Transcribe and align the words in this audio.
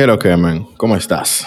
¿Qué 0.00 0.06
lo 0.06 0.18
que, 0.18 0.34
man? 0.34 0.66
¿Cómo 0.78 0.96
estás? 0.96 1.46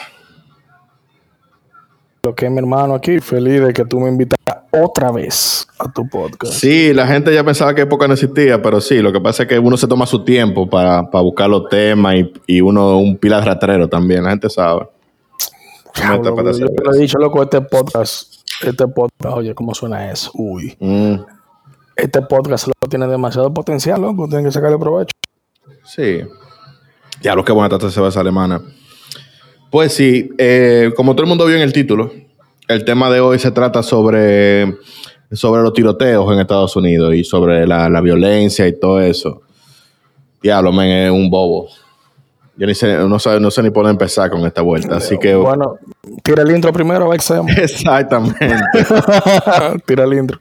Lo 2.21 2.35
que 2.35 2.47
mi 2.51 2.59
hermano 2.59 2.93
aquí, 2.93 3.19
feliz 3.19 3.59
de 3.59 3.73
que 3.73 3.83
tú 3.83 3.99
me 3.99 4.09
invitas 4.09 4.37
otra 4.69 5.11
vez 5.11 5.67
a 5.79 5.91
tu 5.91 6.07
podcast. 6.07 6.53
Sí, 6.53 6.93
la 6.93 7.07
gente 7.07 7.33
ya 7.33 7.43
pensaba 7.43 7.73
que 7.73 7.81
época 7.81 8.07
no 8.07 8.13
existía, 8.13 8.61
pero 8.61 8.79
sí, 8.79 8.99
lo 8.99 9.11
que 9.11 9.19
pasa 9.19 9.41
es 9.41 9.49
que 9.49 9.57
uno 9.57 9.75
se 9.75 9.87
toma 9.87 10.05
su 10.05 10.23
tiempo 10.23 10.69
para, 10.69 11.01
buscar 11.01 11.49
los 11.49 11.67
temas 11.67 12.13
y, 12.13 12.31
y 12.45 12.61
uno 12.61 12.99
un 12.99 13.17
pila 13.17 13.39
de 13.39 13.45
ratrero 13.45 13.89
también, 13.89 14.23
la 14.23 14.29
gente 14.29 14.51
sabe. 14.51 14.87
Diablo, 15.95 16.51
yo, 16.51 16.59
yo 16.59 16.91
le 16.91 16.97
he 16.99 17.01
dicho, 17.01 17.17
loco, 17.17 17.41
este 17.41 17.59
podcast, 17.61 18.35
este 18.61 18.87
podcast, 18.87 19.35
oye, 19.35 19.55
¿cómo 19.55 19.73
suena 19.73 20.11
eso? 20.11 20.29
Uy. 20.35 20.77
Mm. 20.79 21.15
Este 21.95 22.21
podcast 22.21 22.67
lo 22.67 22.87
tiene 22.87 23.07
demasiado 23.07 23.51
potencial, 23.51 23.99
loco, 23.99 24.27
tienen 24.27 24.45
que 24.45 24.51
sacarle 24.51 24.77
provecho. 24.77 25.13
Sí. 25.85 26.21
Ya 27.23 27.35
lo 27.35 27.45
que 27.45 27.53
buena 27.53 27.69
trata 27.69 27.89
se 27.89 28.01
va 28.01 28.09
esa 28.09 28.19
alemana. 28.19 28.61
Pues 29.71 29.93
sí, 29.93 30.29
eh, 30.37 30.91
como 30.95 31.13
todo 31.13 31.23
el 31.23 31.29
mundo 31.29 31.45
vio 31.45 31.55
en 31.55 31.61
el 31.61 31.71
título, 31.71 32.11
el 32.67 32.83
tema 32.83 33.09
de 33.09 33.21
hoy 33.21 33.39
se 33.39 33.49
trata 33.51 33.81
sobre, 33.81 34.75
sobre 35.31 35.61
los 35.63 35.73
tiroteos 35.73 36.31
en 36.31 36.39
Estados 36.39 36.75
Unidos 36.75 37.15
y 37.15 37.23
sobre 37.23 37.65
la, 37.65 37.89
la 37.89 38.01
violencia 38.01 38.67
y 38.67 38.77
todo 38.77 39.01
eso. 39.01 39.41
Diablo, 40.41 40.73
men, 40.73 40.89
es 40.89 41.11
un 41.11 41.29
bobo. 41.29 41.69
Yo 42.57 42.67
ni 42.67 42.75
sé, 42.75 42.97
no, 42.97 43.17
sé, 43.17 43.39
no 43.39 43.49
sé 43.49 43.63
ni 43.63 43.71
por 43.71 43.83
dónde 43.83 43.93
empezar 43.93 44.29
con 44.29 44.45
esta 44.45 44.61
vuelta, 44.61 44.97
así 44.97 45.17
que... 45.17 45.33
Bueno, 45.33 45.77
tira 46.21 46.43
el 46.43 46.51
intro 46.51 46.71
primero, 46.71 47.05
a 47.05 47.09
ver 47.09 47.19
qué 47.19 47.61
Exactamente. 47.63 48.45
tira 49.87 50.03
el 50.03 50.13
intro. 50.13 50.39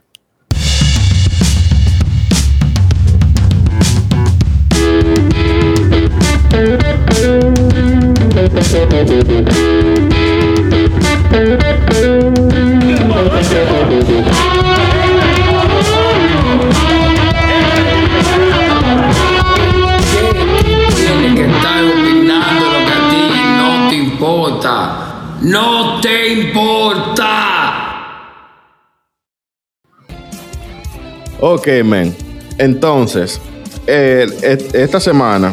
No 25.41 25.99
te 25.99 26.29
importa. 26.29 27.23
Ok, 31.39 31.67
men. 31.83 32.15
Entonces, 32.57 33.41
esta 33.85 34.99
semana, 34.99 35.51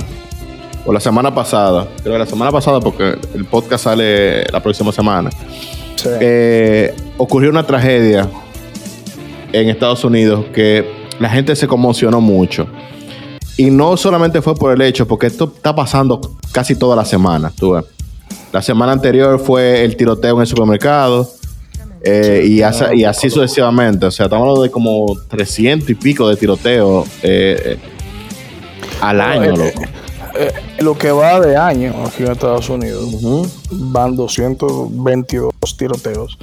o 0.85 0.93
la 0.93 1.01
semana 1.01 1.35
pasada, 1.35 1.89
creo 2.03 2.15
que 2.15 2.19
la 2.19 2.27
semana 2.27 2.51
pasada, 2.51 2.81
porque 2.81 3.17
el 3.35 3.45
podcast 3.45 3.85
sale 3.85 4.45
la 4.45 4.63
próxima 4.63 4.93
semana, 4.93 5.31
eh, 6.21 6.95
ocurrió 7.19 7.51
una 7.51 7.67
tragedia 7.67 8.29
en 9.53 9.69
Estados 9.69 10.05
Unidos 10.05 10.47
que 10.55 10.85
la 11.19 11.29
gente 11.29 11.55
se 11.55 11.67
conmocionó 11.67 12.21
mucho. 12.21 12.67
Y 13.57 13.71
no 13.71 13.97
solamente 13.97 14.41
fue 14.41 14.55
por 14.55 14.73
el 14.73 14.81
hecho, 14.81 15.07
porque 15.07 15.27
esto 15.27 15.53
está 15.55 15.75
pasando 15.75 16.21
casi 16.51 16.77
toda 16.77 16.97
la 16.97 17.05
semana, 17.05 17.53
tú 17.55 17.73
ves. 17.73 17.85
La 18.53 18.63
semana 18.63 18.93
anterior 18.93 19.39
fue 19.39 19.85
el 19.85 19.97
tiroteo 19.97 20.35
en 20.37 20.41
el 20.41 20.47
supermercado. 20.47 21.29
Eh, 22.03 22.45
y, 22.47 22.63
así, 22.63 23.29
sucesivamente. 23.29 24.07
O 24.07 24.11
sea, 24.11 24.27
estamos 24.27 24.43
hablando 24.45 24.63
de 24.63 24.71
como 24.71 25.17
300 25.29 25.91
y 25.91 25.95
pico 25.95 26.29
de 26.29 26.37
tiroteos 26.37 27.07
eh, 27.23 27.77
al 29.01 29.21
año, 29.21 29.55
loco. 29.55 29.83
Eh, 30.35 30.53
lo 30.79 30.97
que 30.97 31.11
va 31.11 31.41
de 31.41 31.57
año 31.57 31.95
aquí 32.07 32.23
en 32.23 32.33
Estados 32.33 32.69
Unidos, 32.69 33.09
van 33.71 34.17
222 34.17 35.53
tiroteos, 35.77 36.39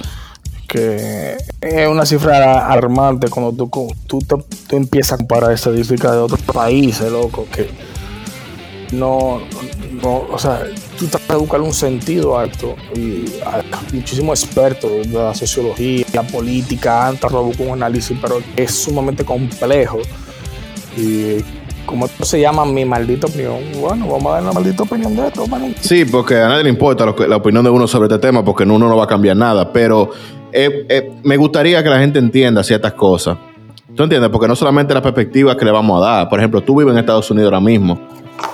que 0.66 1.36
es 1.60 1.88
una 1.88 2.04
cifra 2.04 2.66
alarmante 2.66 3.28
cuando 3.28 3.52
tú, 3.52 3.88
tú, 4.06 4.18
tú 4.20 4.76
empiezas 4.76 5.14
a 5.14 5.16
comparar 5.18 5.52
estadísticas 5.52 6.12
de 6.12 6.18
otros 6.18 6.42
países, 6.42 7.10
loco, 7.10 7.46
que 7.50 7.70
no, 8.92 9.40
no, 10.02 10.26
o 10.30 10.38
sea, 10.38 10.62
tú 10.98 11.06
tratas 11.06 11.28
de 11.28 11.36
buscar 11.36 11.60
un 11.60 11.74
sentido 11.74 12.38
alto 12.38 12.74
y 12.94 13.24
muchísimos 13.92 14.42
expertos 14.42 14.90
de 14.90 15.18
la 15.18 15.34
sociología, 15.34 16.06
la 16.12 16.22
política 16.22 17.06
han 17.06 17.18
tratado 17.18 17.42
de 17.42 17.48
buscar 17.48 17.66
un 17.66 17.72
análisis, 17.74 18.16
pero 18.20 18.40
es 18.56 18.74
sumamente 18.74 19.24
complejo. 19.24 19.98
Y 20.96 21.44
como 21.88 22.04
esto 22.04 22.24
se 22.24 22.38
llama 22.38 22.66
mi 22.66 22.84
maldita 22.84 23.26
opinión, 23.26 23.56
bueno, 23.80 24.06
vamos 24.06 24.26
a 24.26 24.34
dar 24.34 24.42
la 24.42 24.52
maldita 24.52 24.82
opinión 24.82 25.16
de 25.16 25.26
esto. 25.26 25.46
Sí, 25.80 26.04
porque 26.04 26.36
a 26.36 26.48
nadie 26.48 26.64
le 26.64 26.68
importa 26.68 27.06
la 27.06 27.36
opinión 27.36 27.64
de 27.64 27.70
uno 27.70 27.88
sobre 27.88 28.08
este 28.08 28.18
tema, 28.18 28.44
porque 28.44 28.64
uno 28.64 28.78
no 28.78 28.96
va 28.96 29.04
a 29.04 29.06
cambiar 29.06 29.36
nada, 29.36 29.72
pero 29.72 30.10
eh, 30.52 30.84
eh, 30.88 31.12
me 31.24 31.38
gustaría 31.38 31.82
que 31.82 31.88
la 31.88 31.98
gente 31.98 32.18
entienda 32.18 32.62
ciertas 32.62 32.92
cosas. 32.92 33.38
¿Tú 33.94 34.02
entiendes? 34.02 34.30
Porque 34.30 34.46
no 34.46 34.54
solamente 34.54 34.92
la 34.92 35.00
perspectiva 35.00 35.56
que 35.56 35.64
le 35.64 35.70
vamos 35.70 36.00
a 36.00 36.06
dar. 36.06 36.28
Por 36.28 36.38
ejemplo, 36.38 36.60
tú 36.60 36.78
vives 36.78 36.92
en 36.92 36.98
Estados 36.98 37.30
Unidos 37.30 37.46
ahora 37.46 37.60
mismo. 37.60 37.98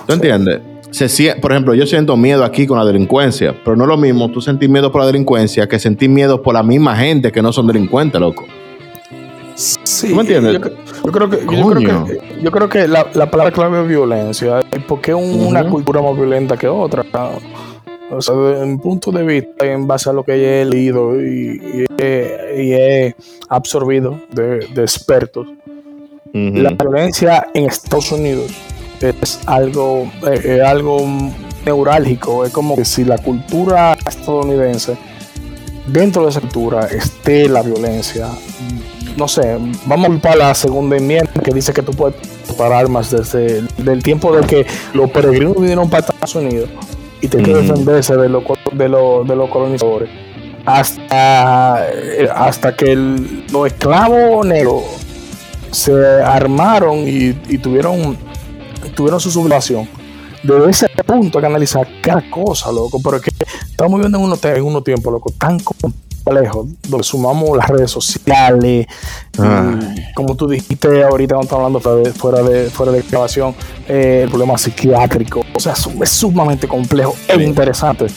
¿Tú 0.07 0.13
entiendes? 0.13 0.61
Se, 0.91 1.35
por 1.35 1.51
ejemplo, 1.51 1.73
yo 1.73 1.85
siento 1.85 2.15
miedo 2.15 2.45
aquí 2.45 2.65
con 2.65 2.79
la 2.79 2.85
delincuencia, 2.85 3.53
pero 3.65 3.75
no 3.75 3.83
es 3.83 3.89
lo 3.89 3.97
mismo 3.97 4.31
tú 4.31 4.39
sentir 4.39 4.69
miedo 4.69 4.93
por 4.93 5.01
la 5.01 5.07
delincuencia 5.07 5.67
que 5.67 5.77
sentir 5.77 6.09
miedo 6.09 6.41
por 6.41 6.53
la 6.53 6.63
misma 6.63 6.95
gente 6.95 7.33
que 7.33 7.41
no 7.41 7.51
son 7.51 7.67
delincuentes, 7.67 8.19
loco. 8.19 8.45
Sí, 9.55 10.09
¿Tú 10.09 10.15
me 10.15 10.21
entiendes? 10.21 10.53
Yo, 10.53 10.69
creo 11.11 11.29
que, 11.29 11.45
yo 12.41 12.51
creo 12.51 12.69
que, 12.69 12.87
la, 12.87 13.05
palabra 13.29 13.51
clave 13.51 13.81
es 13.81 13.87
violencia. 13.87 14.59
porque 14.87 15.11
es 15.11 15.17
una 15.17 15.67
cultura 15.69 16.01
más 16.01 16.15
violenta 16.15 16.57
que 16.57 16.67
otra? 16.67 17.03
O 18.11 18.21
sea, 18.21 18.35
desde 18.35 18.65
mi 18.65 18.77
punto 18.77 19.11
de 19.11 19.23
vista, 19.23 19.65
en 19.65 19.87
base 19.87 20.09
a 20.09 20.13
lo 20.13 20.23
que 20.23 20.61
he 20.61 20.65
leído 20.65 21.19
y, 21.19 21.85
he, 21.97 23.15
absorbido 23.49 24.19
de, 24.31 24.59
expertos, 24.77 25.47
la 26.33 26.71
violencia 26.71 27.47
en 27.53 27.65
Estados 27.65 28.11
Unidos 28.11 28.51
es 29.01 29.39
algo, 29.45 30.09
eh, 30.27 30.61
algo 30.65 30.99
neurálgico. 31.65 32.45
Es 32.45 32.51
como 32.51 32.75
que 32.75 32.85
si 32.85 33.03
la 33.03 33.17
cultura 33.17 33.97
estadounidense, 34.07 34.97
dentro 35.87 36.23
de 36.23 36.29
esa 36.29 36.41
cultura, 36.41 36.87
esté 36.87 37.49
la 37.49 37.61
violencia. 37.61 38.29
No 39.17 39.27
sé, 39.27 39.57
vamos 39.85 40.05
a 40.05 40.09
culpar 40.09 40.37
la 40.37 40.53
segunda 40.53 40.97
enmienda 40.97 41.31
que 41.43 41.51
dice 41.51 41.73
que 41.73 41.81
tú 41.81 41.93
puedes 41.93 42.15
parar 42.57 42.85
armas 42.85 43.11
desde 43.11 43.63
el 43.77 44.03
tiempo 44.03 44.35
de 44.35 44.45
que 44.45 44.65
los 44.93 45.09
peregrinos 45.09 45.55
vinieron 45.55 45.89
para 45.89 46.05
Estados 46.05 46.35
Unidos 46.35 46.69
y 47.21 47.27
te 47.27 47.41
que 47.41 47.53
defenderse 47.53 48.15
de, 48.17 48.29
los 48.29 48.43
de, 48.73 48.83
de 48.83 49.35
los 49.35 49.49
colonizadores 49.49 50.09
hasta, 50.65 51.87
eh, 51.91 52.27
hasta 52.33 52.75
que 52.75 52.95
los 52.95 53.67
esclavos 53.67 54.45
negros 54.45 54.83
se 55.71 55.93
armaron 56.23 57.03
y 57.05 57.57
tuvieron 57.57 58.17
tuvieron 58.95 59.19
su 59.19 59.31
sublevación. 59.31 59.87
Desde 60.43 60.69
ese 60.69 60.87
punto 61.05 61.37
hay 61.37 61.43
que 61.43 61.47
analizar 61.47 61.87
cada 62.01 62.29
cosa, 62.29 62.71
loco. 62.71 62.99
Pero 63.03 63.19
que 63.19 63.31
estamos 63.69 63.97
viviendo 63.97 64.17
en 64.17 64.23
unos, 64.23 64.43
en 64.43 64.63
unos 64.63 64.83
tiempos, 64.83 65.11
loco, 65.11 65.31
tan 65.37 65.59
complejos, 66.25 66.67
donde 66.87 67.03
sumamos 67.03 67.55
las 67.55 67.67
redes 67.67 67.91
sociales, 67.91 68.87
ah. 69.37 69.79
como 70.15 70.35
tú 70.35 70.47
dijiste 70.47 71.03
ahorita 71.03 71.35
cuando 71.35 71.43
estamos 71.43 71.65
hablando 71.65 72.13
fuera 72.13 72.41
de, 72.41 72.69
fuera 72.69 72.91
de, 72.91 73.03
grabación, 73.03 73.55
eh, 73.87 74.21
el 74.23 74.29
problema 74.29 74.57
psiquiátrico. 74.57 75.45
O 75.53 75.59
sea, 75.59 75.73
es 75.73 76.09
sumamente 76.09 76.67
complejo 76.67 77.15
e 77.27 77.41
interesante. 77.41 78.07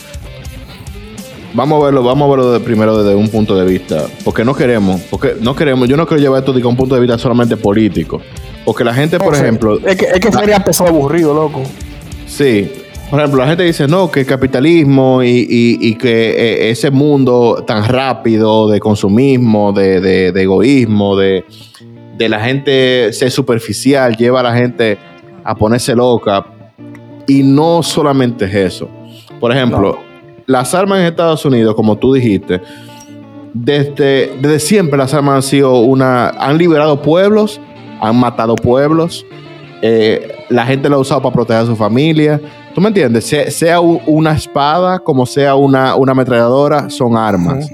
Vamos 1.53 1.81
a 1.81 1.85
verlo, 1.85 2.03
vamos 2.03 2.27
a 2.27 2.29
verlo 2.29 2.51
de 2.51 2.59
primero 2.59 3.01
desde 3.01 3.15
un 3.15 3.27
punto 3.29 3.55
de 3.55 3.65
vista, 3.65 4.05
porque 4.23 4.45
no 4.45 4.53
queremos, 4.53 5.01
porque 5.09 5.35
no 5.39 5.55
queremos, 5.55 5.87
yo 5.87 5.97
no 5.97 6.05
quiero 6.05 6.21
llevar 6.21 6.39
esto 6.39 6.53
de 6.53 6.63
un 6.63 6.75
punto 6.75 6.93
de 6.93 7.01
vista 7.01 7.17
solamente 7.17 7.57
político, 7.57 8.21
porque 8.65 8.83
la 8.83 8.93
gente, 8.93 9.17
por 9.17 9.33
ejemplo, 9.33 9.79
es 9.83 9.95
que, 9.95 10.05
es 10.05 10.19
que 10.19 10.31
sería 10.31 10.63
pesado 10.63 10.91
aburrido, 10.91 11.33
loco. 11.33 11.63
Sí, 12.27 12.71
por 13.09 13.19
ejemplo, 13.19 13.41
la 13.41 13.47
gente 13.47 13.63
dice, 13.63 13.87
no, 13.87 14.11
que 14.11 14.21
el 14.21 14.25
capitalismo 14.25 15.23
y, 15.23 15.95
que 15.95 16.29
eh, 16.31 16.69
ese 16.69 16.91
mundo 16.91 17.63
tan 17.65 17.85
rápido 17.85 18.69
de 18.69 18.79
consumismo, 18.79 19.73
de, 19.73 20.27
egoísmo, 20.29 21.17
de, 21.17 21.43
la 22.19 22.39
gente 22.41 23.11
ser 23.13 23.31
superficial, 23.31 24.15
lleva 24.15 24.41
a 24.41 24.43
la 24.43 24.55
gente 24.55 24.97
a 25.43 25.55
ponerse 25.55 25.95
loca. 25.95 26.45
Y 27.27 27.41
no 27.43 27.81
solamente 27.81 28.45
es 28.45 28.53
eso. 28.53 28.89
Por 29.39 29.51
ejemplo, 29.51 29.97
las 30.45 30.73
armas 30.73 30.99
en 30.99 31.05
Estados 31.05 31.43
Unidos, 31.45 31.73
como 31.75 31.97
tú 31.97 32.13
dijiste, 32.13 32.61
desde, 33.53 34.37
desde 34.39 34.59
siempre 34.59 34.97
las 34.97 35.13
armas 35.13 35.35
han 35.35 35.43
sido 35.43 35.79
una. 35.79 36.29
han 36.29 36.57
liberado 36.57 37.01
pueblos, 37.01 37.59
han 38.01 38.15
matado 38.17 38.55
pueblos. 38.55 39.25
Eh, 39.81 40.35
la 40.49 40.65
gente 40.65 40.89
lo 40.89 40.97
ha 40.97 40.99
usado 40.99 41.21
para 41.21 41.33
proteger 41.33 41.63
a 41.63 41.65
su 41.65 41.75
familia. 41.75 42.39
¿Tú 42.79 42.83
me 42.83 42.87
entiendes? 42.87 43.25
sea 43.25 43.81
una 43.81 44.31
espada 44.31 44.99
como 44.99 45.25
sea 45.25 45.53
una, 45.55 45.95
una 45.95 46.13
ametralladora, 46.13 46.89
son 46.89 47.17
armas. 47.17 47.69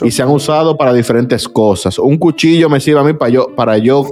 Y 0.00 0.10
se 0.10 0.22
han 0.22 0.30
usado 0.30 0.74
para 0.74 0.94
diferentes 0.94 1.46
cosas. 1.46 1.98
Un 1.98 2.16
cuchillo 2.16 2.70
me 2.70 2.80
sirve 2.80 3.00
a 3.00 3.02
mí 3.02 3.12
para 3.12 3.28
yo, 3.28 3.54
para 3.54 3.76
yo 3.76 4.06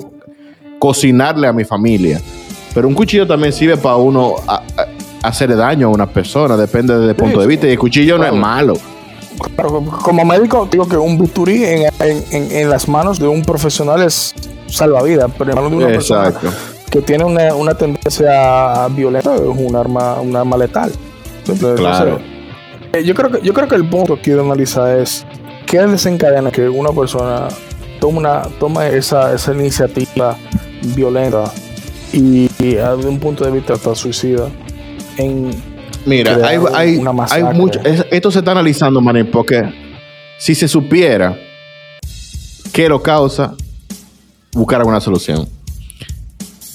cocinarle 0.78 1.46
a 1.46 1.54
mi 1.54 1.64
familia. 1.64 2.20
Pero 2.74 2.86
un 2.86 2.92
cuchillo 2.92 3.26
también 3.26 3.50
sirve 3.50 3.78
para 3.78 3.96
uno 3.96 4.34
hacerle 5.22 5.56
daño 5.56 5.86
a 5.86 5.90
una 5.90 6.06
persona, 6.06 6.54
depende 6.54 6.98
del 6.98 7.16
punto 7.16 7.40
de 7.40 7.46
vista. 7.46 7.66
Y 7.66 7.70
el 7.70 7.78
cuchillo 7.78 8.18
no 8.18 8.26
es 8.26 8.34
malo. 8.34 8.74
como 10.02 10.22
médico, 10.26 10.68
digo 10.70 10.86
que 10.86 10.98
un 10.98 11.18
bisturí 11.18 11.64
en, 11.64 12.68
las 12.68 12.86
manos 12.88 13.18
de 13.18 13.26
un 13.26 13.40
profesional 13.40 14.02
es 14.02 14.34
salvavidas, 14.66 15.30
pero 15.38 15.52
en 15.52 15.56
manos 15.56 15.70
de 15.70 15.76
una 15.78 15.86
persona 15.86 16.34
que 16.90 17.02
tiene 17.02 17.24
una, 17.24 17.74
tendencia 17.74 18.88
violenta 18.88 19.34
es 19.34 19.40
un 19.40 19.76
arma, 19.76 20.20
un 20.20 20.34
arma 20.36 20.56
letal. 20.56 20.92
claro. 21.76 22.20
Eh, 22.92 23.04
yo, 23.04 23.14
creo 23.14 23.30
que, 23.30 23.40
yo 23.42 23.52
creo 23.52 23.68
que 23.68 23.74
el 23.74 23.88
punto 23.88 24.16
que 24.16 24.22
quiero 24.22 24.42
analizar 24.42 24.98
es 24.98 25.26
qué 25.66 25.80
desencadena 25.80 26.50
que 26.50 26.68
una 26.68 26.90
persona 26.90 27.48
tome, 28.00 28.18
una, 28.18 28.42
toma 28.58 28.86
esa, 28.86 29.34
esa 29.34 29.52
iniciativa 29.52 30.36
violenta 30.94 31.52
y, 32.12 32.48
de 32.58 33.06
un 33.06 33.18
punto 33.18 33.44
de 33.44 33.50
vista 33.50 33.74
hasta 33.74 33.94
suicida 33.94 34.48
en 35.18 35.50
mira 36.04 36.36
hay, 36.46 36.58
hay, 36.72 37.02
hay 37.30 37.42
mucho 37.54 37.80
esto 37.84 38.30
se 38.30 38.38
está 38.38 38.52
analizando 38.52 39.00
man 39.00 39.28
porque 39.30 39.62
si 40.38 40.54
se 40.54 40.68
supiera 40.68 41.36
qué 42.72 42.88
lo 42.88 43.02
causa 43.02 43.54
buscar 44.52 44.78
alguna 44.78 45.00
solución 45.00 45.48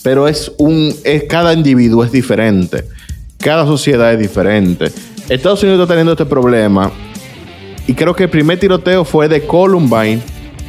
pero 0.04 0.28
es 0.28 0.52
un 0.58 0.94
es 1.04 1.24
cada 1.24 1.54
individuo 1.54 2.04
es 2.04 2.12
diferente 2.12 2.86
cada 3.38 3.66
sociedad 3.66 4.14
es 4.14 4.20
diferente 4.20 4.92
Estados 5.30 5.64
Unidos 5.64 5.82
está 5.82 5.94
teniendo 5.94 6.14
este 6.14 6.26
problema 6.26 6.92
y 7.88 7.94
creo 7.94 8.16
que 8.16 8.24
el 8.24 8.30
primer 8.30 8.60
tiroteo 8.60 9.06
fue 9.06 9.28
de 9.28 9.46
Columbine 9.46 10.22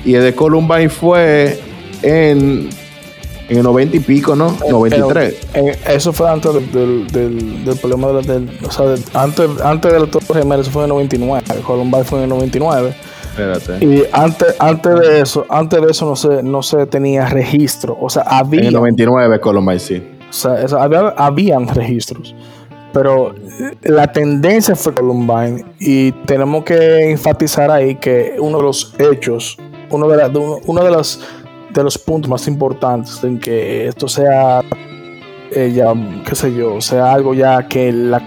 y 0.04 0.14
el 0.14 0.22
de 0.22 0.34
Columbine 0.34 0.88
fue 0.88 1.60
en 2.02 2.70
en 3.48 3.58
el 3.58 3.64
90 3.64 3.96
y 3.96 4.00
pico, 4.00 4.34
¿no? 4.34 4.56
93. 4.68 5.34
eso 5.88 6.12
fue 6.12 6.30
antes 6.30 6.54
del, 6.54 7.06
del, 7.08 7.64
del, 7.64 7.76
problema 7.76 8.08
del, 8.08 8.48
o 8.64 8.70
sea, 8.70 8.94
antes, 9.12 9.50
antes 9.62 9.92
del 9.92 10.08
Torre 10.08 10.40
Gemelo, 10.40 10.62
eso 10.62 10.70
fue 10.70 10.82
en 10.82 10.90
el 10.90 10.94
99. 10.94 11.42
Columbine 11.62 12.04
fue 12.04 12.18
en 12.18 12.24
el 12.24 12.30
99. 12.30 12.94
Espérate. 13.32 13.84
Y 13.84 14.04
antes, 14.12 14.54
antes 14.58 15.00
de 15.00 15.20
eso, 15.20 15.46
antes 15.48 15.80
de 15.80 15.90
eso 15.90 16.06
no 16.06 16.16
se, 16.16 16.42
no 16.42 16.62
se 16.62 16.86
tenía 16.86 17.26
registro. 17.26 17.96
O 18.00 18.10
sea, 18.10 18.22
había. 18.22 18.60
En 18.60 18.66
el 18.66 18.74
99 18.74 19.40
Columbine, 19.40 19.78
sí. 19.78 20.02
O 20.28 20.32
sea, 20.32 20.64
había, 20.78 21.08
habían 21.16 21.66
registros. 21.68 22.34
Pero 22.92 23.34
la 23.82 24.12
tendencia 24.12 24.76
fue 24.76 24.94
Columbine. 24.94 25.64
Y 25.80 26.12
tenemos 26.26 26.64
que 26.64 27.10
enfatizar 27.10 27.70
ahí 27.70 27.94
que 27.94 28.36
uno 28.38 28.58
de 28.58 28.64
los 28.64 28.94
hechos, 28.98 29.56
uno 29.88 30.08
de, 30.08 30.16
la, 30.18 30.28
uno 30.28 30.84
de 30.84 30.90
las 30.90 31.20
de 31.72 31.82
los 31.82 31.96
puntos 31.96 32.28
más 32.30 32.46
importantes 32.48 33.24
en 33.24 33.38
que 33.38 33.86
esto 33.88 34.08
sea, 34.08 34.60
eh, 35.50 35.72
ya, 35.74 35.92
qué 36.26 36.34
sé 36.34 36.54
yo, 36.54 36.80
sea 36.82 37.12
algo 37.12 37.32
ya 37.32 37.66
que 37.66 37.92
la 37.92 38.20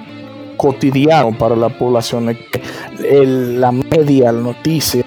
cotidiano 0.56 1.38
para 1.38 1.56
la 1.56 1.70
población, 1.70 2.38
que 2.52 2.62
la 3.26 3.72
media, 3.72 4.32
la 4.32 4.42
noticia, 4.42 5.06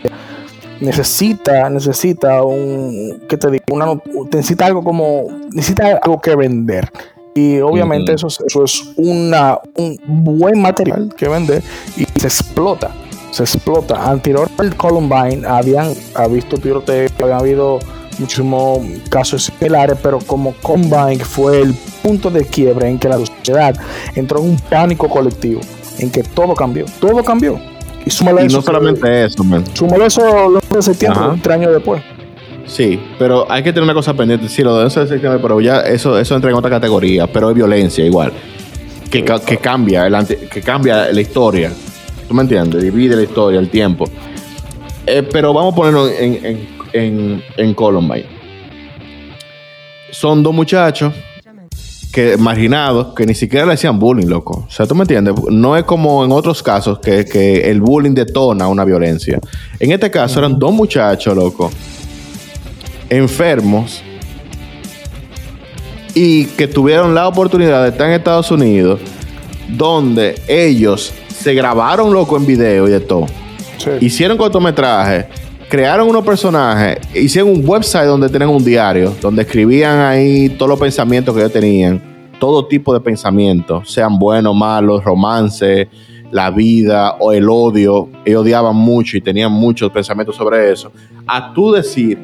necesita, 0.81 1.69
necesita 1.71 2.43
un, 2.43 3.23
¿qué 3.29 3.37
te 3.37 3.51
digo? 3.51 3.65
Una, 3.71 4.01
necesita 4.33 4.67
algo 4.67 4.83
como, 4.83 5.27
necesita 5.51 5.99
algo 6.03 6.21
que 6.21 6.35
vender. 6.37 6.91
Y 7.35 7.61
obviamente 7.61 8.15
eso, 8.15 8.27
eso 8.27 8.65
es 8.65 8.93
una, 8.97 9.59
un 9.77 9.99
buen 10.07 10.61
material 10.61 11.15
que 11.17 11.29
vender 11.29 11.63
y 11.97 12.05
se 12.19 12.27
explota. 12.27 12.91
Se 13.31 13.45
explota. 13.45 14.11
Anterior 14.11 14.49
al 14.59 14.75
Columbine 14.77 15.47
habían 15.47 15.93
ha 16.15 16.27
visto 16.27 16.57
tiroteo, 16.57 17.09
había 17.23 17.37
habido 17.37 17.79
muchísimos 18.19 18.81
casos 19.09 19.45
similares, 19.45 19.99
pero 20.03 20.19
como 20.19 20.55
Combine 20.63 21.25
fue 21.25 21.61
el 21.61 21.75
punto 22.09 22.31
de 22.31 22.45
quiebre 22.47 22.89
en 22.89 22.99
que 22.99 23.09
la 23.09 23.19
sociedad 23.19 23.77
entró 24.15 24.39
en 24.39 24.51
un 24.51 24.57
pánico 24.57 25.09
colectivo, 25.09 25.61
en 25.99 26.11
que 26.11 26.23
todo 26.23 26.55
cambió, 26.55 26.87
todo 27.01 27.23
cambió. 27.23 27.61
Y, 28.07 28.11
súmale 28.11 28.49
no 28.49 28.63
solamente 28.63 29.25
eso, 29.25 29.45
man. 29.45 29.63
Súmale 29.75 30.07
eso 30.07 30.49
lo 30.49 30.61
de 30.61 30.83
septiembre, 30.83 31.23
tres 31.43 31.57
años 31.57 31.73
después. 31.73 32.03
Sí, 32.67 32.99
pero 33.19 33.51
hay 33.51 33.63
que 33.63 33.73
tener 33.73 33.85
una 33.85 33.95
cosa 33.95 34.15
pendiente. 34.15 34.49
Sí, 34.49 34.63
lo 34.63 34.77
de 34.77 34.85
11 34.85 35.01
de 35.01 35.07
septiembre, 35.09 35.41
pero 35.43 35.61
ya 35.61 35.81
eso, 35.81 36.19
eso 36.19 36.35
entra 36.35 36.51
en 36.51 36.57
otra 36.57 36.71
categoría, 36.71 37.27
pero 37.27 37.51
es 37.51 37.57
violencia 37.57 38.05
igual. 38.05 38.33
Que, 39.11 39.25
que 39.25 39.57
cambia 39.59 40.07
el 40.07 40.27
que 40.27 40.61
cambia 40.63 41.13
la 41.13 41.21
historia. 41.21 41.73
¿Tú 42.27 42.35
me 42.35 42.43
entiendes? 42.43 42.83
Divide 42.83 43.17
la 43.17 43.23
historia, 43.23 43.59
el 43.61 43.71
tiempo. 43.71 44.07
Eh, 45.07 45.23
pero 45.31 45.53
vamos 45.53 45.73
a 45.73 45.77
ponerlo 45.77 46.09
en 46.09 46.79
en, 46.93 47.43
en 47.57 47.75
Columbine. 47.75 48.27
Son 50.11 50.43
dos 50.43 50.55
muchachos 50.55 51.13
que 52.13 52.37
marginados 52.37 53.15
que 53.15 53.27
ni 53.27 53.35
siquiera 53.35 53.67
le 53.67 53.75
hacían 53.75 53.99
bullying, 53.99 54.27
loco. 54.27 54.65
O 54.67 54.71
sea, 54.71 54.87
tú 54.87 54.95
me 54.95 55.03
entiendes. 55.03 55.35
No 55.51 55.77
es 55.77 55.85
como 55.85 56.25
en 56.25 56.33
otros 56.33 56.63
casos 56.63 56.99
que, 57.01 57.25
que 57.25 57.71
el 57.71 57.81
bullying 57.81 58.15
detona 58.15 58.69
una 58.69 58.85
violencia. 58.85 59.39
En 59.79 59.93
este 59.93 60.11
caso 60.11 60.39
eran 60.39 60.59
dos 60.59 60.73
muchachos, 60.73 61.37
loco, 61.37 61.71
enfermos 63.11 64.03
y 66.15 66.47
que 66.47 66.67
tuvieron 66.67 67.15
la 67.15 67.29
oportunidad 67.29 67.83
de 67.85 67.91
estar 67.91 68.09
en 68.09 68.15
Estados 68.15 68.51
Unidos, 68.51 69.01
donde 69.69 70.41
ellos 70.49 71.13
se 71.29 71.55
grabaron, 71.55 72.13
loco, 72.13 72.37
en 72.37 72.47
video 72.47 72.89
y 72.89 72.91
de 72.91 73.01
todo. 73.01 73.27
Hicieron 74.01 74.37
cortometraje 74.37 75.29
crearon 75.69 76.09
unos 76.09 76.25
personajes, 76.25 76.99
hicieron 77.15 77.51
un 77.51 77.69
website 77.69 78.07
donde 78.07 78.29
tenían 78.29 78.51
un 78.51 78.65
diario, 78.65 79.15
donde 79.21 79.43
escribían 79.43 80.01
ahí 80.01 80.49
todos 80.49 80.71
los 80.71 80.81
pensamientos 80.81 81.35
que 81.35 81.41
ellos 81.41 81.53
tenían, 81.53 82.03
todo 82.41 82.67
tipo 82.67 82.95
de 82.95 83.01
pensamientos, 83.01 83.93
sean 83.93 84.19
buenos, 84.19 84.55
malos, 84.55 85.05
romance, 85.05 85.89
la 86.31 86.51
vida 86.51 87.17
o 87.21 87.33
el 87.33 87.49
odio. 87.49 88.09
Ellos 88.25 88.43
odiaban 88.43 88.77
mucho 88.77 89.17
y 89.17 89.21
tenían 89.21 89.53
muchos 89.53 89.91
pensamientos 89.91 90.37
sobre 90.37 90.73
eso. 90.73 90.91
A 91.27 91.53
tú 91.53 91.73
decir, 91.73 92.19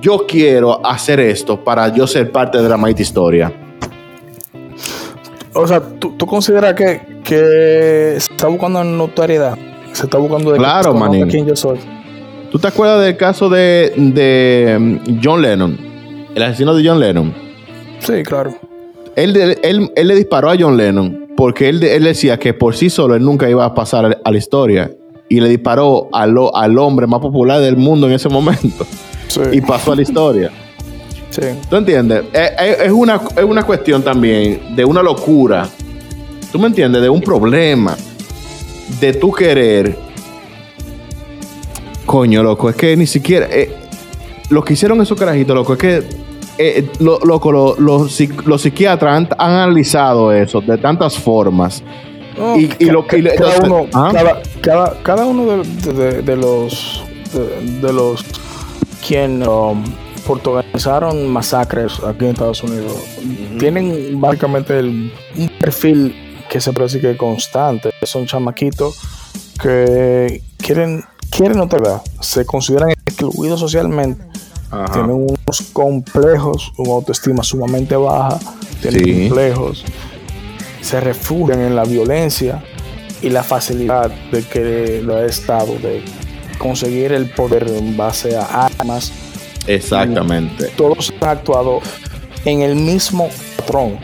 yo 0.00 0.24
quiero 0.26 0.84
hacer 0.84 1.20
esto 1.20 1.62
para 1.62 1.88
yo 1.94 2.06
ser 2.06 2.32
parte 2.32 2.60
de 2.60 2.68
la 2.68 2.76
maíz 2.76 2.98
historia. 2.98 3.52
O 5.52 5.66
sea, 5.66 5.80
¿tú, 5.80 6.16
consideras 6.26 6.74
que, 6.74 7.20
que 7.24 8.16
se 8.18 8.32
está 8.32 8.48
buscando 8.48 8.82
notoriedad? 8.84 9.56
Se 9.92 10.04
está 10.04 10.18
buscando 10.18 10.52
de 10.52 10.58
claro, 10.58 10.94
quién 11.28 11.46
yo 11.46 11.56
soy. 11.56 11.78
¿Tú 12.56 12.62
te 12.62 12.68
acuerdas 12.68 13.04
del 13.04 13.18
caso 13.18 13.50
de, 13.50 13.92
mm, 13.94 15.18
John 15.22 15.42
Lennon? 15.42 15.76
El 16.34 16.42
asesino 16.42 16.74
de 16.74 16.88
John 16.88 16.98
Lennon. 16.98 17.34
Sí, 17.98 18.22
claro. 18.22 18.56
Él, 19.14 19.34
le 19.94 20.14
disparó 20.14 20.48
a 20.48 20.56
John 20.58 20.74
Lennon 20.74 21.34
porque 21.36 21.68
él, 21.68 21.80
decía 21.80 22.38
que 22.38 22.54
por 22.54 22.74
sí 22.74 22.88
solo 22.88 23.14
él 23.14 23.22
nunca 23.22 23.50
iba 23.50 23.66
a 23.66 23.74
pasar 23.74 24.22
a 24.24 24.30
la 24.30 24.38
historia. 24.38 24.90
Y 25.28 25.40
le 25.40 25.50
disparó 25.50 26.08
al, 26.14 26.34
al 26.54 26.78
hombre 26.78 27.06
más 27.06 27.20
popular 27.20 27.60
del 27.60 27.76
mundo 27.76 28.06
en 28.06 28.14
ese 28.14 28.30
momento. 28.30 28.86
Sí. 29.28 29.40
Y 29.52 29.60
pasó 29.60 29.92
a 29.92 29.96
la 29.96 30.00
historia. 30.00 30.50
Sí. 31.28 31.42
¿Tú 31.68 31.76
entiendes? 31.76 32.24
Es, 32.32 32.80
es, 32.86 32.90
una, 32.90 33.20
es 33.36 33.44
una 33.44 33.64
cuestión 33.64 34.02
también 34.02 34.74
de 34.74 34.82
una 34.82 35.02
locura. 35.02 35.68
¿Tú 36.50 36.58
me 36.58 36.68
entiendes? 36.68 37.02
De 37.02 37.10
un 37.10 37.20
problema. 37.20 37.94
De 38.98 39.12
tu 39.12 39.30
querer 39.30 40.05
Coño, 42.06 42.42
loco, 42.42 42.70
es 42.70 42.76
que 42.76 42.96
ni 42.96 43.06
siquiera. 43.06 43.46
Eh, 43.50 43.74
lo 44.48 44.64
que 44.64 44.74
hicieron 44.74 45.00
esos 45.02 45.18
carajitos, 45.18 45.54
loco, 45.54 45.74
es 45.74 45.78
que. 45.78 46.26
Eh, 46.58 46.88
loco, 47.00 47.76
los 47.78 48.12
psiquiatras 48.62 49.14
han, 49.14 49.28
analizado 49.38 50.32
eso 50.32 50.62
de 50.62 50.78
tantas 50.78 51.18
formas. 51.18 51.82
y, 52.56 52.84
lo 52.86 53.06
que. 53.06 53.22
Cada 53.22 53.58
uno, 53.66 53.86
¿ah? 53.92 54.12
cada, 55.02 55.26
uno 55.26 55.62
de, 55.62 56.36
los. 56.36 57.04
De, 57.82 57.92
los. 57.92 58.24
quien. 59.06 59.46
Um, 59.46 59.82
protagonizaron 60.26 61.28
masacres 61.28 62.02
aquí 62.02 62.24
en 62.24 62.32
Estados 62.32 62.62
Unidos. 62.62 62.96
Tienen 63.58 64.20
básicamente 64.20 64.80
un 64.80 65.12
perfil 65.60 66.14
que 66.50 66.60
se 66.60 66.72
parece 66.72 67.00
que 67.00 67.16
constante. 67.16 67.90
Son 68.02 68.26
chamaquitos 68.26 68.98
que 69.62 70.42
quieren 70.58 71.04
quieren 71.36 71.58
notar, 71.58 72.02
se 72.20 72.46
consideran 72.46 72.90
excluidos 72.90 73.60
socialmente, 73.60 74.24
tienen 74.92 75.10
unos 75.10 75.62
complejos, 75.72 76.72
una 76.78 76.94
autoestima 76.94 77.42
sumamente 77.42 77.94
baja, 77.94 78.38
tienen 78.80 79.28
complejos, 79.28 79.84
se 80.80 81.00
refugian 81.00 81.60
en 81.60 81.76
la 81.76 81.84
violencia 81.84 82.64
y 83.20 83.28
la 83.28 83.42
facilidad 83.42 84.10
de 84.30 84.42
que 84.44 85.02
lo 85.02 85.16
ha 85.16 85.26
estado 85.26 85.78
de 85.78 86.02
conseguir 86.58 87.12
el 87.12 87.28
poder 87.28 87.68
en 87.68 87.96
base 87.96 88.36
a 88.36 88.66
armas. 88.66 89.12
Exactamente. 89.66 90.70
Todos 90.76 91.12
han 91.20 91.28
actuado 91.28 91.80
en 92.46 92.62
el 92.62 92.76
mismo 92.76 93.28
patrón 93.56 93.98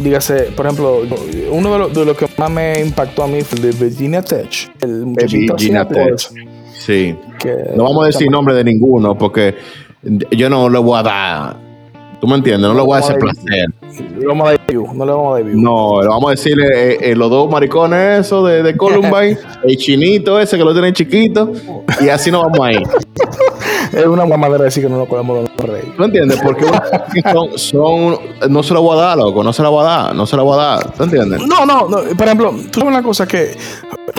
dígase, 0.00 0.52
por 0.56 0.66
ejemplo, 0.66 1.02
uno 1.50 1.72
de 1.72 1.78
los 1.78 1.94
de 1.94 2.04
lo 2.04 2.16
que 2.16 2.26
más 2.38 2.50
me 2.50 2.80
impactó 2.80 3.24
a 3.24 3.26
mí 3.26 3.42
fue 3.42 3.58
el 3.58 3.62
de 3.62 3.84
Virginia 3.86 4.22
Tech. 4.22 4.72
El 4.80 5.04
Virginia 5.06 5.86
Tech. 5.86 6.18
Sí. 6.74 7.16
no 7.74 7.84
vamos 7.84 8.04
a 8.04 8.06
decir 8.08 8.30
nombre 8.30 8.54
de 8.54 8.62
ninguno 8.62 9.16
porque 9.16 9.54
yo 10.30 10.50
no 10.50 10.68
le 10.68 10.78
voy 10.78 10.98
a 10.98 11.02
dar 11.02 11.66
¿Tú 12.20 12.26
me 12.26 12.36
entiendes? 12.36 12.68
No 12.68 12.74
le 12.74 12.82
voy 12.82 12.96
a 12.96 12.98
hacer 13.00 13.18
placer. 13.18 13.66
No 13.82 14.20
le 14.20 14.26
vamos 14.26 14.48
a 14.48 14.50
dar. 14.52 14.60
No 14.74 15.04
le 15.04 15.12
vamos 15.12 15.32
a 15.32 15.34
dar 15.34 15.44
view. 15.44 15.60
No, 15.60 16.00
le 16.00 16.08
vamos 16.08 16.28
a 16.28 16.30
decirle 16.30 16.66
eh, 16.66 16.98
eh, 17.00 17.14
los 17.14 17.30
dos 17.30 17.50
maricones 17.50 18.26
eso 18.26 18.44
de, 18.44 18.62
de 18.62 18.76
Columbine, 18.76 19.38
el 19.64 19.76
chinito 19.76 20.40
ese 20.40 20.56
que 20.56 20.64
lo 20.64 20.72
tiene 20.72 20.92
chiquito, 20.92 21.52
y 22.00 22.08
así 22.08 22.30
nos 22.30 22.42
vamos 22.44 22.60
a 22.60 22.72
ir. 22.72 22.82
es 23.92 24.06
una 24.06 24.24
de 24.24 24.64
decir 24.64 24.82
que 24.82 24.88
no 24.88 24.98
nos 24.98 25.08
podemos 25.08 25.48
dar 25.56 25.68
rey. 25.68 25.92
¿Tú 25.96 26.04
entiendes? 26.04 26.40
Porque 26.42 26.66
son, 27.32 27.58
son, 27.58 28.18
no 28.48 28.62
se 28.62 28.74
lo 28.74 28.82
voy 28.82 28.98
a 28.98 29.02
dar, 29.02 29.18
loco, 29.18 29.42
no 29.42 29.52
se 29.52 29.62
lo 29.62 29.70
voy 29.70 29.84
a 29.84 29.88
dar, 29.88 30.14
no 30.14 30.26
se 30.26 30.36
lo 30.36 30.44
voy 30.44 30.58
a 30.58 30.62
dar. 30.62 30.92
¿Tú 30.92 31.04
entiendes? 31.04 31.46
No, 31.46 31.66
no, 31.66 31.88
no. 31.88 31.98
Por 32.16 32.26
ejemplo, 32.26 32.54
tú 32.70 32.80
sabes 32.80 32.88
una 32.88 33.02
cosa 33.02 33.26
que 33.26 33.56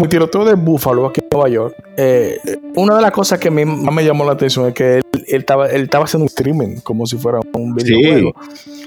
el 0.04 0.10
tiroteo 0.10 0.46
de 0.46 0.56
Buffalo 0.56 1.06
aquí 1.08 1.22
en 1.22 1.28
Nueva 1.32 1.50
York, 1.50 1.76
eh, 1.96 2.40
una 2.76 2.96
de 2.96 3.02
las 3.02 3.12
cosas 3.12 3.40
que 3.40 3.50
más 3.50 3.94
me 3.94 4.04
llamó 4.04 4.26
la 4.26 4.34
atención 4.34 4.68
es 4.68 4.74
que 4.74 4.98
él, 4.98 5.04
estaba, 5.28 5.68
él 5.68 5.84
estaba 5.84 6.06
haciendo 6.06 6.24
un 6.24 6.30
streaming 6.30 6.78
como 6.82 7.06
si 7.06 7.18
fuera 7.18 7.40
un 7.54 7.74
videojuego. 7.74 8.34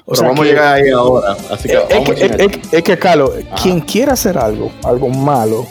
O 0.05 0.15
sea 0.15 0.29
vamos 0.29 0.45
a 0.45 0.49
llegar 0.49 0.75
ahí 0.75 0.91
ahora. 0.91 1.37
Así 1.51 1.69
que 1.69 2.61
es, 2.73 2.83
que, 2.83 2.99
Carlos, 2.99 3.33
quien 3.63 3.81
quiera 3.81 4.13
hacer 4.13 4.39
algo, 4.39 4.71
algo 4.85 5.09
malo, 5.09 5.67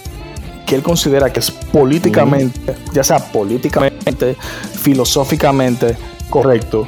que 0.66 0.76
él 0.76 0.84
considera 0.84 1.32
que 1.32 1.40
es 1.40 1.50
políticamente, 1.52 2.76
ya 2.94 3.04
sea 3.04 3.20
políticamente, 3.20 3.99
filosóficamente 4.82 5.98
correcto, 6.30 6.88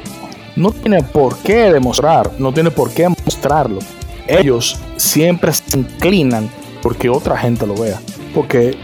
no 0.56 0.70
tiene 0.70 1.02
por 1.02 1.36
qué 1.38 1.72
demostrar, 1.72 2.32
no 2.38 2.52
tiene 2.52 2.70
por 2.70 2.90
qué 2.90 3.08
mostrarlo. 3.08 3.78
Ellos 4.26 4.78
siempre 4.96 5.52
se 5.52 5.78
inclinan 5.78 6.48
porque 6.82 7.08
otra 7.08 7.36
gente 7.36 7.66
lo 7.66 7.74
vea. 7.74 8.00
Porque 8.34 8.76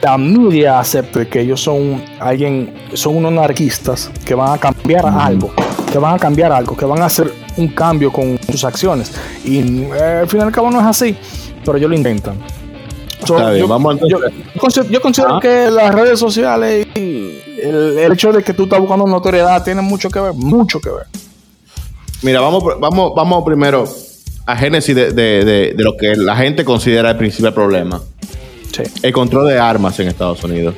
la 0.00 0.16
media 0.16 0.78
acepte 0.78 1.28
que 1.28 1.40
ellos 1.40 1.60
son 1.60 2.02
alguien, 2.20 2.74
son 2.94 3.16
unos 3.16 3.32
anarquistas 3.32 4.10
que 4.24 4.34
van 4.34 4.52
a 4.52 4.58
cambiar 4.58 5.06
algo, 5.06 5.52
que 5.90 5.98
van 5.98 6.14
a 6.14 6.18
cambiar 6.18 6.52
algo, 6.52 6.76
que 6.76 6.84
van 6.84 7.02
a 7.02 7.06
hacer 7.06 7.32
un 7.56 7.68
cambio 7.68 8.12
con 8.12 8.38
sus 8.50 8.64
acciones. 8.64 9.12
Y 9.44 9.82
eh, 9.82 10.20
al 10.22 10.28
final 10.28 10.46
y 10.46 10.48
al 10.48 10.52
cabo 10.52 10.70
no 10.70 10.80
es 10.80 10.86
así, 10.86 11.16
pero 11.64 11.78
ellos 11.78 11.90
lo 11.90 11.96
intentan. 11.96 12.36
Yo, 13.26 15.00
considero, 15.00 15.36
ah. 15.36 15.40
que 15.40 15.70
las 15.70 15.94
redes 15.94 16.18
sociales 16.18 16.86
y 16.94 17.38
el, 17.62 17.98
hecho 18.12 18.32
de 18.32 18.42
que 18.42 18.54
tú 18.54 18.64
estás 18.64 18.80
buscando 18.80 19.06
notoriedad 19.06 19.62
tiene 19.64 19.82
mucho 19.82 20.08
que 20.10 20.20
ver, 20.20 20.32
mucho 20.32 20.80
que 20.80 20.90
ver. 20.90 21.06
Mira, 22.22 22.40
vamos, 22.40 22.64
vamos, 22.80 23.12
vamos 23.14 23.44
primero 23.44 23.84
a 24.46 24.56
génesis 24.56 24.94
de, 24.94 25.12
de, 25.12 25.74
lo 25.76 25.96
que 25.96 26.16
la 26.16 26.36
gente 26.36 26.64
considera 26.64 27.10
el 27.10 27.16
principal 27.16 27.52
problema. 27.52 28.00
El 29.02 29.12
control 29.12 29.48
de 29.48 29.58
armas 29.58 29.98
en 29.98 30.08
Estados 30.08 30.42
Unidos. 30.44 30.74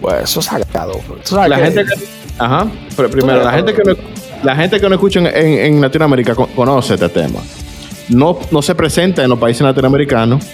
Pues 0.00 0.22
eso 0.24 0.40
es 0.40 0.46
sagrado. 0.46 0.98
La 1.46 1.58
gente 1.58 1.84
que, 1.84 1.92
ajá, 2.38 2.66
pero 2.96 3.10
primero, 3.10 3.44
la 3.44 3.52
gente 3.52 3.74
que 3.74 3.82
no, 3.84 3.94
la 4.42 4.56
gente 4.56 4.80
que 4.80 4.88
no 4.88 4.94
escucha 4.94 5.20
en, 5.20 5.80
Latinoamérica 5.80 6.34
conoce 6.34 6.94
este 6.94 7.08
tema. 7.08 7.40
No, 8.08 8.38
no 8.50 8.62
se 8.62 8.74
presenta 8.74 9.22
en 9.22 9.30
los 9.30 9.38
países 9.38 9.62
latinoamericanos 9.62 10.44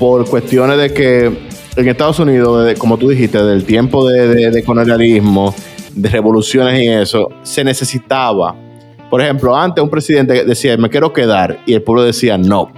por 0.00 0.26
cuestiones 0.28 0.78
de 0.78 0.94
que 0.94 1.26
en 1.76 1.88
Estados 1.88 2.18
Unidos, 2.18 2.72
como 2.78 2.96
tú 2.96 3.10
dijiste, 3.10 3.36
del 3.44 3.64
tiempo 3.64 4.08
de, 4.08 4.50
de, 4.50 4.64
colonialismo, 4.64 5.54
de 5.94 6.08
revoluciones 6.08 6.80
y 6.80 6.88
eso, 6.88 7.28
se 7.42 7.62
necesitaba. 7.62 8.56
Por 9.10 9.20
ejemplo, 9.20 9.54
antes 9.54 9.84
un 9.84 9.90
presidente 9.90 10.42
decía, 10.46 10.74
me 10.78 10.88
quiero 10.88 11.12
quedar, 11.12 11.58
y 11.66 11.74
el 11.74 11.82
pueblo 11.82 12.02
decía, 12.02 12.38
no. 12.38 12.72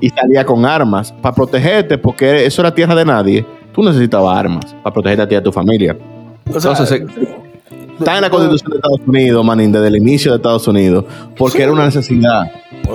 Y 0.00 0.10
salía 0.10 0.44
con 0.46 0.64
armas 0.64 1.10
para 1.10 1.34
protegerte, 1.34 1.98
porque 1.98 2.46
eso 2.46 2.62
era 2.62 2.72
tierra 2.72 2.94
de 2.94 3.04
nadie. 3.04 3.44
Tú 3.74 3.82
necesitabas 3.82 4.38
armas 4.38 4.76
para 4.84 4.94
protegerte 4.94 5.22
a 5.22 5.28
ti 5.28 5.34
y 5.34 5.38
a 5.38 5.42
tu 5.42 5.50
familia. 5.50 5.98
Entonces, 6.46 6.92
eh, 6.92 7.04
está 7.98 8.14
en 8.14 8.22
la 8.22 8.30
constitución 8.30 8.70
de 8.70 8.76
Estados 8.76 9.00
Unidos, 9.04 9.44
manín, 9.44 9.72
desde 9.72 9.88
el 9.88 9.96
inicio 9.96 10.30
de 10.30 10.36
Estados 10.36 10.68
Unidos, 10.68 11.04
porque 11.36 11.64
era 11.64 11.72
una 11.72 11.86
necesidad. 11.86 12.44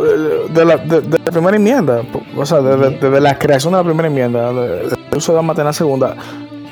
De 0.02 0.66
la, 0.66 0.78
de, 0.78 1.02
la, 1.20 1.32
primera 1.32 1.56
enmienda, 1.56 2.02
o 2.36 2.46
sea, 2.46 2.62
desde 2.62 3.22
la 3.22 3.38
creación 3.38 3.74
de 3.74 3.80
la 3.80 3.84
primera 3.84 4.08
enmienda, 4.08 4.50
el 4.50 4.98
uso 5.16 5.34
de 5.34 5.40
armas 5.40 5.58
en 5.60 5.66
la 5.66 5.74
segunda, 5.74 6.16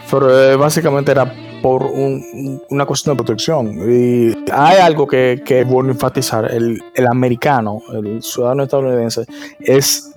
pero 0.10 0.52
eh, 0.52 0.56
básicamente 0.56 1.12
era 1.12 1.32
por 1.62 1.84
una 1.84 2.86
cuestión 2.86 3.16
de 3.16 3.24
protección. 3.24 3.78
Y 3.90 4.36
hay 4.52 4.78
algo 4.80 5.06
que, 5.06 5.44
que 5.46 5.62
es 5.62 5.68
bueno 5.68 5.92
enfatizar, 5.92 6.52
el, 6.52 6.82
el 6.96 7.08
americano, 7.08 7.82
el 7.94 8.22
ciudadano 8.24 8.64
estadounidense, 8.64 9.26
es 9.60 10.12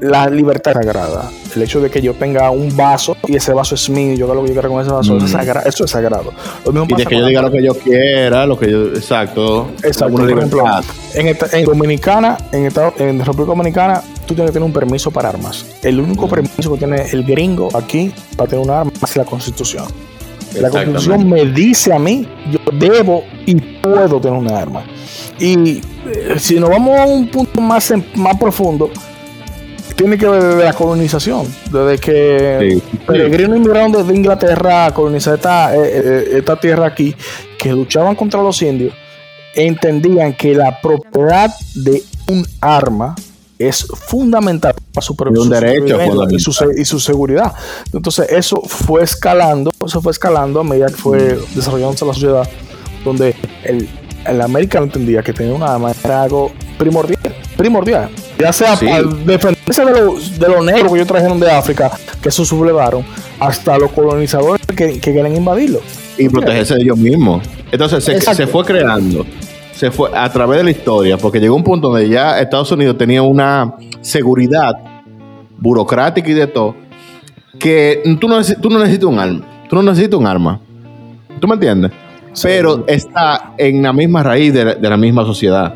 la 0.00 0.28
libertad 0.28 0.72
sagrada. 0.72 1.30
El 1.54 1.62
hecho 1.62 1.80
de 1.80 1.90
que 1.90 2.02
yo 2.02 2.14
tenga 2.14 2.50
un 2.50 2.76
vaso 2.76 3.16
y 3.26 3.36
ese 3.36 3.52
vaso 3.52 3.74
es 3.74 3.88
mío, 3.88 4.14
yo 4.14 4.26
haga 4.26 4.34
lo 4.34 4.42
que 4.42 4.48
yo 4.48 4.54
quiera 4.54 4.68
con 4.68 4.80
ese 4.80 4.90
vaso, 4.90 5.16
eso, 5.16 5.26
es 5.26 5.32
sagrado, 5.32 5.68
eso 5.68 5.84
es 5.84 5.90
sagrado. 5.90 6.32
y 6.66 6.94
de 6.94 7.06
que 7.06 7.16
yo 7.16 7.26
diga 7.26 7.42
lo 7.42 7.50
que 7.50 7.62
yo 7.62 7.74
quiera, 7.74 8.46
lo 8.46 8.58
que 8.58 8.70
yo. 8.70 8.86
Exacto. 8.88 9.68
Exacto. 9.82 10.16
Por 10.16 10.30
ejemplo, 10.30 10.64
en, 11.14 11.64
Dominicana, 11.64 12.36
en, 12.52 12.64
en 12.98 13.18
República 13.20 13.52
Dominicana, 13.52 14.02
tú 14.26 14.34
tienes 14.34 14.50
que 14.50 14.54
tener 14.54 14.66
un 14.66 14.72
permiso 14.72 15.10
para 15.10 15.28
armas. 15.28 15.64
El 15.82 16.00
único 16.00 16.28
permiso 16.28 16.72
que 16.72 16.78
tiene 16.78 17.02
el 17.12 17.24
gringo 17.24 17.68
aquí 17.74 18.12
para 18.36 18.50
tener 18.50 18.64
un 18.64 18.70
arma 18.70 18.92
es 19.02 19.16
la 19.16 19.24
constitución. 19.24 19.86
La 20.60 20.70
constitución 20.70 21.28
me 21.28 21.46
dice 21.46 21.92
a 21.92 21.98
mí, 21.98 22.28
yo 22.50 22.60
debo 22.72 23.24
y 23.44 23.54
puedo 23.54 24.20
tener 24.20 24.38
un 24.38 24.50
arma. 24.50 24.84
Y 25.38 25.80
eh, 26.06 26.34
si 26.38 26.60
nos 26.60 26.70
vamos 26.70 26.98
a 26.98 27.06
un 27.06 27.28
punto 27.28 27.60
más, 27.60 27.92
más 28.14 28.36
profundo, 28.38 28.90
tiene 29.94 30.18
que 30.18 30.26
ver 30.26 30.42
desde 30.42 30.64
la 30.64 30.72
colonización, 30.72 31.46
desde 31.70 31.98
que 31.98 32.82
peregrinos 33.06 33.56
inmigraron 33.56 33.92
desde 33.92 34.14
Inglaterra 34.14 34.86
a 34.86 34.94
colonizar 34.94 35.34
esta, 35.34 35.74
eh, 35.74 35.80
eh, 35.82 36.28
esta 36.38 36.56
tierra 36.56 36.86
aquí, 36.86 37.14
que 37.58 37.70
luchaban 37.70 38.14
contra 38.14 38.42
los 38.42 38.60
indios, 38.62 38.94
entendían 39.54 40.34
que 40.34 40.54
la 40.54 40.80
propiedad 40.80 41.50
de 41.74 42.02
un 42.28 42.46
arma 42.60 43.14
es 43.58 43.86
fundamental 43.86 44.74
para 44.92 45.04
su, 45.04 45.14
derecho 45.48 45.98
y 46.30 46.40
su, 46.40 46.72
y 46.76 46.84
su, 46.84 46.98
seguridad. 46.98 47.52
Entonces 47.92 48.28
eso 48.30 48.60
fue 48.62 49.04
escalando, 49.04 49.70
eso 49.86 50.02
fue 50.02 50.10
escalando 50.10 50.60
a 50.60 50.64
medida 50.64 50.86
que 50.86 50.94
fue 50.94 51.38
desarrollándose 51.54 52.04
la 52.04 52.14
sociedad, 52.14 52.48
donde 53.04 53.36
el, 53.62 53.88
el 54.26 54.40
americano 54.40 54.86
entendía 54.86 55.22
que 55.22 55.32
tener 55.32 55.52
un 55.52 55.62
arma 55.62 55.92
era 56.02 56.22
algo 56.22 56.50
primordial, 56.78 57.34
primordial. 57.56 58.10
Ya 58.38 58.52
sea 58.52 58.76
para 58.76 59.02
defenderse 59.02 59.84
de 59.84 60.00
los 60.00 60.38
de 60.38 60.48
negros 60.62 60.92
que 60.92 60.98
ellos 60.98 61.06
trajeron 61.06 61.38
de 61.38 61.50
África, 61.50 61.90
que 62.20 62.28
eso 62.28 62.44
sublevaron, 62.44 63.04
hasta 63.38 63.78
los 63.78 63.92
colonizadores 63.92 64.66
que, 64.66 64.98
que 64.98 65.12
quieren 65.12 65.36
invadirlo. 65.36 65.80
Y 66.18 66.28
protegerse 66.28 66.74
de 66.74 66.82
ellos 66.82 66.98
mismos. 66.98 67.42
Entonces 67.70 68.04
se, 68.04 68.46
fue 68.46 68.64
creando, 68.64 69.24
se 69.72 69.90
fue 69.90 70.10
a 70.14 70.30
través 70.30 70.58
de 70.58 70.64
la 70.64 70.70
historia, 70.70 71.16
porque 71.16 71.40
llegó 71.40 71.56
un 71.56 71.64
punto 71.64 71.88
donde 71.90 72.08
ya 72.08 72.40
Estados 72.40 72.70
Unidos 72.72 72.98
tenía 72.98 73.22
una 73.22 73.74
seguridad 74.00 74.74
burocrática 75.58 76.30
y 76.30 76.34
de 76.34 76.46
todo, 76.46 76.74
que 77.58 78.02
tú 78.20 78.28
no, 78.28 78.42
tú 78.60 78.70
no 78.70 78.78
necesitas 78.78 79.08
un 79.08 79.18
arma. 79.18 79.46
Tú 79.68 79.76
no 79.76 79.82
necesitas 79.82 80.18
un 80.18 80.26
arma. 80.26 80.60
¿Tú 81.40 81.48
me 81.48 81.54
entiendes? 81.54 81.90
Pero 82.42 82.84
está 82.86 83.54
en 83.56 83.82
la 83.82 83.92
misma 83.92 84.22
raíz 84.22 84.52
de 84.52 84.74
de 84.74 84.90
la 84.90 84.96
misma 84.96 85.24
sociedad. 85.24 85.74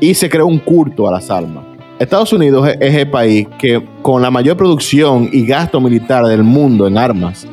Y 0.00 0.14
se 0.14 0.28
creó 0.28 0.46
un 0.46 0.58
culto 0.58 1.08
a 1.08 1.12
las 1.12 1.30
armas. 1.30 1.67
Estados 1.98 2.32
Unidos 2.32 2.68
es 2.80 2.94
el 2.94 3.10
país 3.10 3.46
que 3.58 3.82
con 4.02 4.22
la 4.22 4.30
mayor 4.30 4.56
producción 4.56 5.28
y 5.32 5.44
gasto 5.44 5.80
militar 5.80 6.24
del 6.26 6.44
mundo 6.44 6.86
en 6.86 6.96
armas. 6.96 7.46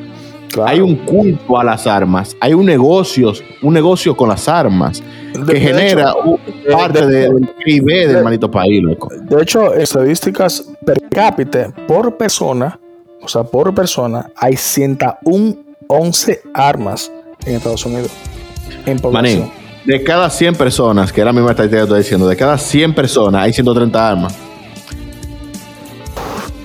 Hay 0.64 0.80
un 0.80 0.96
culto 0.96 1.58
a 1.58 1.64
las 1.64 1.86
armas, 1.86 2.34
hay 2.40 2.54
un 2.54 2.64
negocio, 2.64 3.32
un 3.60 3.74
negocio 3.74 4.16
con 4.16 4.28
las 4.28 4.48
armas 4.48 5.02
que 5.46 5.60
genera 5.60 6.14
parte 6.72 7.06
del 7.06 7.46
PIB 7.62 8.08
del 8.08 8.24
maldito 8.24 8.50
país, 8.50 8.82
loco. 8.82 9.10
De 9.14 9.42
hecho, 9.42 9.74
estadísticas 9.74 10.72
per 10.84 11.02
cápita 11.10 11.74
por 11.86 12.16
persona, 12.16 12.78
o 13.20 13.28
sea, 13.28 13.44
por 13.44 13.74
persona, 13.74 14.30
hay 14.36 14.56
101 14.56 15.56
11 15.88 16.42
armas 16.54 17.12
en 17.44 17.56
Estados 17.56 17.84
Unidos. 17.84 18.10
En 18.86 18.98
población 18.98 19.65
de 19.86 20.02
cada 20.02 20.28
100 20.28 20.56
personas, 20.56 21.12
que 21.12 21.20
era 21.20 21.30
la 21.30 21.32
misma 21.32 21.52
estadística 21.52 21.78
que 21.78 21.84
estoy 21.84 21.98
diciendo, 22.00 22.28
de 22.28 22.36
cada 22.36 22.58
100 22.58 22.94
personas 22.94 23.44
hay 23.44 23.52
130 23.52 24.08
armas. 24.08 24.34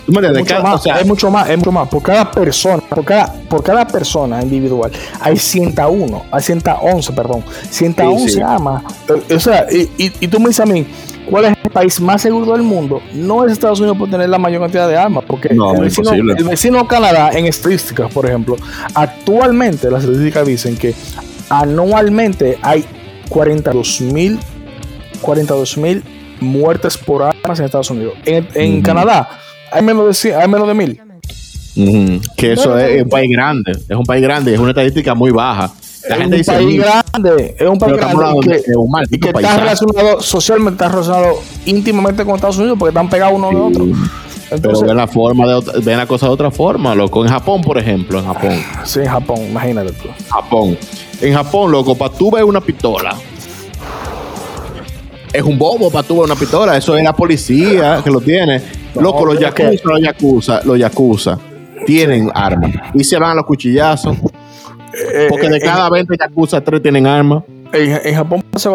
¿Tú 0.06 0.12
me 0.12 0.28
entiendes? 0.28 0.52
es 1.00 1.06
mucho 1.06 1.30
más, 1.30 1.50
es 1.50 1.58
mucho 1.58 1.72
más. 1.72 1.88
Por 1.88 2.02
cada 2.02 2.30
persona, 2.30 2.84
por 2.90 3.06
cada, 3.06 3.32
por 3.48 3.64
cada 3.64 3.88
persona 3.88 4.42
individual, 4.42 4.92
hay 5.22 5.38
101, 5.38 6.26
hay 6.32 6.42
111, 6.42 7.14
perdón, 7.14 7.44
111 7.70 8.44
armas. 8.44 8.84
Eh, 9.08 9.36
o 9.36 9.40
sea, 9.40 9.68
y, 9.72 9.90
y, 9.98 10.28
tú 10.28 10.40
me 10.40 10.48
dices 10.48 10.62
a 10.62 10.66
mí, 10.66 10.86
¿cuál 11.30 11.46
es 11.46 11.58
el 11.64 11.72
país 11.72 12.02
más 12.02 12.24
seguro 12.24 12.54
del 12.54 12.64
mundo? 12.64 13.02
No 13.14 13.46
es 13.46 13.54
Estados 13.54 13.80
Unidos 13.80 13.98
por 13.98 14.10
tener 14.10 14.28
la 14.28 14.40
mayor 14.40 14.62
cantidad 14.62 14.90
de 14.90 14.98
armas, 14.98 15.24
porque 15.28 15.50
el, 15.50 15.60
vecino, 15.80 16.12
el 16.12 16.44
vecino 16.44 16.88
Canadá, 16.88 17.30
en 17.34 17.46
estadísticas, 17.46 18.12
por 18.12 18.26
ejemplo, 18.26 18.58
actualmente 18.96 19.90
las 19.92 20.04
estadísticas 20.04 20.48
dicen 20.48 20.76
que 20.76 20.96
anualmente 21.50 22.58
hay 22.64 22.84
42 23.32 24.02
mil 24.02 24.40
42 25.22 25.78
mil 25.78 26.04
muertes 26.42 26.98
por 26.98 27.24
armas 27.24 27.60
en 27.60 27.66
Estados 27.66 27.90
Unidos. 27.90 28.16
En, 28.26 28.82
Canadá 28.82 29.30
hay 29.72 29.82
menos 29.84 30.22
de, 30.22 30.36
hay 30.36 30.48
menos 30.48 30.68
de 30.68 30.74
mil. 30.74 31.02
Que 32.36 32.54
eso 32.54 32.78
es, 32.78 33.04
un 33.04 33.10
país 33.10 33.32
grande, 33.32 33.72
es 33.72 33.96
un 33.96 34.04
país 34.04 34.22
grande, 34.22 34.54
es 34.54 34.60
una 34.60 34.72
estadística 34.72 35.16
muy 35.16 35.32
baja. 35.32 35.72
La 36.10 36.18
gente 36.18 36.38
un 36.38 36.44
país 36.44 36.78
grande, 36.78 37.56
es 37.58 37.68
un 37.68 37.80
país 37.80 37.98
grande 37.98 39.08
y 39.12 39.20
que, 39.20 39.30
está 39.30 39.58
relacionado 39.58 40.22
socialmente, 40.22 40.84
está 40.84 40.90
relacionado 40.90 41.42
íntimamente 41.66 42.26
con 42.26 42.36
Estados 42.36 42.58
Unidos 42.58 42.78
porque 42.78 42.90
están 42.90 43.10
pegados 43.10 43.36
uno 43.36 43.50
al 43.50 43.56
otro. 43.56 43.86
pero 44.50 44.82
ven 44.82 44.98
la 44.98 45.08
forma 45.08 45.46
de 45.46 45.80
ven 45.82 45.98
la 45.98 46.08
cosa 46.08 46.26
de 46.26 46.34
otra 46.34 46.50
forma, 46.50 46.96
loco. 46.96 47.24
En 47.24 47.32
Japón, 47.32 47.62
por 47.62 47.78
ejemplo, 47.78 48.20
en 48.20 48.26
Japón. 48.26 48.60
Sí, 48.84 49.02
en 49.02 49.08
Japón, 49.08 49.40
imagínate 49.48 49.92
tú. 49.92 50.10
Japón. 50.28 50.78
En 51.22 51.34
Japón, 51.34 51.72
loco, 51.72 51.96
para 51.96 52.14
tú 52.14 52.32
ver 52.32 52.44
una 52.44 52.62
pistola. 52.62 53.16
Es 55.32 55.44
un 55.44 55.58
bobo 55.58 55.90
para 55.90 56.08
tú 56.08 56.16
ver 56.16 56.26
una 56.26 56.36
pistola. 56.36 56.76
Eso 56.76 56.98
es 56.98 57.04
la 57.04 57.14
policía 57.14 58.02
que 58.04 58.10
lo 58.10 58.20
tiene. 58.20 58.62
loco, 58.96 59.26
los 59.26 59.40
yakuza, 59.40 59.84
los 59.86 60.02
yakuza, 60.02 60.62
los 60.64 60.80
yakuza 60.80 61.40
tienen 61.86 62.32
armas. 62.34 62.72
Y 62.94 63.04
se 63.04 63.18
van 63.18 63.32
a 63.32 63.36
los 63.36 63.46
cuchillazos. 63.46 64.18
Eh, 64.94 65.28
porque 65.30 65.50
de 65.50 65.58
eh, 65.58 65.62
cada 65.62 65.90
20 65.90 66.16
yakuza, 66.20 66.62
tres 66.62 66.82
tienen 66.82 67.08
armas. 67.08 67.44
En, 67.74 68.14
Japón 68.14 68.44
pasa 68.52 68.70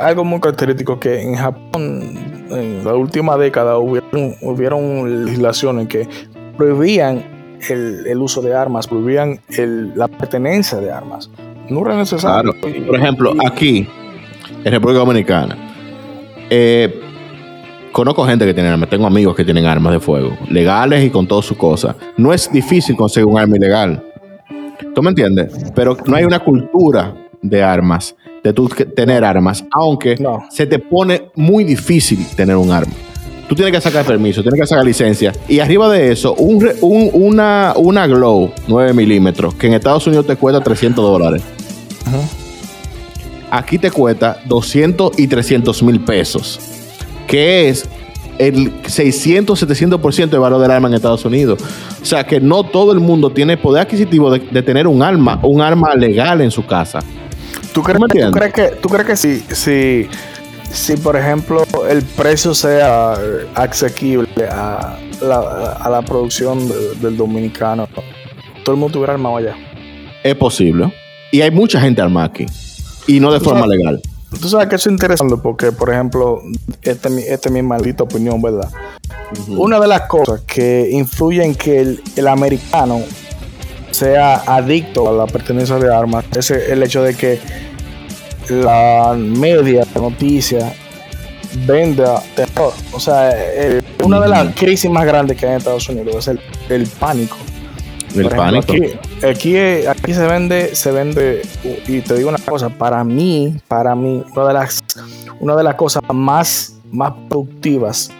algo 0.00 0.24
muy 0.24 0.40
característico 0.40 0.98
que 0.98 1.20
en 1.20 1.34
Japón 1.34 2.46
en 2.50 2.82
la 2.82 2.94
última 2.94 3.36
década 3.36 3.76
hubieron, 3.76 4.36
hubieron 4.40 5.26
legislaciones 5.26 5.86
que 5.88 6.08
prohibían 6.56 7.58
el, 7.68 8.16
uso 8.16 8.40
de 8.40 8.54
armas, 8.54 8.86
prohibían 8.86 9.40
la 9.94 10.08
pertenencia 10.08 10.78
de 10.78 10.90
armas. 10.90 11.30
No 11.70 11.84
era 11.86 11.96
necesario. 11.96 12.54
Por 12.86 12.96
ejemplo, 12.96 13.34
aquí, 13.46 13.86
en 14.64 14.72
República 14.72 15.00
Dominicana, 15.00 15.56
eh, 16.50 17.00
conozco 17.92 18.24
gente 18.26 18.46
que 18.46 18.54
tiene 18.54 18.70
armas, 18.70 18.88
tengo 18.88 19.06
amigos 19.06 19.36
que 19.36 19.44
tienen 19.44 19.66
armas 19.66 19.92
de 19.92 20.00
fuego, 20.00 20.36
legales 20.50 21.04
y 21.04 21.10
con 21.10 21.26
todas 21.26 21.44
sus 21.44 21.56
cosas. 21.56 21.96
No 22.16 22.32
es 22.32 22.50
difícil 22.50 22.96
conseguir 22.96 23.26
un 23.26 23.38
arma 23.38 23.56
ilegal. 23.56 24.02
¿Tú 24.94 25.02
me 25.02 25.10
entiendes? 25.10 25.52
Pero 25.74 25.96
no 26.06 26.16
hay 26.16 26.24
una 26.24 26.40
cultura 26.40 27.14
de 27.42 27.62
armas 27.62 28.16
de 28.42 28.52
tú 28.52 28.68
tener 28.68 29.24
armas, 29.24 29.64
aunque 29.72 30.16
se 30.50 30.66
te 30.66 30.78
pone 30.78 31.30
muy 31.34 31.64
difícil 31.64 32.24
tener 32.36 32.56
un 32.56 32.70
arma. 32.70 32.92
Tú 33.48 33.54
tienes 33.54 33.72
que 33.72 33.80
sacar 33.80 34.04
permiso, 34.04 34.42
tienes 34.42 34.60
que 34.60 34.66
sacar 34.66 34.84
licencia. 34.84 35.32
Y 35.48 35.60
arriba 35.60 35.90
de 35.90 36.12
eso, 36.12 36.34
una, 36.34 37.72
una 37.76 38.06
Glow 38.06 38.52
9 38.66 38.92
milímetros, 38.92 39.54
que 39.54 39.68
en 39.68 39.74
Estados 39.74 40.06
Unidos 40.06 40.26
te 40.26 40.36
cuesta 40.36 40.60
300 40.60 41.02
dólares. 41.02 41.42
Aquí 43.50 43.78
te 43.78 43.90
cuesta 43.90 44.40
200 44.44 45.18
y 45.18 45.26
300 45.26 45.82
mil 45.82 46.00
pesos, 46.00 46.60
que 47.26 47.68
es 47.68 47.88
el 48.38 48.72
600, 48.86 49.66
700% 49.66 50.28
de 50.28 50.38
valor 50.38 50.60
del 50.60 50.70
arma 50.70 50.88
en 50.88 50.94
Estados 50.94 51.24
Unidos. 51.24 51.60
O 52.00 52.04
sea 52.04 52.24
que 52.24 52.40
no 52.40 52.62
todo 52.62 52.92
el 52.92 53.00
mundo 53.00 53.30
tiene 53.30 53.56
poder 53.56 53.82
adquisitivo 53.82 54.30
de, 54.30 54.40
de 54.40 54.62
tener 54.62 54.86
un 54.86 55.02
arma, 55.02 55.40
un 55.42 55.60
arma 55.60 55.94
legal 55.94 56.40
en 56.40 56.50
su 56.50 56.64
casa. 56.64 57.00
¿Tú 57.72 57.82
crees, 57.82 58.00
¿tú 58.00 58.30
crees 58.32 58.52
que, 58.52 58.68
tú 58.80 58.88
crees 58.88 59.06
que 59.06 59.16
si, 59.16 59.40
si, 59.54 60.08
si, 60.70 60.96
por 60.96 61.16
ejemplo, 61.16 61.64
el 61.88 62.02
precio 62.02 62.54
sea 62.54 63.14
asequible 63.54 64.28
a 64.50 64.98
la, 65.22 65.76
a 65.80 65.90
la 65.90 66.02
producción 66.02 66.68
del 67.00 67.16
dominicano, 67.16 67.88
todo 68.64 68.74
el 68.74 68.80
mundo 68.80 68.94
tuviera 68.94 69.14
armado 69.14 69.36
allá? 69.36 69.54
Es 70.22 70.34
posible. 70.34 70.92
Y 71.30 71.40
hay 71.42 71.50
mucha 71.50 71.80
gente 71.80 72.00
armada 72.00 72.26
aquí. 72.26 72.46
Y 73.06 73.20
no 73.20 73.32
de 73.32 73.40
forma 73.40 73.66
legal. 73.66 74.00
Tú 74.40 74.48
sabes 74.48 74.68
que 74.68 74.76
eso 74.76 74.90
es 74.90 74.92
interesante 74.92 75.36
porque, 75.42 75.72
por 75.72 75.90
ejemplo, 75.90 76.42
esta 76.82 77.08
este 77.08 77.48
es 77.48 77.50
mi 77.50 77.62
maldita 77.62 78.04
opinión, 78.04 78.42
¿verdad? 78.42 78.70
Una 79.48 79.80
de 79.80 79.88
las 79.88 80.02
cosas 80.02 80.42
que 80.42 80.88
influye 80.92 81.42
en 81.42 81.54
que 81.54 81.80
el, 81.80 82.02
el 82.16 82.28
americano 82.28 83.00
sea 83.90 84.42
adicto 84.46 85.08
a 85.08 85.12
la 85.12 85.26
pertenencia 85.26 85.76
de 85.76 85.94
armas 85.94 86.24
es 86.36 86.50
el 86.50 86.82
hecho 86.82 87.02
de 87.02 87.14
que 87.14 87.40
la 88.48 89.14
media 89.18 89.86
noticia 89.94 90.72
venda 91.66 92.22
terror. 92.34 92.72
O 92.92 93.00
sea, 93.00 93.30
una 94.04 94.20
de 94.20 94.28
las 94.28 94.54
crisis 94.54 94.90
más 94.90 95.06
grandes 95.06 95.36
que 95.36 95.46
hay 95.46 95.52
en 95.52 95.58
Estados 95.58 95.88
Unidos 95.88 96.28
es 96.28 96.38
el, 96.68 96.86
pánico. 96.86 97.36
El 98.14 98.28
pánico. 98.28 98.72
Aquí, 98.72 98.82
aquí, 99.26 100.14
se 100.14 100.26
vende, 100.26 100.74
se 100.74 100.92
vende, 100.92 101.42
y 101.86 102.00
te 102.00 102.14
digo 102.14 102.28
una 102.28 102.38
cosa, 102.38 102.68
para 102.68 103.02
mí, 103.04 103.56
para 103.68 103.94
mí, 103.94 104.22
una 104.34 104.48
de 104.48 104.54
las, 104.54 104.80
una 105.40 105.56
de 105.56 105.64
las 105.64 105.74
cosas 105.74 106.02
más, 106.12 106.78
más 106.90 107.12
productivas 107.28 108.10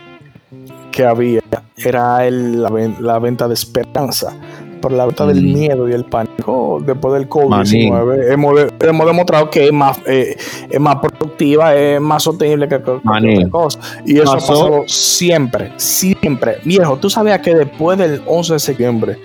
que 0.90 1.04
había 1.04 1.40
era 1.76 2.28
la, 2.30 2.70
la, 3.00 3.18
venta 3.20 3.46
de 3.46 3.54
esperanza 3.54 4.36
por 4.80 4.92
la 4.92 5.06
venta 5.06 5.26
del 5.26 5.42
miedo 5.42 5.88
y 5.88 5.92
el 5.92 6.04
pánico 6.04 6.82
después 6.84 7.14
del 7.14 7.28
COVID-19 7.28 8.32
hemos, 8.32 8.60
hemos, 8.80 9.06
demostrado 9.06 9.50
que 9.50 9.66
es 9.66 9.72
más, 9.72 9.98
eh, 10.06 10.36
es 10.68 10.80
más 10.80 10.96
productiva, 10.96 11.74
es 11.74 12.00
más 12.00 12.22
sostenible 12.22 12.68
que 12.68 12.80
cualquier 12.80 13.48
cosa. 13.50 13.78
Y 14.04 14.18
eso 14.18 14.32
ha 14.32 14.34
pasado 14.34 14.84
siempre, 14.86 15.72
siempre. 15.76 16.58
Viejo, 16.64 16.96
tú 16.96 17.10
sabías 17.10 17.40
que 17.40 17.54
después 17.54 17.98
del 17.98 18.22
11 18.26 18.52
de 18.54 18.58
septiembre, 18.58 19.18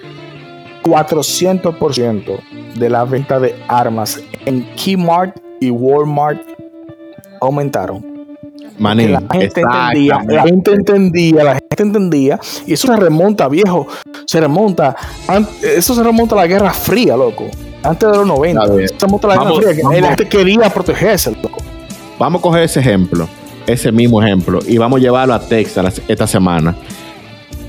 400% 0.83 2.39
de 2.75 2.89
la 2.89 3.05
venta 3.05 3.39
de 3.39 3.55
armas 3.67 4.21
en 4.45 4.67
Kmart 4.75 5.37
y 5.59 5.69
Walmart 5.69 6.41
aumentaron 7.41 8.13
la 8.79 9.23
gente 9.31 9.61
entendía, 9.61 10.23
la 10.27 10.43
gente 10.43 10.71
entendía, 10.71 11.43
la 11.43 11.53
gente 11.53 11.83
entendía, 11.83 12.39
y 12.65 12.73
eso 12.73 12.87
se 12.87 12.95
remonta, 12.95 13.47
viejo, 13.47 13.87
se 14.25 14.39
remonta, 14.39 14.95
eso 15.61 15.95
se 15.95 16.03
remonta 16.03 16.35
a 16.35 16.39
la 16.39 16.47
Guerra 16.47 16.73
Fría, 16.73 17.15
loco, 17.15 17.45
antes 17.83 18.09
de 18.09 18.17
los 18.17 18.27
90, 18.27 18.65
se 18.65 19.05
remonta 19.05 19.27
a 19.27 19.35
la 19.35 19.43
Guerra 19.43 19.55
Fría, 19.55 19.75
que 19.75 20.01
la 20.01 20.07
gente 20.07 20.27
quería 20.27 20.69
protegerse, 20.69 21.31
loco. 21.31 21.59
Vamos 22.19 22.39
a 22.39 22.41
coger 22.41 22.63
ese 22.63 22.79
ejemplo, 22.79 23.27
ese 23.67 23.91
mismo 23.91 24.21
ejemplo, 24.21 24.59
y 24.67 24.77
vamos 24.77 24.99
a 24.99 25.01
llevarlo 25.01 25.33
a 25.33 25.39
Texas 25.39 26.01
esta 26.07 26.27
semana. 26.27 26.75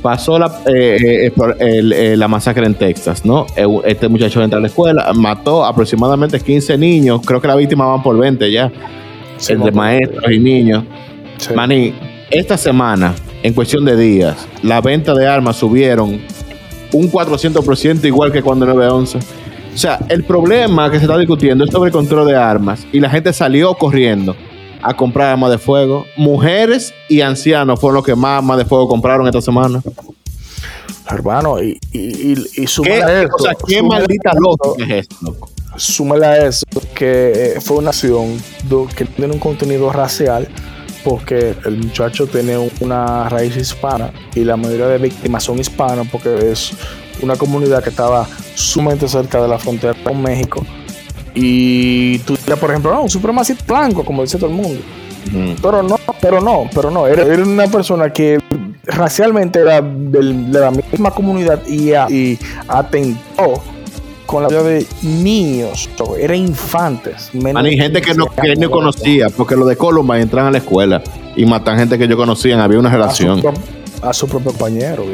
Pasó 0.05 0.39
la, 0.39 0.61
eh, 0.67 1.33
eh, 1.61 2.15
la 2.19 2.29
masacre 2.29 2.67
en 2.67 2.75
Texas, 2.75 3.25
¿no? 3.25 3.47
Este 3.87 4.07
muchacho 4.07 4.43
entra 4.43 4.59
a 4.59 4.61
la 4.61 4.67
escuela, 4.67 5.11
mató 5.15 5.65
aproximadamente 5.65 6.39
15 6.39 6.77
niños, 6.77 7.23
creo 7.25 7.41
que 7.41 7.49
la 7.49 7.57
víctima 7.57 7.87
van 7.87 8.03
por 8.03 8.19
20 8.19 8.53
ya 8.53 8.71
entre 9.49 9.73
maestros 9.73 10.31
y 10.31 10.39
niños. 10.39 10.85
Maní, 11.55 11.95
esta 12.31 12.59
semana, 12.59 13.15
en 13.43 13.55
cuestión 13.55 13.87
de 13.87 13.97
días, 13.97 14.47
la 14.63 14.83
venta 14.83 15.15
de 15.15 15.27
armas 15.27 15.57
subieron 15.57 16.21
un 16.93 17.11
400% 17.11 18.05
igual 18.05 18.31
que 18.31 18.43
cuando 18.43 18.67
911. 18.67 19.19
O 19.75 19.79
sea, 19.79 20.01
el 20.11 20.25
problema 20.25 20.91
que 20.91 20.99
se 20.99 21.07
está 21.07 21.17
discutiendo 21.17 21.65
es 21.65 21.71
sobre 21.71 21.89
el 21.89 21.93
control 21.95 22.27
de 22.27 22.37
armas 22.37 22.87
y 22.93 23.01
la 23.01 23.09
gente 23.09 23.33
salió 23.33 23.73
corriendo 23.73 24.37
a 24.85 24.95
comprar 24.95 25.33
armas 25.33 25.51
de 25.51 25.59
fuego. 25.59 26.07
Mujeres 26.17 26.93
y 27.09 27.21
ancianos 27.21 27.81
fueron 27.81 27.97
los 27.97 28.05
que 28.05 28.15
más 28.15 28.39
armas 28.39 28.59
de 28.59 28.65
fuego 28.65 28.87
compraron 28.87 29.27
esta 29.27 29.41
semana. 29.41 29.83
Hermano, 31.11 31.63
y, 31.63 31.79
y, 31.93 32.33
y, 32.33 32.67
¿Qué, 32.83 33.27
O 33.33 33.39
sea, 33.39 33.55
qué 33.67 33.83
maldita 33.83 34.33
lógica 34.35 34.85
es 34.85 34.91
esto, 34.91 35.17
loco 35.23 35.51
súmale 35.77 36.27
a 36.27 36.47
eso 36.47 36.65
que 36.95 37.55
eh, 37.57 37.61
fue 37.61 37.79
una 37.79 37.91
acción 37.91 38.41
que 38.97 39.05
tiene 39.05 39.33
un 39.33 39.39
contenido 39.39 39.93
racial 39.93 40.49
porque 41.03 41.55
el 41.65 41.79
muchacho 41.79 42.27
tiene 42.27 42.57
una 42.81 43.29
raíz 43.29 43.57
hispana 43.57 44.13
y 44.35 44.45
la 44.45 44.57
mayoría 44.57 44.87
de 44.87 44.99
víctimas 44.99 45.45
son 45.45 45.59
hispanas 45.59 46.07
porque 46.11 46.51
es 46.51 46.73
una 47.23 47.37
comunidad 47.37 47.83
que 47.83 47.91
estaba 47.91 48.27
sumamente 48.55 49.09
cerca 49.09 49.43
de 49.43 49.49
la 49.49 49.59
frontera 49.59 49.95
con 50.03 50.23
México 50.23 50.65
y 51.35 52.19
tú 52.21 52.37
dirías 52.37 52.59
por 52.59 52.71
ejemplo 52.71 52.93
no, 52.93 53.03
un 53.03 53.11
supremacista 53.11 53.65
blanco 53.67 54.05
como 54.05 54.23
dice 54.23 54.39
todo 54.39 54.51
el 54.51 54.57
mundo 54.57 54.81
pero 55.61 55.83
no 55.83 55.97
pero 56.21 56.41
no 56.41 56.69
pero 56.75 56.91
no 56.91 57.07
era, 57.07 57.25
una 57.43 57.67
persona 57.67 58.11
que 58.11 58.39
racialmente 58.85 59.61
era 59.61 59.81
de 59.81 60.23
la 60.61 60.71
misma 60.71 61.11
comunidad 61.11 61.61
y, 61.67 61.93
y 61.93 62.39
atentó 62.69 63.63
con 64.27 64.43
la 64.43 64.49
vida 64.49 64.63
de 64.63 64.87
niños, 65.03 65.89
eran 66.19 66.39
infantes. 66.39 67.31
Hay 67.55 67.77
gente 67.77 68.01
que 68.01 68.15
no, 68.15 68.27
que 68.27 68.57
no 68.57 68.71
conocía, 68.71 69.29
porque 69.29 69.55
lo 69.55 69.67
de 69.67 69.77
Columbine 69.77 70.23
entran 70.23 70.47
a 70.47 70.51
la 70.51 70.59
escuela 70.59 71.03
y 71.37 71.45
matan 71.45 71.79
gente 71.79 71.99
que 71.99 72.09
yo 72.09 72.17
conocía, 72.17 72.63
había 72.63 72.79
una 72.79 72.91
relación. 72.91 73.43
A 74.03 74.13
su, 74.13 74.27
propio 74.27 74.51
compañero, 74.51 75.05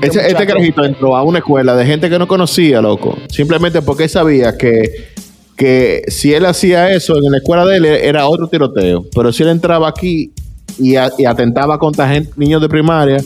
Este, 0.00 0.26
este 0.26 0.46
carajito 0.46 0.84
entró 0.84 1.16
a 1.16 1.22
una 1.22 1.38
escuela 1.38 1.76
de 1.76 1.86
gente 1.86 2.08
que 2.08 2.18
no 2.18 2.26
conocía, 2.26 2.80
loco. 2.80 3.16
Simplemente 3.28 3.82
porque 3.82 4.08
sabía 4.08 4.56
que, 4.56 5.10
que 5.58 6.04
si 6.06 6.32
él 6.32 6.46
hacía 6.46 6.92
eso 6.92 7.16
en 7.16 7.32
la 7.32 7.38
escuela 7.38 7.66
de 7.66 7.76
él 7.76 7.84
era 7.84 8.28
otro 8.28 8.46
tiroteo. 8.46 9.04
Pero 9.12 9.32
si 9.32 9.42
él 9.42 9.48
entraba 9.48 9.88
aquí 9.88 10.32
y, 10.78 10.94
atentaba 10.94 11.78
contra 11.78 12.08
gente, 12.08 12.32
niños 12.36 12.62
de 12.62 12.68
primaria, 12.68 13.18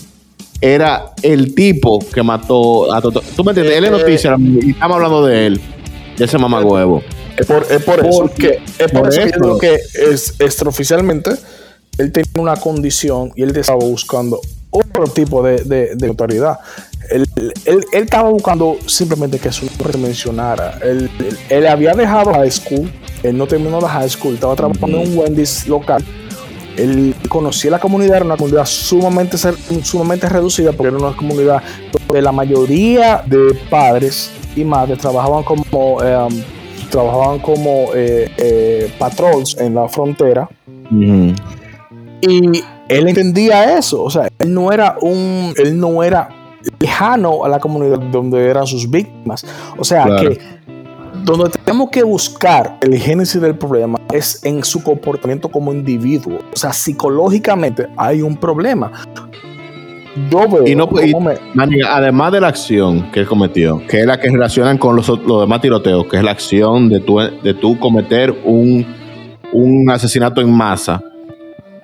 era 0.59 1.13
el 1.23 1.55
tipo 1.55 1.99
que 2.13 2.23
mató 2.23 2.91
a 2.91 3.03
Toto. 3.03 3.23
¿Tú 3.37 3.45
me 3.45 3.51
entiendes? 3.51 3.77
Él 3.77 3.85
es 3.85 3.91
noticia 3.91 4.37
y 4.39 4.71
estamos 4.71 4.97
hablando 4.97 5.27
de 5.27 5.47
él, 5.47 5.61
de 6.17 6.25
ese 6.25 6.39
mamagüevo. 6.39 7.03
Es 7.37 7.47
por, 7.47 7.67
es 7.71 7.83
por 7.83 8.01
eso 8.01 8.31
que, 8.35 8.61
es 8.79 8.91
por, 8.91 9.09
eso, 9.09 9.59
que 9.59 9.75
es, 9.75 10.35
extraoficialmente 10.39 11.33
él 11.99 12.13
tenía 12.13 12.31
una 12.39 12.57
condición 12.57 13.33
y 13.37 13.43
él 13.43 13.55
estaba 13.57 13.79
buscando 13.79 14.41
otro 14.71 15.05
tipo 15.05 15.43
de, 15.43 15.95
de, 15.95 16.07
autoridad. 16.07 16.59
Él, 17.11 17.27
estaba 17.93 18.31
buscando 18.31 18.77
simplemente 18.87 19.39
que 19.39 19.53
su 19.53 19.67
nombre 19.67 19.99
mencionara. 19.99 20.79
Él, 20.83 21.11
él, 21.49 21.67
había 21.67 21.95
dejado 21.95 22.33
high 22.35 22.51
school, 22.51 22.91
él 23.23 23.37
no 23.37 23.47
terminó 23.47 23.81
la 23.81 23.89
high 23.89 24.09
school, 24.09 24.35
estaba 24.35 24.55
trabajando 24.57 25.01
en 25.01 25.09
un 25.09 25.19
Wendy's 25.19 25.67
local. 25.67 26.05
Él 26.77 27.15
conocía 27.29 27.71
la 27.71 27.79
comunidad, 27.79 28.17
era 28.17 28.25
una 28.25 28.37
comunidad 28.37 28.65
sumamente, 28.65 29.37
sumamente 29.83 30.29
reducida, 30.29 30.73
porque 30.73 30.89
era 30.95 30.97
una 30.97 31.15
comunidad 31.17 31.63
donde 31.93 32.23
la 32.23 32.33
mayoría 32.33 33.23
de 33.27 33.55
padres 33.69 34.31
y 34.57 34.65
madres 34.65 34.99
trabajaban 34.99 35.43
como, 35.45 36.03
em, 36.03 36.43
trabajaban 36.91 37.41
como 37.41 37.89
eh, 37.95 38.31
eh, 38.39 38.93
patrols 38.99 39.57
en 39.59 39.75
la 39.75 39.89
frontera. 39.89 40.49
Y 42.23 42.63
él 42.89 43.09
entendía 43.09 43.77
eso, 43.79 44.03
o 44.03 44.11
sea, 44.11 44.29
él 44.39 44.55
no 44.55 44.73
era 44.73 44.97
un, 45.01 45.53
él 45.57 45.79
no 45.79 46.03
era 46.03 46.29
lejano 46.79 47.45
a 47.45 47.49
la 47.49 47.59
comunidad 47.59 47.99
donde 47.99 48.47
eran 48.47 48.67
sus 48.67 48.91
víctimas. 48.91 49.45
O 49.79 49.85
sea 49.85 50.05
que 50.21 50.39
donde 51.25 51.51
tenemos 51.51 51.91
que 51.91 52.03
buscar 52.03 52.79
el 52.81 52.97
génesis 52.99 53.41
del 53.41 53.57
problema 53.57 53.99
es 54.13 54.45
en 54.45 54.65
su 54.65 54.83
comportamiento 54.83 55.49
como 55.49 55.73
individuo. 55.73 56.39
O 56.53 56.57
sea, 56.57 56.73
psicológicamente 56.73 57.87
hay 57.97 58.23
un 58.23 58.37
problema. 58.37 58.91
Yo 60.31 60.47
veo 60.47 60.67
y 60.67 60.75
no, 60.75 60.89
además 61.89 62.33
de 62.33 62.41
la 62.41 62.49
acción 62.49 63.11
que 63.13 63.21
él 63.21 63.27
cometió, 63.27 63.81
que 63.89 64.01
es 64.01 64.07
la 64.07 64.21
que 64.21 64.31
relacionan 64.31 64.77
con 64.77 64.95
los, 64.95 65.09
los 65.09 65.41
demás 65.41 65.61
tiroteos, 65.63 66.07
que 66.07 66.19
es 66.19 66.23
la 66.23 66.33
acción 66.33 66.91
de 66.91 67.01
tú 67.01 67.19
de 67.19 67.55
tu 67.55 67.79
cometer 67.79 68.31
un, 68.45 68.87
un 69.53 69.91
asesinato 69.91 70.43
en 70.43 70.53
masa, 70.53 71.03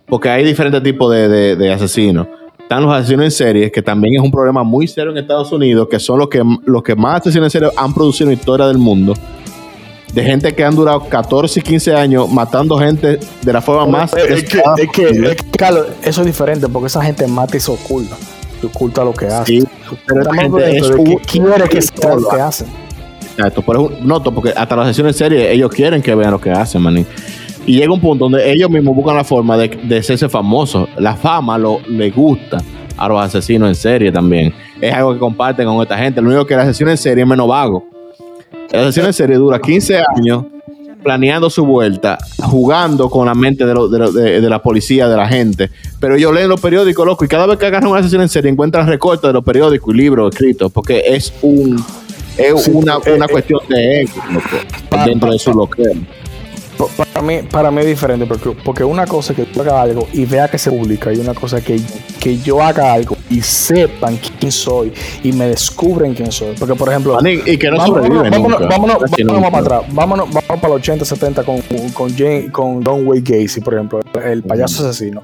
porque 0.07 0.29
hay 0.29 0.45
diferentes 0.45 0.83
tipos 0.83 1.11
de, 1.11 1.73
asesinos. 1.73 2.27
Están 2.69 2.83
los 2.83 2.95
asesinos 2.95 3.25
en 3.25 3.31
serie, 3.31 3.73
que 3.73 3.81
también 3.81 4.17
es 4.17 4.21
un 4.21 4.31
problema 4.31 4.63
muy 4.63 4.87
serio 4.87 5.11
en 5.11 5.17
Estados 5.17 5.51
Unidos, 5.53 5.89
que 5.91 5.99
son 5.99 6.19
los 6.19 6.29
que, 6.29 6.45
los 6.67 6.83
que 6.83 6.95
más 6.95 7.23
asesinos 7.23 7.47
en 7.47 7.51
serie 7.51 7.71
han 7.75 7.95
producido 7.95 8.29
en 8.29 8.37
la 8.37 8.39
historia 8.43 8.67
del 8.67 8.77
mundo. 8.77 9.15
De 10.13 10.23
gente 10.23 10.55
que 10.55 10.63
han 10.63 10.77
durado 10.77 11.09
14 11.09 11.61
y 11.61 11.63
15 11.63 11.95
años 11.95 12.31
matando 12.31 12.77
gente 12.77 13.21
de 13.41 13.53
la 13.55 13.63
forma 13.63 13.87
más. 13.87 14.13
Es 14.13 14.45
que, 14.45 14.59
es 14.59 14.91
que, 14.93 15.51
Carlos, 15.57 15.87
eso 16.03 16.21
es 16.21 16.27
diferente, 16.27 16.69
porque 16.69 16.89
esa 16.89 17.03
gente 17.03 17.27
mata 17.27 17.57
y 17.57 17.61
se 17.61 17.71
oculta. 17.71 18.19
Se 18.61 18.67
oculta 18.67 19.03
lo 19.03 19.15
que 19.15 19.29
hace. 19.29 19.63
pero 20.07 20.21
esa 20.21 20.35
gente 20.35 20.77
es 20.77 20.91
que 20.91 21.17
quiere 21.27 21.69
que 21.71 21.81
sea 21.81 22.17
lo 22.17 22.29
que 22.29 22.37
hacen. 22.39 22.67
Exacto, 23.39 23.63
por 23.63 23.77
eso 23.77 23.93
noto, 24.03 24.35
porque 24.35 24.53
hasta 24.55 24.77
las 24.77 24.89
sesiones 24.89 25.15
en 25.15 25.19
serie 25.19 25.53
ellos 25.53 25.71
quieren 25.71 26.03
que 26.03 26.15
vean 26.15 26.33
lo 26.33 26.39
que 26.39 26.51
hacen, 26.51 26.83
maní. 26.83 27.07
Y 27.67 27.77
llega 27.77 27.93
un 27.93 28.01
punto 28.01 28.25
donde 28.25 28.51
ellos 28.51 28.71
mismos 28.71 28.97
buscan 28.97 29.17
la 29.17 29.25
forma 29.25 29.57
de, 29.57 29.69
de 29.69 29.99
hacerse 29.99 30.29
famosos. 30.29 30.89
La 30.97 31.15
fama 31.15 31.59
lo, 31.59 31.81
les 31.89 32.15
gusta 32.15 32.59
a 32.97 33.09
los 33.09 33.21
asesinos 33.21 33.69
en 33.69 33.75
serie 33.75 34.13
también. 34.13 34.53
Es 34.81 34.93
algo 34.93 35.13
que 35.13 35.19
comparten 35.19 35.67
con 35.67 35.81
esta 35.83 35.97
gente. 35.97 36.21
Lo 36.21 36.29
único 36.29 36.47
que 36.47 36.55
el 36.55 36.61
asesino 36.61 36.91
en 36.91 36.97
serie 36.97 37.23
es 37.23 37.29
menos 37.29 37.49
vago. 37.49 37.87
El 38.71 38.81
asesino 38.81 39.07
en 39.07 39.13
serie 39.13 39.37
dura 39.37 39.61
15 39.61 40.03
años 40.17 40.45
planeando 41.03 41.49
su 41.49 41.65
vuelta, 41.65 42.19
jugando 42.43 43.09
con 43.09 43.27
la 43.27 43.35
mente 43.35 43.65
de, 43.65 44.41
de, 44.41 44.51
la 44.51 44.61
policía, 44.61 45.09
de 45.09 45.17
la 45.17 45.29
gente. 45.29 45.71
Pero 46.01 46.17
ellos 46.17 46.35
leen 46.35 46.49
los 46.49 46.61
periódicos, 46.61 47.07
loco, 47.07 47.25
y 47.25 47.29
cada 47.29 47.47
vez 47.47 47.57
que 47.57 47.67
agarran 47.67 47.91
una 47.91 48.01
asesino 48.01 48.23
en 48.23 48.29
serie 48.29 48.51
encuentran 48.51 48.87
recortes 48.87 49.29
de 49.29 49.33
los 49.33 49.45
periódicos 49.45 49.95
y 49.95 49.97
libros 49.97 50.35
escritos, 50.35 50.73
porque 50.73 51.03
es 51.07 51.33
un 51.41 51.83
es 52.37 52.69
una, 52.69 52.99
una 52.99 53.25
eh, 53.25 53.29
cuestión 53.31 53.61
de 53.69 54.03
ego 54.03 54.13
dentro 55.05 55.33
de 55.33 55.39
su 55.39 55.53
local. 55.53 56.07
Para 56.87 57.27
mí, 57.27 57.41
para 57.51 57.71
mí 57.71 57.81
es 57.81 57.87
diferente, 57.87 58.27
porque, 58.27 58.51
porque 58.65 58.85
una 58.85 59.07
cosa 59.07 59.35
que 59.35 59.47
yo 59.53 59.63
haga 59.63 59.83
algo 59.83 60.07
y 60.13 60.25
vea 60.25 60.49
que 60.49 60.59
se 60.59 60.71
publica, 60.71 61.13
y 61.13 61.19
una 61.19 61.35
cosa 61.35 61.61
que, 61.61 61.81
que 62.21 62.39
yo 62.39 62.63
haga 62.63 62.93
algo 62.93 63.17
y 63.29 63.41
sepan 63.41 64.19
quién 64.39 64.53
soy 64.53 64.93
y 65.23 65.33
me 65.33 65.49
descubren 65.49 66.15
quién 66.15 66.31
soy. 66.31 66.55
Porque, 66.59 66.75
por 66.75 66.89
ejemplo, 66.89 67.19
y 67.27 67.59
que 67.59 67.71
no 67.71 67.79
vámonos, 67.79 68.31
vámonos, 68.31 68.69
vámonos, 68.69 68.99
vámonos, 69.11 69.51
para 69.51 69.59
atrás, 69.59 69.83
vámonos, 69.93 70.29
vamos 70.31 70.61
para 70.61 70.69
los 70.69 70.77
80, 70.77 71.05
70 71.05 71.45
con, 71.45 71.61
con, 71.93 72.17
Jane, 72.17 72.51
con 72.53 72.83
Don 72.83 73.07
Wayne 73.07 73.25
Gacy, 73.25 73.61
por 73.61 73.75
ejemplo, 73.75 74.01
el 74.25 74.43
payaso 74.43 74.89
asesino. 74.89 75.23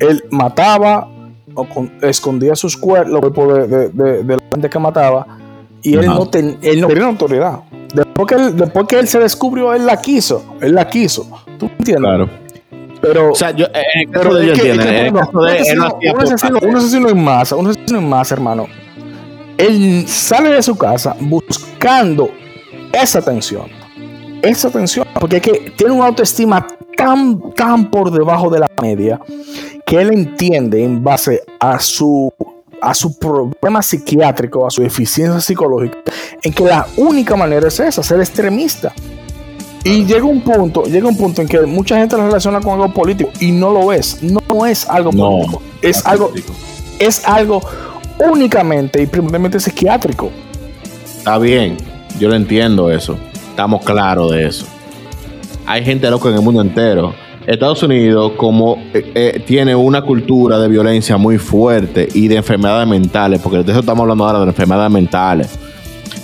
Él 0.00 0.24
mataba 0.30 1.08
o 1.54 1.66
escondía 2.02 2.54
sus 2.56 2.76
cuerpos, 2.76 3.12
los 3.12 3.20
cuerpos 3.20 3.68
de, 3.70 3.88
de, 3.90 4.22
de, 4.24 4.36
la 4.36 4.42
gente 4.52 4.68
que 4.68 4.78
mataba, 4.78 5.26
y 5.82 5.94
él 5.94 6.06
no, 6.06 6.28
ten, 6.28 6.58
él 6.62 6.80
no 6.80 6.88
tenía 6.88 7.06
autoridad. 7.06 7.60
Después 7.94 8.26
que, 8.26 8.34
él, 8.34 8.56
después 8.56 8.86
que 8.86 8.98
él 8.98 9.08
se 9.08 9.18
descubrió, 9.18 9.74
él 9.74 9.86
la 9.86 10.00
quiso. 10.00 10.56
Él 10.60 10.74
la 10.74 10.88
quiso. 10.88 11.28
¿Tú 11.58 11.66
entiendes? 11.78 12.08
Claro. 12.08 12.28
Pero, 13.00 13.32
o 13.32 13.34
sea, 13.34 13.50
yo, 13.50 13.66
en 13.72 14.08
el 14.08 14.10
caso 14.10 15.42
de 15.42 15.58
asesino, 16.18 16.58
un 16.62 16.76
asesino 16.76 17.08
en 17.08 17.22
masa, 17.22 17.56
un 17.56 17.68
asesino 17.68 17.98
en 17.98 18.08
masa, 18.08 18.34
hermano. 18.34 18.66
Él 19.58 20.04
sale 20.06 20.50
de 20.50 20.62
su 20.62 20.76
casa 20.76 21.16
buscando 21.20 22.30
esa 22.92 23.18
atención. 23.20 23.66
Esa 24.42 24.68
atención, 24.68 25.06
porque 25.18 25.36
es 25.36 25.42
que 25.42 25.72
tiene 25.76 25.92
una 25.92 26.06
autoestima 26.06 26.66
tan, 26.96 27.52
tan 27.52 27.90
por 27.90 28.10
debajo 28.10 28.50
de 28.50 28.60
la 28.60 28.70
media 28.80 29.20
que 29.86 30.00
él 30.00 30.12
entiende 30.12 30.82
en 30.82 31.02
base 31.02 31.42
a 31.60 31.78
su 31.78 32.32
a 32.80 32.94
su 32.94 33.18
problema 33.18 33.82
psiquiátrico, 33.82 34.66
a 34.66 34.70
su 34.70 34.82
deficiencia 34.82 35.40
psicológica, 35.40 35.98
en 36.42 36.52
que 36.52 36.64
la 36.64 36.86
única 36.96 37.36
manera 37.36 37.68
es 37.68 37.80
esa, 37.80 38.02
ser 38.02 38.20
extremista. 38.20 38.92
Y 39.84 40.04
llega 40.04 40.24
un 40.24 40.40
punto, 40.40 40.82
llega 40.84 41.06
un 41.06 41.16
punto 41.16 41.42
en 41.42 41.48
que 41.48 41.60
mucha 41.62 41.96
gente 41.98 42.16
lo 42.16 42.26
relaciona 42.26 42.60
con 42.60 42.72
algo 42.72 42.92
político 42.92 43.30
y 43.38 43.52
no 43.52 43.70
lo 43.70 43.92
es. 43.92 44.20
No 44.22 44.66
es 44.66 44.88
algo 44.88 45.12
político. 45.12 45.62
Es 45.80 46.04
algo, 46.04 46.32
es 46.98 47.26
algo 47.28 47.62
únicamente 48.18 49.00
y 49.00 49.06
primordialmente 49.06 49.60
psiquiátrico. 49.60 50.30
Está 51.04 51.38
bien, 51.38 51.76
yo 52.18 52.28
lo 52.28 52.34
entiendo 52.34 52.90
eso. 52.90 53.16
Estamos 53.50 53.84
claros 53.84 54.32
de 54.32 54.46
eso. 54.46 54.66
Hay 55.66 55.84
gente 55.84 56.10
loca 56.10 56.28
en 56.30 56.34
el 56.34 56.42
mundo 56.42 56.60
entero 56.60 57.14
Estados 57.46 57.80
Unidos, 57.84 58.32
como 58.36 58.76
eh, 58.92 59.12
eh, 59.14 59.42
tiene 59.46 59.74
una 59.74 60.02
cultura 60.02 60.58
de 60.58 60.66
violencia 60.66 61.16
muy 61.16 61.38
fuerte 61.38 62.08
y 62.12 62.26
de 62.26 62.36
enfermedades 62.36 62.88
mentales, 62.88 63.40
porque 63.40 63.62
de 63.62 63.70
eso 63.70 63.80
estamos 63.80 64.02
hablando 64.02 64.24
ahora 64.24 64.40
de 64.40 64.46
enfermedades 64.46 64.90
mentales. 64.90 65.50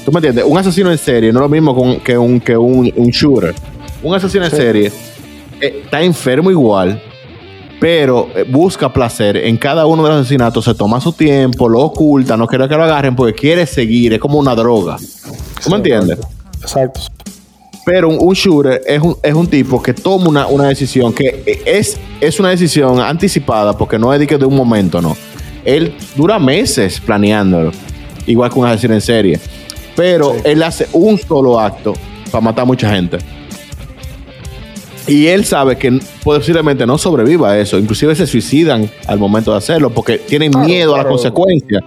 ¿Tú 0.05 0.11
me 0.11 0.19
entiendes? 0.19 0.45
Un 0.47 0.59
asesino 0.59 0.91
en 0.91 0.99
serie 0.99 1.33
no 1.33 1.39
es 1.39 1.43
lo 1.43 1.49
mismo 1.49 2.01
que, 2.03 2.19
un, 2.19 2.41
que 2.41 2.57
un, 2.57 2.91
shooter. 3.11 3.55
Un 4.03 4.15
asesino 4.17 4.45
en 4.45 4.51
serie 4.51 4.93
eh, 5.61 5.83
está 5.85 6.03
enfermo 6.03 6.51
igual, 6.51 7.01
pero 7.79 8.29
busca 8.49 8.93
placer 8.93 9.37
en 9.37 9.57
cada 9.57 9.87
uno 9.87 10.03
de 10.03 10.09
los 10.09 10.19
asesinatos, 10.21 10.65
se 10.65 10.75
toma 10.75 11.01
su 11.01 11.13
tiempo, 11.13 11.69
lo 11.69 11.83
oculta, 11.83 12.37
no 12.37 12.49
quiere 12.49 12.69
que 12.69 12.75
lo 12.75 12.83
agarren 12.83 13.15
porque 13.15 13.35
quiere 13.35 13.65
seguir, 13.67 14.13
es 14.13 14.19
como 14.19 14.41
una 14.41 14.57
droga. 14.57 14.97
¿Tú 15.63 15.71
me 15.71 15.77
entiendes? 15.77 16.19
Exacto. 16.61 17.01
Pero 17.85 18.09
un, 18.09 18.35
shooter 18.35 18.81
es 18.87 19.03
un, 19.03 19.17
es 19.23 19.35
un, 19.35 19.47
tipo 19.47 19.83
que 19.83 19.93
toma 19.93 20.29
una, 20.29 20.47
una, 20.47 20.69
decisión 20.69 21.13
que 21.13 21.63
es, 21.67 21.99
es 22.21 22.39
una 22.39 22.51
decisión 22.51 23.01
anticipada 23.01 23.77
porque 23.77 23.99
no 23.99 24.13
es 24.15 24.21
de, 24.21 24.27
que 24.27 24.39
de 24.39 24.45
un 24.45 24.55
momento, 24.55 25.03
no. 25.03 25.17
Él 25.65 25.95
dura 26.15 26.39
meses 26.39 27.01
planeándolo, 27.01 27.73
igual 28.27 28.53
que 28.53 28.59
un 28.59 28.67
asesino 28.67 28.95
en 28.95 29.01
serie. 29.01 29.41
Pero 29.97 30.35
él 30.45 30.63
hace 30.63 30.89
un 30.93 31.19
solo 31.19 31.59
acto 31.59 31.95
para 32.31 32.41
matar 32.41 32.63
a 32.63 32.67
mucha 32.67 32.95
gente. 32.95 33.19
Y 35.09 35.27
él 35.27 35.45
sabe 35.45 35.77
que 35.77 35.99
posiblemente 36.23 36.87
no 36.87 36.97
sobreviva 36.97 37.51
a 37.51 37.59
eso. 37.59 37.77
Inclusive 37.77 38.15
se 38.15 38.29
suicidan 38.29 38.89
al 39.09 39.19
momento 39.19 39.51
de 39.51 39.59
hacerlo 39.59 39.91
porque 39.91 40.19
tienen 40.19 40.53
miedo 40.65 40.95
a 40.95 40.99
las 40.99 41.07
consecuencias. 41.07 41.83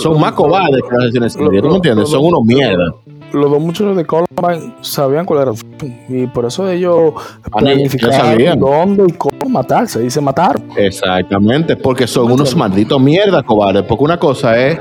Son 0.00 0.20
más 0.20 0.32
cobardes 0.32 0.80
que 0.88 0.94
las 0.94 1.04
asesinos 1.06 1.36
en 1.36 1.44
serie. 1.44 1.60
¿Tú 1.60 1.68
me 1.68 1.76
entiendes? 1.76 2.08
Son 2.08 2.24
unos 2.24 2.44
mierda 2.44 2.94
los 3.32 3.50
dos 3.50 3.60
muchachos 3.60 3.96
de 3.96 4.04
Columbine 4.04 4.74
sabían 4.80 5.24
cuál 5.24 5.42
era 5.42 5.50
el 5.50 5.56
fin. 5.56 6.00
Y 6.08 6.26
por 6.26 6.44
eso 6.46 6.68
ellos 6.68 7.14
planificaron 7.50 8.58
dónde 8.58 9.04
y 9.08 9.12
cómo 9.12 9.48
matarse. 9.48 10.00
Dice 10.00 10.20
matar. 10.20 10.60
Exactamente, 10.76 11.76
porque 11.76 12.06
son 12.06 12.30
unos 12.30 12.54
malditos 12.56 13.00
mierdas, 13.00 13.42
cobardes. 13.44 13.82
Porque 13.84 14.04
una 14.04 14.18
cosa 14.18 14.58
es, 14.58 14.78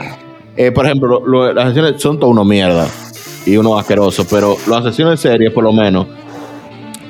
eh, 0.56 0.72
por 0.72 0.86
ejemplo, 0.86 1.54
las 1.54 1.66
asesinos 1.66 2.02
son 2.02 2.20
todos 2.20 2.32
unos 2.32 2.46
mierda 2.46 2.88
y 3.46 3.58
unos 3.58 3.80
asquerosos, 3.80 4.28
pero 4.30 4.56
los 4.68 4.86
asesinos 4.86 5.12
en 5.12 5.18
serie, 5.18 5.52
por 5.52 5.64
lo 5.64 5.74
menos, 5.74 6.08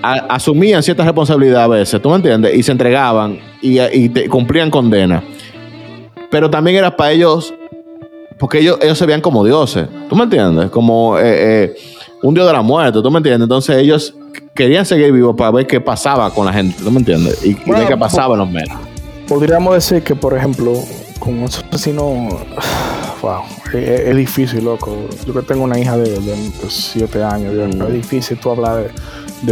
asumían 0.02 0.82
cierta 0.84 1.04
responsabilidad 1.04 1.64
a 1.64 1.68
veces, 1.68 2.02
¿tú 2.02 2.10
me 2.10 2.16
entiendes? 2.16 2.56
Y 2.56 2.64
se 2.64 2.72
entregaban 2.72 3.40
y, 3.62 4.10
cumplían 4.28 4.70
condena. 4.70 5.24
Pero 6.30 6.50
también 6.50 6.78
era 6.78 6.96
para 6.96 7.12
ellos 7.12 7.54
porque 8.40 8.60
ellos, 8.60 8.80
ellos 8.82 8.98
se 8.98 9.06
veían 9.06 9.22
como 9.22 9.44
dioses. 9.44 9.88
¿Tú 10.08 10.16
me 10.16 10.24
entiendes? 10.24 10.72
Como 10.72 11.20
eh, 11.20 11.24
eh, 11.64 11.76
un 12.24 12.34
dios 12.34 12.48
de 12.48 12.54
la 12.54 12.62
muerte. 12.62 13.02
¿Tú 13.02 13.12
me 13.12 13.18
entiendes? 13.18 13.44
Entonces 13.44 13.76
ellos 13.78 14.16
querían 14.56 14.86
seguir 14.86 15.12
vivos 15.12 15.36
para 15.36 15.52
ver 15.52 15.68
qué 15.68 15.82
pasaba 15.82 16.32
con 16.32 16.46
la 16.46 16.54
gente. 16.54 16.82
¿Tú 16.82 16.90
me 16.90 17.00
entiendes? 17.00 17.46
Y, 17.46 17.54
ver 17.70 17.86
qué 17.88 17.98
pasaba 17.98 18.36
en 18.36 18.40
los 18.40 18.50
medios. 18.50 18.80
Podríamos 19.28 19.74
decir 19.76 20.02
que, 20.04 20.16
por 20.16 20.36
ejemplo, 20.36 20.74
con 21.20 21.38
un 21.38 21.44
asesino 21.44 22.06
wow, 23.22 23.42
es, 23.74 24.16
difícil, 24.16 24.64
loco. 24.64 24.98
Yo 25.28 25.34
que 25.34 25.42
tengo 25.42 25.66
una 25.66 25.78
hija 25.78 25.98
de 25.98 26.18
7 26.68 27.24
años, 27.24 27.54
mm. 27.54 27.82
es 27.88 27.94
difícil 27.94 28.40
tú 28.40 28.52
hablar 28.52 28.84
de, 28.84 28.92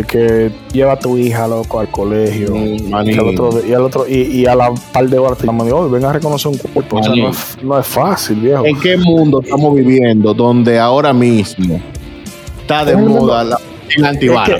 que 0.07 0.51
lleva 0.71 0.93
a 0.93 0.99
tu 0.99 1.17
hija, 1.17 1.47
loco, 1.47 1.79
al 1.79 1.89
colegio 1.89 2.55
mm, 2.55 3.07
y, 3.07 3.13
al 3.13 3.27
otro, 3.27 3.65
y, 3.65 3.73
al 3.73 3.81
otro, 3.83 4.07
y, 4.07 4.45
a 4.45 4.55
la 4.55 4.73
par 4.91 5.07
de 5.09 5.17
horas 5.17 5.37
te 5.37 5.47
llaman 5.47 5.67
y 5.67 5.91
venga 5.91 6.09
a 6.09 6.13
reconocer 6.13 6.51
un 6.51 6.57
cuerpo. 6.57 6.99
O 6.99 7.03
sea, 7.03 7.13
no 7.61 7.79
es, 7.79 7.87
fácil, 7.87 8.37
viejo. 8.41 8.65
¿En 8.65 8.79
qué 8.79 8.97
mundo 8.97 9.41
estamos 9.41 9.75
viviendo 9.75 10.33
donde 10.33 10.79
ahora 10.79 11.13
mismo 11.13 11.81
está 12.61 12.85
de 12.85 12.97
moda 12.97 13.43
la, 13.43 13.57
la 13.97 14.09
antibala, 14.09 14.57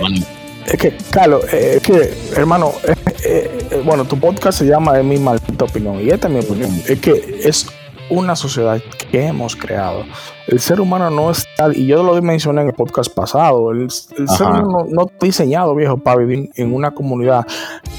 es 0.67 0.77
que, 0.77 0.93
Carlos, 1.11 1.45
eh, 1.53 1.75
es 1.77 1.81
que, 1.81 2.13
hermano, 2.35 2.73
eh, 2.85 2.95
eh, 3.23 3.81
bueno, 3.85 4.03
tu 4.03 4.19
podcast 4.19 4.59
se 4.59 4.65
llama 4.65 4.99
Es 4.99 5.05
mi 5.05 5.17
maldita 5.17 5.63
opinión 5.63 6.01
y 6.05 6.09
esta 6.09 6.27
es 6.27 6.33
mi 6.33 6.39
opinión. 6.41 6.71
Es 6.87 6.99
que 6.99 7.39
es 7.43 7.67
una 8.09 8.35
sociedad 8.35 8.81
que 9.11 9.27
hemos 9.27 9.55
creado. 9.55 10.03
El 10.47 10.59
ser 10.59 10.79
humano 10.79 11.09
no 11.09 11.31
está, 11.31 11.69
y 11.73 11.85
yo 11.87 12.03
lo 12.03 12.21
mencioné 12.21 12.61
en 12.61 12.67
el 12.67 12.73
podcast 12.73 13.13
pasado, 13.13 13.71
el, 13.71 13.89
ser 13.91 14.47
humano 14.47 14.87
no, 14.89 15.05
está 15.05 15.25
diseñado, 15.25 15.75
viejo, 15.75 15.97
para 15.97 16.17
vivir 16.17 16.49
en 16.55 16.73
una 16.73 16.91
comunidad 16.91 17.45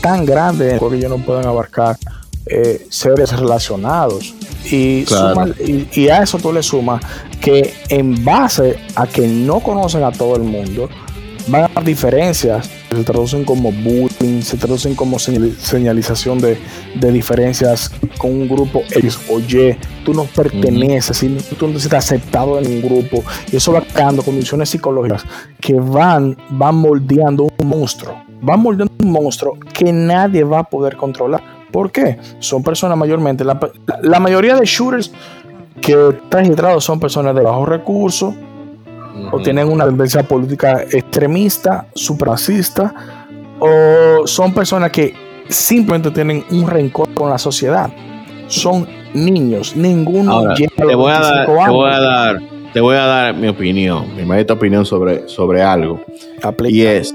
tan 0.00 0.24
grande 0.24 0.76
porque 0.78 0.96
ellos 0.96 1.10
no 1.10 1.18
pueden 1.18 1.46
abarcar 1.46 1.96
seres 2.88 3.38
relacionados. 3.38 4.34
Y, 4.70 5.04
y, 5.94 6.08
a 6.08 6.22
eso 6.22 6.38
tú 6.38 6.52
le 6.52 6.62
sumas 6.62 7.02
que 7.40 7.72
en 7.88 8.22
base 8.24 8.78
a 8.96 9.06
que 9.06 9.26
no 9.26 9.60
conocen 9.60 10.04
a 10.04 10.12
todo 10.12 10.36
el 10.36 10.42
mundo, 10.42 10.88
van 11.48 11.62
a 11.62 11.64
haber 11.66 11.84
diferencias, 11.84 12.70
se 12.90 13.04
traducen 13.04 13.44
como 13.44 13.72
bullying, 13.72 14.42
se 14.42 14.56
traducen 14.56 14.94
como 14.94 15.18
señalización 15.18 16.38
de, 16.38 16.58
diferencias 17.12 17.90
con 18.18 18.32
un 18.32 18.48
grupo. 18.48 18.82
X 18.90 19.18
o 19.30 19.40
Y, 19.40 19.76
tú 20.04 20.14
no 20.14 20.24
perteneces, 20.24 21.24
tú 21.58 21.68
no 21.68 21.78
estás 21.78 22.04
aceptado 22.04 22.58
en 22.58 22.66
un 22.66 22.82
grupo, 22.82 23.24
y 23.50 23.56
eso 23.56 23.72
va 23.72 23.80
creando 23.80 24.22
condiciones 24.22 24.68
psicológicas 24.68 25.24
que 25.60 25.74
van, 25.74 26.36
van 26.50 26.76
moldeando 26.76 27.44
un 27.44 27.68
monstruo, 27.68 28.22
van 28.40 28.60
moldeando 28.60 28.92
un 29.00 29.12
monstruo 29.12 29.56
que 29.72 29.92
nadie 29.92 30.44
va 30.44 30.60
a 30.60 30.64
poder 30.64 30.96
controlar. 30.96 31.42
¿Por 31.72 31.92
qué? 31.92 32.18
Son 32.38 32.62
personas 32.62 32.96
mayormente, 32.96 33.44
la, 33.44 33.58
la 34.02 34.20
mayoría 34.20 34.56
de 34.56 34.64
shooters 34.64 35.12
que 35.80 35.92
están 35.92 36.40
registrados 36.40 36.84
son 36.84 36.98
personas 36.98 37.34
de 37.34 37.42
bajos 37.42 37.68
recursos, 37.68 38.34
o 39.30 39.40
tienen 39.40 39.68
una 39.68 39.84
tendencia 39.86 40.22
política 40.22 40.82
extremista, 40.82 41.86
supremacista, 41.94 42.94
o 43.60 44.26
son 44.26 44.52
personas 44.52 44.90
que 44.90 45.14
simplemente 45.48 46.10
tienen 46.10 46.44
un 46.50 46.66
rencor 46.66 47.12
con 47.14 47.30
la 47.30 47.38
sociedad. 47.38 47.90
Son 48.46 48.86
niños, 49.14 49.76
ninguno 49.76 50.54
te 50.54 50.94
voy, 50.94 51.12
a 51.12 51.20
dar, 51.20 51.46
te 51.46 51.52
voy 51.70 51.90
a 51.90 52.00
dar, 52.00 52.38
te 52.72 52.80
voy 52.80 52.96
a 52.96 53.04
dar 53.04 53.34
mi 53.34 53.48
opinión, 53.48 54.14
mi 54.16 54.24
maestra 54.24 54.56
opinión 54.56 54.86
sobre, 54.86 55.28
sobre 55.28 55.62
algo. 55.62 56.00
Y 56.64 56.82
es 56.82 57.14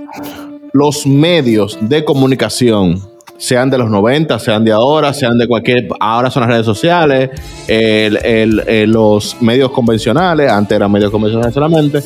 los 0.73 1.05
medios 1.05 1.77
de 1.81 2.03
comunicación 2.03 3.12
sean 3.43 3.69
de 3.69 3.77
los 3.77 3.89
90, 3.89 4.39
sean 4.39 4.63
de 4.63 4.71
ahora, 4.71 5.13
sean 5.13 5.37
de 5.37 5.49
cualquier. 5.49 5.89
Ahora 5.99 6.31
son 6.31 6.41
las 6.43 6.49
redes 6.49 6.65
sociales, 6.65 7.29
los 8.87 9.41
medios 9.41 9.69
convencionales, 9.71 10.49
antes 10.49 10.77
eran 10.77 10.89
medios 10.89 11.11
convencionales 11.11 11.53
solamente. 11.53 12.01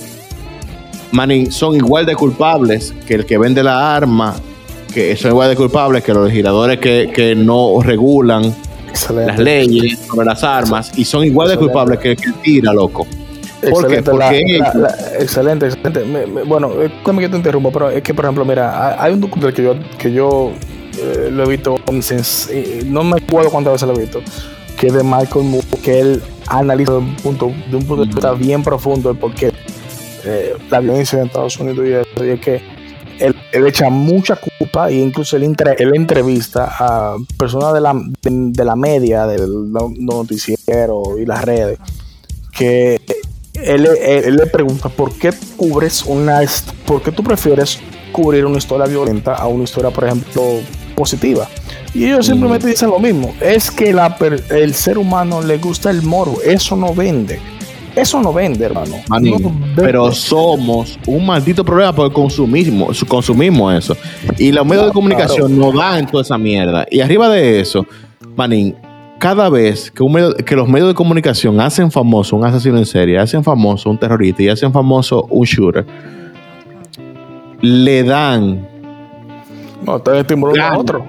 Manin, 1.11 1.51
son 1.51 1.75
igual 1.75 2.07
de 2.07 2.15
culpables 2.15 2.91
que 3.05 3.13
el 3.13 3.25
que 3.27 3.37
vende 3.37 3.61
la 3.61 3.95
arma, 3.95 4.33
que 4.91 5.15
son 5.15 5.29
igual 5.29 5.49
de 5.49 5.55
culpables 5.55 6.03
que 6.03 6.11
los 6.11 6.27
legisladores 6.27 6.79
que, 6.79 7.35
no 7.37 7.81
regulan 7.83 8.51
las 9.13 9.37
leyes 9.37 9.99
sobre 10.07 10.25
las 10.25 10.43
armas, 10.43 10.91
y 10.97 11.05
son 11.05 11.23
igual 11.23 11.49
de 11.49 11.57
culpables 11.57 11.99
que 11.99 12.11
el 12.11 12.17
que 12.17 12.31
tira, 12.41 12.73
loco. 12.73 13.05
Excelente, 13.61 14.11
excelente, 15.19 15.67
excelente. 15.67 16.03
bueno, 16.47 16.71
déjame 16.71 17.21
que 17.21 17.29
te 17.29 17.37
interrumpo, 17.37 17.71
pero 17.71 17.91
es 17.91 18.01
que, 18.01 18.15
por 18.15 18.25
ejemplo, 18.25 18.43
mira, 18.43 18.99
hay 18.99 19.13
un 19.13 19.21
documental 19.21 19.53
que 19.53 19.63
yo, 19.63 19.75
que 19.99 20.11
yo 20.11 20.51
eh, 20.97 21.29
lo 21.31 21.43
he 21.43 21.49
visto, 21.49 21.75
eh, 22.49 22.83
no 22.85 23.03
me 23.03 23.17
acuerdo 23.17 23.51
cuántas 23.51 23.73
veces 23.73 23.87
lo 23.87 23.95
he 23.95 24.01
visto, 24.01 24.21
que 24.77 24.87
es 24.87 24.93
de 24.93 25.03
Michael 25.03 25.45
Moore, 25.45 25.67
que 25.83 25.99
él 25.99 26.23
analiza 26.47 26.93
de 26.93 26.97
un 26.99 27.15
punto 27.15 27.51
de, 27.69 27.75
un 27.75 27.83
punto 27.85 28.03
de 28.03 28.07
vista 28.07 28.31
bien 28.33 28.63
profundo 28.63 29.11
el 29.11 29.17
por 29.17 29.33
qué 29.33 29.51
eh, 30.23 30.55
la 30.69 30.79
violencia 30.79 31.19
en 31.19 31.27
Estados 31.27 31.59
Unidos 31.59 31.85
y, 31.87 31.91
eso, 31.91 32.25
y 32.25 32.29
es 32.29 32.39
que 32.39 32.61
él, 33.19 33.35
echa 33.67 33.89
mucha 33.89 34.35
culpa 34.35 34.89
e 34.89 34.95
incluso 34.95 35.37
él, 35.37 35.43
entrevista 35.43 36.75
a 36.79 37.15
personas 37.37 37.73
de 37.73 37.81
la, 37.81 37.93
de, 38.21 38.65
la 38.65 38.75
media, 38.75 39.25
del 39.25 39.71
noticiero 39.71 41.17
y 41.19 41.25
las 41.25 41.43
redes, 41.43 41.79
que 42.51 43.01
él, 43.53 43.87
él, 44.01 44.35
le 44.35 44.45
pregunta 44.47 44.89
por 44.89 45.13
qué 45.13 45.31
cubres 45.55 46.03
una, 46.05 46.41
por 46.85 47.01
qué 47.01 47.11
tú 47.11 47.23
prefieres 47.23 47.79
cubrir 48.11 48.45
una 48.45 48.57
historia 48.57 48.85
violenta 48.85 49.35
a 49.35 49.47
una 49.47 49.63
historia, 49.63 49.91
por 49.91 50.05
ejemplo, 50.05 50.43
positiva. 50.97 51.47
Y 51.93 52.05
ellos 52.05 52.25
simplemente 52.25 52.67
dicen 52.67 52.89
lo 52.89 52.99
mismo. 52.99 53.33
Es 53.39 53.69
que 53.71 53.93
la, 53.93 54.17
el 54.49 54.73
ser 54.73 54.97
humano 54.97 55.41
le 55.41 55.57
gusta 55.59 55.91
el 55.91 56.01
moro. 56.01 56.35
Eso 56.43 56.75
no 56.75 56.93
vende. 56.93 57.39
Eso 57.95 58.21
no 58.21 58.33
vende, 58.33 58.65
hermano. 58.65 58.97
Pero 59.75 60.11
somos 60.11 60.99
un 61.07 61.25
maldito 61.25 61.63
problema 61.63 61.93
por 61.93 62.07
el 62.07 62.13
consumismo, 62.13 62.89
consumimos 63.07 63.73
eso. 63.73 63.97
Y 64.37 64.51
los 64.51 64.65
medios 64.65 64.87
de 64.87 64.91
comunicación 64.91 65.57
no 65.57 65.71
dan 65.71 66.05
toda 66.05 66.21
esa 66.21 66.37
mierda. 66.37 66.85
Y 66.91 66.99
arriba 66.99 67.27
de 67.29 67.59
eso, 67.59 67.87
manín, 68.35 68.75
cada 69.17 69.49
vez 69.49 69.89
que, 69.89 70.03
un 70.03 70.11
medio, 70.11 70.35
que 70.35 70.55
los 70.55 70.67
medios 70.67 70.89
de 70.89 70.93
comunicación 70.93 71.59
hacen 71.59 71.89
famoso 71.89 72.35
un 72.35 72.45
asesino 72.45 72.77
en 72.77 72.85
serie, 72.85 73.17
hacen 73.17 73.43
famoso 73.43 73.89
un 73.89 73.97
terrorista 73.97 74.43
y 74.43 74.49
hacen 74.49 74.71
famoso 74.71 75.25
un 75.31 75.45
shooter, 75.45 75.83
le 77.61 78.03
dan 78.03 78.76
no, 79.87 79.97
está 79.97 80.19
estimulando 80.19 80.61
a 80.63 80.77
otro. 80.77 81.07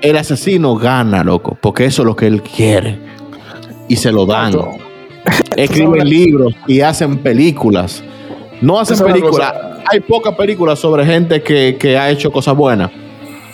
El, 0.00 0.16
asesino 0.16 0.76
gana, 0.76 1.24
loco, 1.24 1.58
porque 1.60 1.84
eso 1.84 2.02
es 2.02 2.06
lo 2.06 2.16
que 2.16 2.26
él 2.26 2.42
quiere. 2.42 2.98
Y 3.88 3.96
se 3.96 4.12
lo 4.12 4.24
dan. 4.24 4.54
Escriben 5.56 6.08
libros 6.08 6.54
y 6.66 6.80
hacen 6.80 7.18
películas. 7.18 8.02
No 8.60 8.78
hacen 8.78 9.04
películas. 9.04 9.52
Hay 9.90 10.00
pocas 10.00 10.34
películas 10.36 10.78
sobre 10.78 11.04
gente 11.04 11.42
que, 11.42 11.98
ha 11.98 12.10
hecho 12.10 12.30
cosas 12.30 12.56
buenas. 12.56 12.90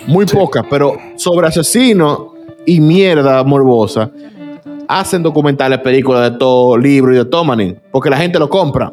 Muy 0.06 0.26
pocas, 0.26 0.64
pero 0.68 0.96
sobre 1.16 1.48
asesinos 1.48 2.20
y 2.66 2.80
mierda 2.80 3.42
morbosa. 3.44 4.10
Hacen 4.88 5.22
documentales, 5.22 5.80
películas 5.80 6.30
de 6.30 6.38
todo, 6.38 6.76
libros 6.76 7.14
y 7.14 7.18
de 7.18 7.24
todo, 7.24 7.44
manín. 7.44 7.80
Porque 7.90 8.10
la 8.10 8.18
gente 8.18 8.38
lo 8.38 8.48
compra. 8.48 8.92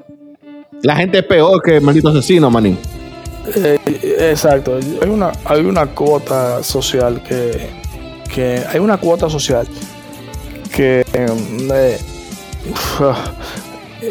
La 0.82 0.96
gente 0.96 1.20
es 1.20 1.26
peor 1.26 1.62
que 1.62 1.78
el 1.78 1.82
maldito 1.82 2.10
asesino, 2.10 2.50
manín. 2.50 2.78
Eh, 3.56 3.80
exacto. 4.32 4.80
Hay 5.02 5.10
una, 5.10 5.32
hay 5.46 5.62
una 5.62 5.86
cuota 5.88 6.64
social 6.64 7.22
que, 7.24 7.70
que 8.34 8.64
hay 8.68 8.80
una 8.80 8.98
cuota 8.98 9.30
social 9.30 9.68
que 10.74 11.06
eh, 11.14 11.98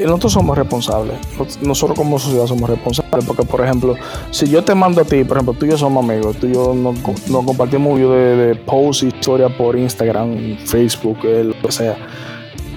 nosotros 0.04 0.32
somos 0.32 0.56
responsables. 0.56 1.16
Nosotros 1.60 1.98
como 1.98 2.18
sociedad 2.18 2.46
somos 2.46 2.68
responsables. 2.68 3.24
Porque, 3.26 3.42
por 3.42 3.62
ejemplo, 3.62 3.94
si 4.30 4.48
yo 4.48 4.62
te 4.64 4.74
mando 4.74 5.02
a 5.02 5.04
ti, 5.04 5.24
por 5.24 5.36
ejemplo, 5.36 5.54
tú 5.58 5.66
y 5.66 5.70
yo 5.70 5.78
somos 5.78 6.04
amigos, 6.04 6.36
tú 6.36 6.46
y 6.46 6.54
yo 6.54 6.74
nos, 6.74 6.98
compartimos 7.44 8.00
yo 8.00 8.12
de, 8.12 8.36
de 8.36 8.54
post 8.54 9.02
historia 9.02 9.48
por 9.48 9.78
Instagram, 9.78 10.56
Facebook, 10.66 11.18
lo 11.24 11.54
que 11.60 11.72
sea. 11.72 11.96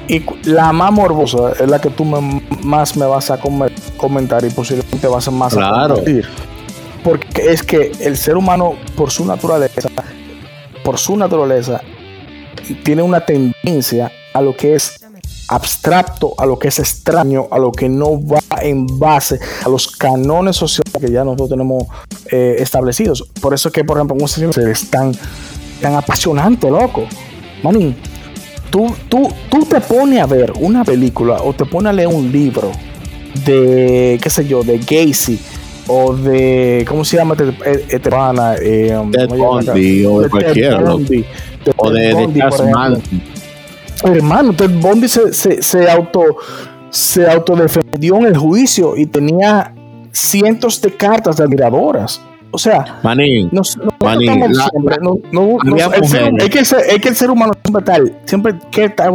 Y 0.07 0.23
la 0.43 0.71
más 0.71 0.91
morbosa 0.91 1.53
es 1.59 1.67
la 1.67 1.79
que 1.79 1.89
tú 1.89 2.05
más 2.05 2.95
me 2.95 3.05
vas 3.05 3.31
a 3.31 3.39
comentar 3.97 4.45
y 4.45 4.49
posiblemente 4.49 5.07
vas 5.07 5.27
a 5.27 5.31
más 5.31 5.53
claro. 5.53 5.93
a 5.93 5.95
compartir 5.95 6.25
porque 7.05 7.51
es 7.51 7.61
que 7.61 7.91
el 7.99 8.17
ser 8.17 8.35
humano, 8.35 8.73
por 8.97 9.11
su 9.11 9.25
naturaleza, 9.25 9.89
por 10.83 10.97
su 10.97 11.15
naturaleza, 11.15 11.79
tiene 12.83 13.03
una 13.03 13.23
tendencia 13.23 14.11
a 14.33 14.41
lo 14.41 14.57
que 14.57 14.73
es 14.73 15.05
abstracto, 15.47 16.33
a 16.39 16.47
lo 16.47 16.57
que 16.57 16.69
es 16.69 16.79
extraño, 16.79 17.47
a 17.51 17.59
lo 17.59 17.71
que 17.71 17.87
no 17.87 18.19
va 18.25 18.39
en 18.59 18.87
base 18.97 19.39
a 19.63 19.69
los 19.69 19.95
canones 19.95 20.55
sociales 20.55 20.91
que 20.99 21.11
ya 21.11 21.23
nosotros 21.23 21.49
tenemos 21.49 21.83
eh, 22.31 22.55
establecidos. 22.57 23.21
Por 23.39 23.53
eso 23.53 23.69
es 23.69 23.73
que, 23.73 23.83
por 23.83 23.97
ejemplo, 23.97 24.17
un 24.19 24.27
se 24.27 24.71
es 24.71 24.89
tan, 24.89 25.11
tan 25.81 25.93
apasionante, 25.93 26.71
loco. 26.71 27.03
Manín, 27.61 27.95
tú, 28.75 28.93
tú, 29.07 29.29
tú 29.49 29.63
te 29.63 29.79
pones 29.79 30.19
a 30.19 30.25
ver 30.25 30.51
una 30.59 30.83
película 30.83 31.37
o 31.41 31.53
te 31.53 31.63
pones 31.63 31.91
a 31.91 31.93
leer 31.93 32.09
un 32.09 32.29
libro 32.29 32.73
de, 33.45 34.19
qué 34.21 34.29
sé 34.29 34.45
yo, 34.45 34.63
de 34.63 34.79
Gacy 34.79 35.39
o 35.87 36.13
de 36.13 36.83
¿cómo 36.85 37.05
se 37.05 37.15
llama 37.15 37.37
este, 37.39 37.95
este 37.95 38.09
pana? 38.09 38.55
Eh, 38.61 38.93
um, 38.97 39.11
Ted 39.11 39.29
Bundy 39.29 40.05
o 40.05 40.19
de, 40.19 40.29
cualquiera 40.29 40.93
o 40.93 40.99
de, 40.99 41.25
hermano 44.03 44.53
Ted 44.53 44.71
Bundy 44.71 45.07
se, 45.07 45.31
se, 45.31 45.61
se, 45.61 45.89
auto 45.89 46.35
se 46.89 47.25
autodefendió 47.29 48.17
en 48.17 48.25
el 48.25 48.37
juicio 48.37 48.97
y 48.97 49.05
tenía 49.05 49.73
cientos 50.11 50.81
de 50.81 50.91
cartas 50.91 51.37
de 51.37 51.45
admiradoras 51.45 52.21
O 52.55 52.57
sea, 52.57 52.85
Manín, 53.03 53.49
nos, 53.51 53.77
Manín, 54.01 54.31
siempre, 54.55 54.95
no, 55.01 55.19
no, 55.33 55.57
es, 56.39 56.49
que 56.49 56.59
es 56.59 57.01
que 57.01 57.09
el 57.09 57.15
ser 57.17 57.29
humano 57.29 57.51
siempre 57.61 57.83
tal, 57.83 58.17
siempre 58.23 58.55
que 58.71 58.85
está, 58.85 59.09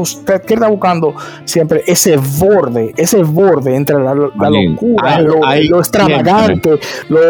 que 0.47 0.55
está 0.55 0.69
buscando 0.69 1.15
siempre 1.47 1.83
ese 1.87 2.19
borde, 2.19 2.93
ese 2.99 3.23
borde 3.23 3.75
entre 3.75 3.97
la, 3.99 4.15
la 4.15 4.51
locura, 4.51 5.23
lo, 5.23 5.41
lo, 5.71 5.79
extravagante, 5.79 6.79
lo, 7.09 7.21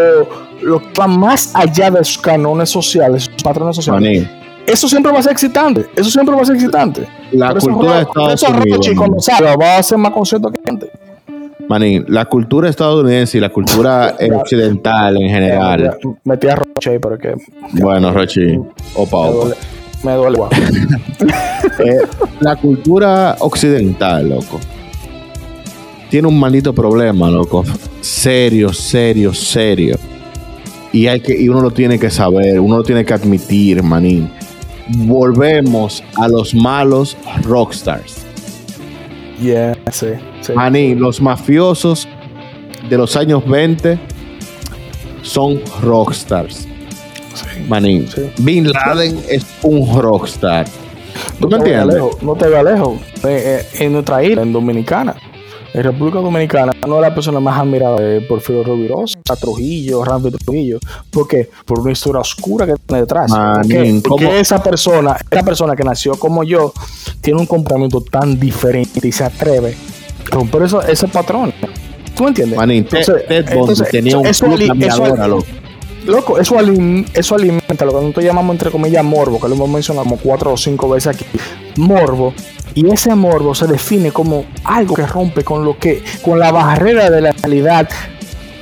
lo 0.63 0.81
que 0.81 1.01
va 1.01 1.07
más 1.07 1.53
allá 1.55 1.93
de 1.93 2.03
sus 2.03 2.19
canones 2.19 2.71
sociales, 2.71 3.31
sus 3.33 3.45
patrones 3.45 3.77
sociales. 3.77 4.03
Manín. 4.03 4.41
Eso 4.67 4.89
siempre 4.89 5.13
va 5.13 5.21
a 5.21 5.23
ser 5.23 5.31
excitante, 5.31 5.87
eso 5.95 6.11
siempre 6.11 6.35
va 6.35 6.43
a 6.43 6.45
ser 6.45 6.57
excitante. 6.57 7.07
La 7.31 7.55
cultura 7.55 7.99
de 7.99 8.03
Estados 8.03 8.43
Unidos. 8.43 9.29
va 9.61 9.77
a 9.77 9.83
ser 9.85 9.97
más 9.97 10.13
consciente 10.13 10.49
que 10.51 10.69
gente. 10.69 10.91
Manín, 11.69 12.05
la 12.09 12.25
cultura 12.25 12.69
estadounidense 12.69 13.39
y 13.39 13.41
la 13.41 13.51
cultura 13.51 14.17
occidental 14.35 15.17
en 15.17 15.29
general. 15.29 15.99
Metí 16.25 16.49
a 16.49 16.57
Roche 16.57 16.91
ahí 16.91 16.99
para 16.99 17.19
que. 17.19 17.35
Bueno, 17.73 18.13
Roche, 18.13 18.59
opa, 18.95 19.17
opa. 19.19 19.55
Me 20.03 20.13
duele. 20.13 20.39
eh, 21.85 21.99
la 22.41 22.57
cultura 22.57 23.37
occidental, 23.41 24.31
loco, 24.31 24.59
tiene 26.09 26.27
un 26.27 26.41
maldito 26.41 26.75
problema, 26.75 27.31
loco. 27.31 27.65
Serio, 28.01 28.73
serio, 28.73 29.33
serio. 29.33 29.97
Y, 30.93 31.07
hay 31.07 31.21
que, 31.21 31.41
y 31.41 31.49
uno 31.49 31.61
lo 31.61 31.71
tiene 31.71 31.99
que 31.99 32.11
saber, 32.11 32.59
uno 32.59 32.79
lo 32.79 32.83
tiene 32.83 33.05
que 33.05 33.15
admitir, 33.15 33.83
manín. 33.83 34.29
Volvemos 34.89 36.03
a 36.17 36.27
los 36.27 36.53
malos 36.53 37.17
rockstars. 37.45 38.20
Yeah, 39.41 39.75
sí. 39.91 40.09
Maní, 40.55 40.95
los 40.95 41.21
mafiosos 41.21 42.07
de 42.89 42.99
los 42.99 43.17
años 43.17 43.47
20 43.47 43.99
son 45.23 45.61
rockstars. 45.83 46.69
Maní, 47.69 48.07
Bin 48.39 48.71
Laden 48.71 49.19
es 49.29 49.47
un 49.63 50.01
rockstar. 50.01 50.67
¿Tú 51.41 51.49
no 51.49 51.59
me 51.59 51.65
entiendes? 51.65 52.03
no 52.23 52.35
te 52.35 52.49
vayas 52.49 52.65
lejos. 52.65 53.01
Eh, 53.25 53.61
eh, 53.63 53.85
en 53.85 53.93
nuestra 53.93 54.23
isla, 54.23 54.43
en 54.43 54.53
Dominicana, 54.53 55.17
en 55.73 55.83
República 55.83 56.19
Dominicana, 56.19 56.73
no 56.87 56.97
es 56.97 57.03
la 57.03 57.15
persona 57.15 57.41
más 57.41 57.59
admirada 57.59 57.97
por 57.97 58.29
Porfirio 58.29 58.65
Rubirosa, 58.65 59.19
Trujillo, 59.41 60.05
Ramiro 60.05 60.37
Trujillo. 60.39 60.79
¿Por 61.11 61.29
qué? 61.29 61.49
Por 61.65 61.81
una 61.81 61.93
historia 61.93 62.21
oscura 62.21 62.67
que 62.67 62.75
tiene 62.87 63.03
detrás. 63.03 63.33
porque, 64.07 64.41
esa 64.41 64.63
persona, 64.63 65.17
esa 65.31 65.43
persona 65.43 65.77
que 65.77 65.85
nació 65.85 66.17
como 66.17 66.45
yo, 66.45 66.73
tiene 67.21 67.41
un 67.41 67.47
comportamiento 67.47 68.01
tan 68.01 68.39
diferente 68.39 69.07
y 69.07 69.13
se 69.13 69.25
atreve 69.25 69.77
romper 70.27 70.63
eso, 70.63 70.83
ese 70.83 71.09
patrón. 71.09 71.53
¿Tú 72.17 72.25
me 72.25 72.29
entiendes? 72.31 72.59
Manín, 72.59 72.79
entonces, 72.79 73.25
entonces, 73.29 73.89
tenía 73.91 74.19
un 74.19 74.27
eso, 74.27 74.47
loco. 74.47 75.45
Loco, 76.07 76.39
eso, 76.39 76.57
eso 77.15 77.35
alimenta 77.35 77.85
lo 77.85 77.93
que 77.93 78.01
nosotros 78.01 78.25
llamamos 78.25 78.55
entre 78.55 78.71
comillas 78.71 79.05
morbo, 79.05 79.39
que 79.39 79.49
lo 79.49 79.55
hemos 79.55 79.69
mencionado 79.69 80.05
como 80.05 80.17
cuatro 80.17 80.53
o 80.53 80.57
cinco 80.57 80.89
veces 80.89 81.15
aquí. 81.15 81.27
Morbo. 81.77 82.35
Y 82.75 82.89
ese 82.89 83.15
morbo 83.15 83.55
se 83.55 83.67
define 83.67 84.13
como 84.13 84.45
algo 84.65 84.95
que 84.95 85.07
rompe 85.07 85.43
con 85.45 85.65
lo 85.65 85.77
que, 85.79 86.03
con 86.23 86.39
la 86.39 86.53
barrera 86.53 87.11
de 87.11 87.21
la 87.21 87.33
realidad 87.33 87.89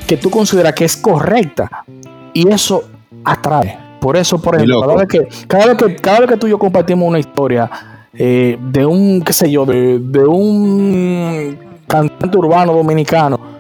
que 0.07 0.17
tú 0.17 0.31
consideras 0.31 0.73
que 0.73 0.85
es 0.85 0.97
correcta. 0.97 1.85
Y 2.33 2.49
eso 2.49 2.85
atrae. 3.25 3.79
Por 4.01 4.17
eso, 4.17 4.41
por 4.41 4.55
ejemplo, 4.55 4.81
cada 4.81 4.95
vez, 4.95 5.09
que, 5.09 5.29
cada, 5.47 5.67
vez 5.67 5.77
que, 5.77 5.97
cada 5.97 6.21
vez 6.21 6.29
que 6.31 6.37
tú 6.37 6.47
y 6.47 6.51
yo 6.51 6.59
compartimos 6.59 7.09
una 7.09 7.19
historia 7.19 7.69
eh, 8.15 8.57
de 8.61 8.87
un, 8.87 9.23
qué 9.23 9.33
sé 9.33 9.51
yo, 9.51 9.67
de, 9.67 9.99
de 9.99 10.25
un 10.25 11.59
cantante 11.87 12.39
urbano 12.39 12.73
dominicano 12.75 13.59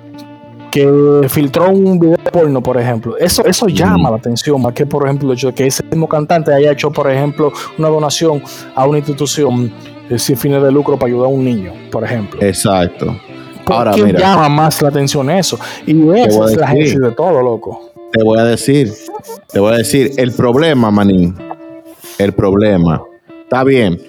que 0.71 1.27
filtró 1.29 1.71
un 1.71 1.99
video 1.99 2.19
porno, 2.33 2.63
por 2.63 2.79
ejemplo. 2.79 3.17
Eso, 3.17 3.45
eso 3.45 3.69
llama 3.69 4.11
la 4.11 4.17
atención, 4.17 4.61
más 4.61 4.75
que, 4.75 4.87
por 4.87 5.05
ejemplo, 5.05 5.33
hecho 5.33 5.53
que 5.55 5.67
ese 5.67 5.83
mismo 5.85 6.09
cantante 6.09 6.53
haya 6.53 6.73
hecho, 6.73 6.91
por 6.91 7.11
ejemplo, 7.11 7.53
una 7.79 7.89
donación 7.89 8.43
a 8.75 8.87
una 8.87 8.99
institución 8.99 9.73
eh, 10.11 10.18
sin 10.18 10.37
fines 10.37 10.62
de 10.62 10.73
lucro 10.73 10.99
para 10.99 11.11
ayudar 11.11 11.27
a 11.27 11.31
un 11.31 11.44
niño, 11.44 11.73
por 11.90 12.05
ejemplo. 12.05 12.40
Exacto. 12.42 13.16
Ahora, 13.66 13.92
mira, 13.97 14.18
llama 14.18 14.49
más 14.49 14.81
la 14.81 14.88
atención 14.88 15.31
eso? 15.31 15.59
Y 15.87 16.09
esa 16.16 16.44
es 16.47 16.57
la 16.57 16.68
gente 16.68 16.99
de 16.99 17.11
todo, 17.12 17.42
loco. 17.42 17.90
Te 18.12 18.23
voy 18.23 18.38
a 18.38 18.44
decir, 18.44 18.92
te 19.53 19.61
voy 19.61 19.75
a 19.75 19.77
decir, 19.79 20.12
el 20.16 20.33
problema, 20.33 20.90
manín, 20.90 21.37
el 22.18 22.33
problema, 22.33 23.03
está 23.42 23.62
bien, 23.64 24.01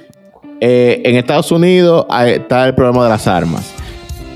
eh, 0.62 1.02
en 1.04 1.16
Estados 1.18 1.52
Unidos 1.52 2.06
está 2.26 2.68
el 2.68 2.76
problema 2.76 3.04
de 3.04 3.10
las 3.10 3.28
armas. 3.28 3.74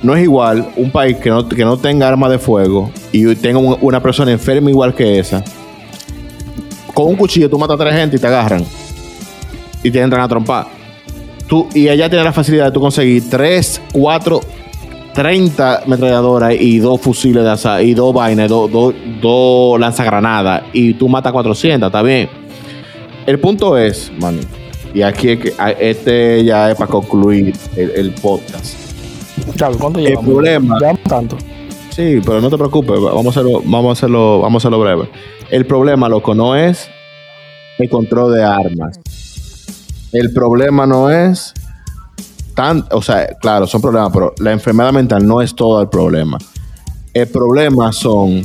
No 0.02 0.16
es 0.16 0.24
igual 0.24 0.70
un 0.76 0.92
país 0.92 1.16
que 1.18 1.30
no, 1.30 1.48
que 1.48 1.64
no 1.64 1.78
tenga 1.78 2.10
armas 2.10 2.30
de 2.30 2.40
fuego 2.40 2.92
y 3.14 3.34
tenga 3.36 3.60
una 3.60 4.02
persona 4.02 4.32
enferma 4.32 4.70
igual 4.70 4.94
que 4.94 5.20
esa. 5.20 5.42
Con 6.94 7.08
un 7.08 7.16
cuchillo 7.16 7.50
tú 7.50 7.58
matas 7.58 7.76
a 7.76 7.84
tres 7.84 7.96
gente 7.96 8.18
y 8.18 8.20
te 8.20 8.28
agarran. 8.28 8.66
Y 9.82 9.90
te 9.90 10.02
entran 10.02 10.22
a 10.22 10.28
trompar. 10.28 10.83
Tú, 11.54 11.68
y 11.76 11.88
ella 11.88 12.10
tiene 12.10 12.24
la 12.24 12.34
facilidad 12.34 12.66
de 12.66 12.72
tú 12.72 12.80
conseguir 12.80 13.30
tres, 13.30 13.80
cuatro, 13.92 14.42
30 15.14 15.84
metralladoras 15.86 16.56
y 16.60 16.80
dos 16.80 17.00
fusiles 17.00 17.44
de 17.44 17.52
asa 17.52 17.80
y 17.84 17.94
dos 17.94 18.12
vainas, 18.12 18.50
dos, 18.50 18.72
dos, 18.72 18.96
dos 19.22 19.80
lanzagranadas 19.80 20.64
y 20.74 20.96
tú 20.96 21.08
matas 21.08 21.32
400, 21.32 21.86
está 21.86 22.02
bien. 22.02 22.28
El 23.28 23.40
punto 23.40 23.78
es, 23.78 24.12
man, 24.20 24.40
y 24.96 25.04
aquí 25.04 25.38
este 25.80 26.44
ya 26.44 26.72
es 26.72 26.76
para 26.76 26.90
concluir 26.90 27.56
el, 27.76 28.12
podcast. 28.20 28.76
¿cuánto 29.80 30.00
el 30.00 30.18
problema. 30.18 30.80
tanto. 31.08 31.38
Sí, 31.92 32.20
pero 32.26 32.42
no 32.42 32.50
te 32.50 32.58
preocupes, 32.58 33.00
vamos 33.00 33.28
a 33.28 33.30
hacerlo, 33.30 33.62
vamos 33.64 33.90
a 33.90 33.92
hacerlo, 33.92 34.40
vamos 34.40 34.56
a 34.56 34.68
hacerlo 34.68 34.80
breve. 34.80 35.08
El 35.52 35.68
problema, 35.68 36.10
loco, 36.10 36.34
no 36.34 36.56
es 36.56 36.90
el 37.78 37.90
control 37.90 38.34
de 38.34 38.44
armas. 38.44 39.00
El 40.14 40.32
problema 40.32 40.86
no 40.86 41.10
es 41.10 41.54
tan, 42.54 42.86
o 42.92 43.02
sea, 43.02 43.28
claro, 43.42 43.66
son 43.66 43.82
problemas, 43.82 44.12
pero 44.14 44.34
la 44.38 44.52
enfermedad 44.52 44.94
mental 44.94 45.26
no 45.26 45.42
es 45.42 45.56
todo 45.56 45.82
el 45.82 45.90
problema. 45.90 46.38
El 47.16 47.28
problema 47.28 47.92
son, 47.92 48.44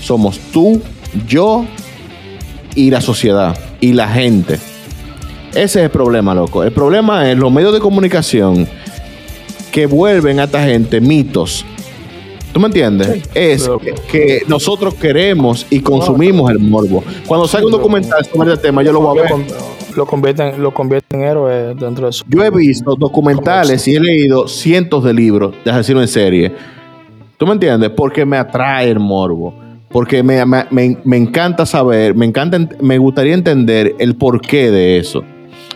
somos 0.00 0.40
tú, 0.52 0.82
yo 1.28 1.64
y 2.74 2.90
la 2.90 3.00
sociedad 3.00 3.56
y 3.80 3.92
la 3.92 4.08
gente. 4.08 4.54
Ese 5.50 5.62
es 5.62 5.76
el 5.76 5.90
problema, 5.90 6.34
loco. 6.34 6.64
El 6.64 6.72
problema 6.72 7.30
es 7.30 7.38
los 7.38 7.52
medios 7.52 7.72
de 7.72 7.78
comunicación 7.78 8.68
que 9.70 9.86
vuelven 9.86 10.40
a 10.40 10.44
esta 10.44 10.64
gente 10.64 11.00
mitos. 11.00 11.64
¿Tú 12.52 12.60
me 12.60 12.66
entiendes? 12.66 13.28
es 13.34 13.68
que, 14.10 14.42
nosotros 14.46 14.94
queremos 14.94 15.66
y 15.70 15.80
consumimos 15.80 16.50
el 16.50 16.58
morbo. 16.58 17.04
Cuando 17.26 17.46
salga 17.46 17.66
un 17.66 17.72
documental 17.72 18.24
sobre 18.24 18.54
este 18.54 18.68
tema, 18.68 18.82
yo 18.82 18.92
lo 18.92 19.00
voy 19.00 19.18
a 19.18 19.22
ver. 19.22 19.32
Lo 19.96 20.06
convierten, 20.06 20.62
lo 20.62 20.72
convierten 20.72 21.22
en 21.22 21.28
héroe 21.28 21.74
dentro 21.74 22.06
de 22.06 22.10
eso. 22.10 22.24
Yo 22.28 22.44
he 22.44 22.50
visto 22.50 22.94
documentales 22.94 23.86
y 23.88 23.96
he 23.96 24.00
leído 24.00 24.46
cientos 24.46 25.02
de 25.02 25.12
libros 25.12 25.54
de 25.64 25.70
asesino 25.70 26.00
en 26.00 26.08
serie. 26.08 26.54
¿Tú 27.36 27.46
me 27.46 27.52
entiendes? 27.52 27.90
Porque 27.90 28.24
me 28.24 28.36
atrae 28.36 28.90
el 28.90 29.00
morbo. 29.00 29.54
Porque 29.90 30.22
me, 30.22 30.44
me 30.44 31.16
encanta 31.16 31.64
saber, 31.64 32.14
me 32.14 32.26
encanta, 32.26 32.58
me 32.80 32.98
gustaría 32.98 33.32
entender 33.32 33.96
el 33.98 34.16
porqué 34.16 34.70
de 34.70 34.98
eso. 34.98 35.22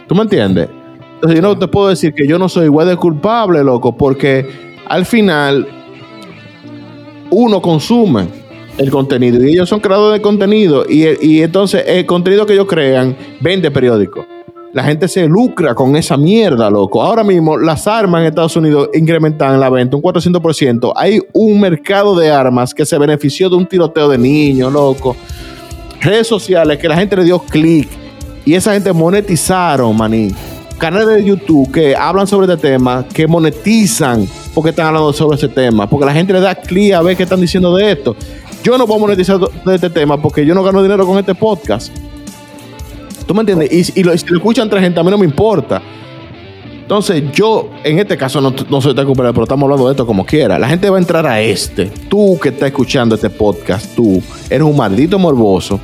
¿Tú 0.06 0.14
me 0.14 0.22
entiendes? 0.22 0.68
Entonces 1.14 1.40
yo 1.40 1.48
no 1.48 1.58
te 1.58 1.68
puedo 1.68 1.88
decir 1.88 2.12
que 2.12 2.26
yo 2.26 2.38
no 2.38 2.48
soy 2.48 2.64
igual 2.64 2.88
de 2.88 2.96
culpable, 2.96 3.62
loco, 3.62 3.96
porque 3.96 4.44
al 4.88 5.06
final 5.06 5.66
uno 7.32 7.62
consume 7.62 8.26
el 8.78 8.90
contenido 8.90 9.42
y 9.42 9.52
ellos 9.52 9.68
son 9.68 9.80
creadores 9.80 10.18
de 10.18 10.22
contenido 10.22 10.84
y, 10.88 11.42
entonces 11.42 11.82
el 11.86 12.06
contenido 12.06 12.46
que 12.46 12.52
ellos 12.52 12.66
crean 12.68 13.16
vende 13.40 13.70
periódico. 13.70 14.24
La 14.72 14.84
gente 14.84 15.06
se 15.06 15.26
lucra 15.26 15.74
con 15.74 15.96
esa 15.96 16.16
mierda, 16.16 16.70
loco. 16.70 17.02
Ahora 17.02 17.22
mismo 17.22 17.58
las 17.58 17.86
armas 17.86 18.22
en 18.22 18.28
Estados 18.28 18.56
Unidos 18.56 18.88
incrementan 18.94 19.60
la 19.60 19.68
venta 19.68 19.96
un 19.96 20.02
400%. 20.02 20.92
Hay 20.96 21.20
un 21.34 21.60
mercado 21.60 22.16
de 22.16 22.30
armas 22.30 22.72
que 22.72 22.86
se 22.86 22.96
benefició 22.96 23.50
de 23.50 23.56
un 23.56 23.66
tiroteo 23.66 24.08
de 24.08 24.16
niños, 24.16 24.72
loco. 24.72 25.16
Redes 26.00 26.26
sociales 26.26 26.78
que 26.78 26.88
la 26.88 26.96
gente 26.96 27.16
le 27.16 27.24
dio 27.24 27.38
clic 27.38 27.88
y 28.44 28.54
esa 28.54 28.72
gente 28.72 28.92
monetizaron, 28.92 29.96
maní. 29.96 30.32
Canales 30.78 31.08
de 31.08 31.24
YouTube 31.24 31.70
que 31.70 31.94
hablan 31.94 32.26
sobre 32.26 32.52
este 32.52 32.68
tema, 32.68 33.06
que 33.12 33.26
monetizan 33.26 34.26
porque 34.54 34.70
están 34.70 34.86
hablando 34.86 35.12
sobre 35.12 35.36
ese 35.36 35.48
tema. 35.48 35.88
Porque 35.88 36.06
la 36.06 36.12
gente 36.12 36.32
le 36.32 36.40
da 36.40 36.54
clic 36.54 36.92
a 36.94 37.02
ver 37.02 37.16
qué 37.16 37.22
están 37.22 37.40
diciendo 37.40 37.74
de 37.76 37.92
esto. 37.92 38.16
Yo 38.62 38.78
no 38.78 38.84
a 38.84 38.98
monetizar 38.98 39.38
de 39.38 39.74
este 39.74 39.90
tema 39.90 40.20
porque 40.20 40.46
yo 40.46 40.54
no 40.54 40.62
gano 40.62 40.82
dinero 40.82 41.06
con 41.06 41.18
este 41.18 41.34
podcast. 41.34 41.92
¿Tú 43.26 43.34
me 43.34 43.40
entiendes? 43.40 43.72
Y, 43.72 43.84
si 43.84 44.02
lo 44.02 44.12
escuchan 44.12 44.68
tres 44.68 44.82
gente, 44.82 45.00
a 45.00 45.02
mí 45.02 45.10
no 45.10 45.18
me 45.18 45.24
importa. 45.24 45.80
Entonces, 46.82 47.22
yo, 47.32 47.70
en 47.84 47.98
este 47.98 48.16
caso, 48.16 48.40
no, 48.40 48.52
no 48.68 48.80
soy 48.80 48.94
tan 48.94 49.10
pero 49.14 49.42
estamos 49.42 49.62
hablando 49.62 49.86
de 49.86 49.92
esto 49.92 50.06
como 50.06 50.26
quiera. 50.26 50.58
La 50.58 50.68
gente 50.68 50.90
va 50.90 50.96
a 50.96 51.00
entrar 51.00 51.26
a 51.26 51.40
este. 51.40 51.86
Tú 52.08 52.38
que 52.40 52.50
estás 52.50 52.68
escuchando 52.68 53.14
este 53.14 53.30
podcast, 53.30 53.94
tú 53.94 54.22
eres 54.50 54.62
un 54.62 54.76
maldito 54.76 55.18
morboso 55.18 55.80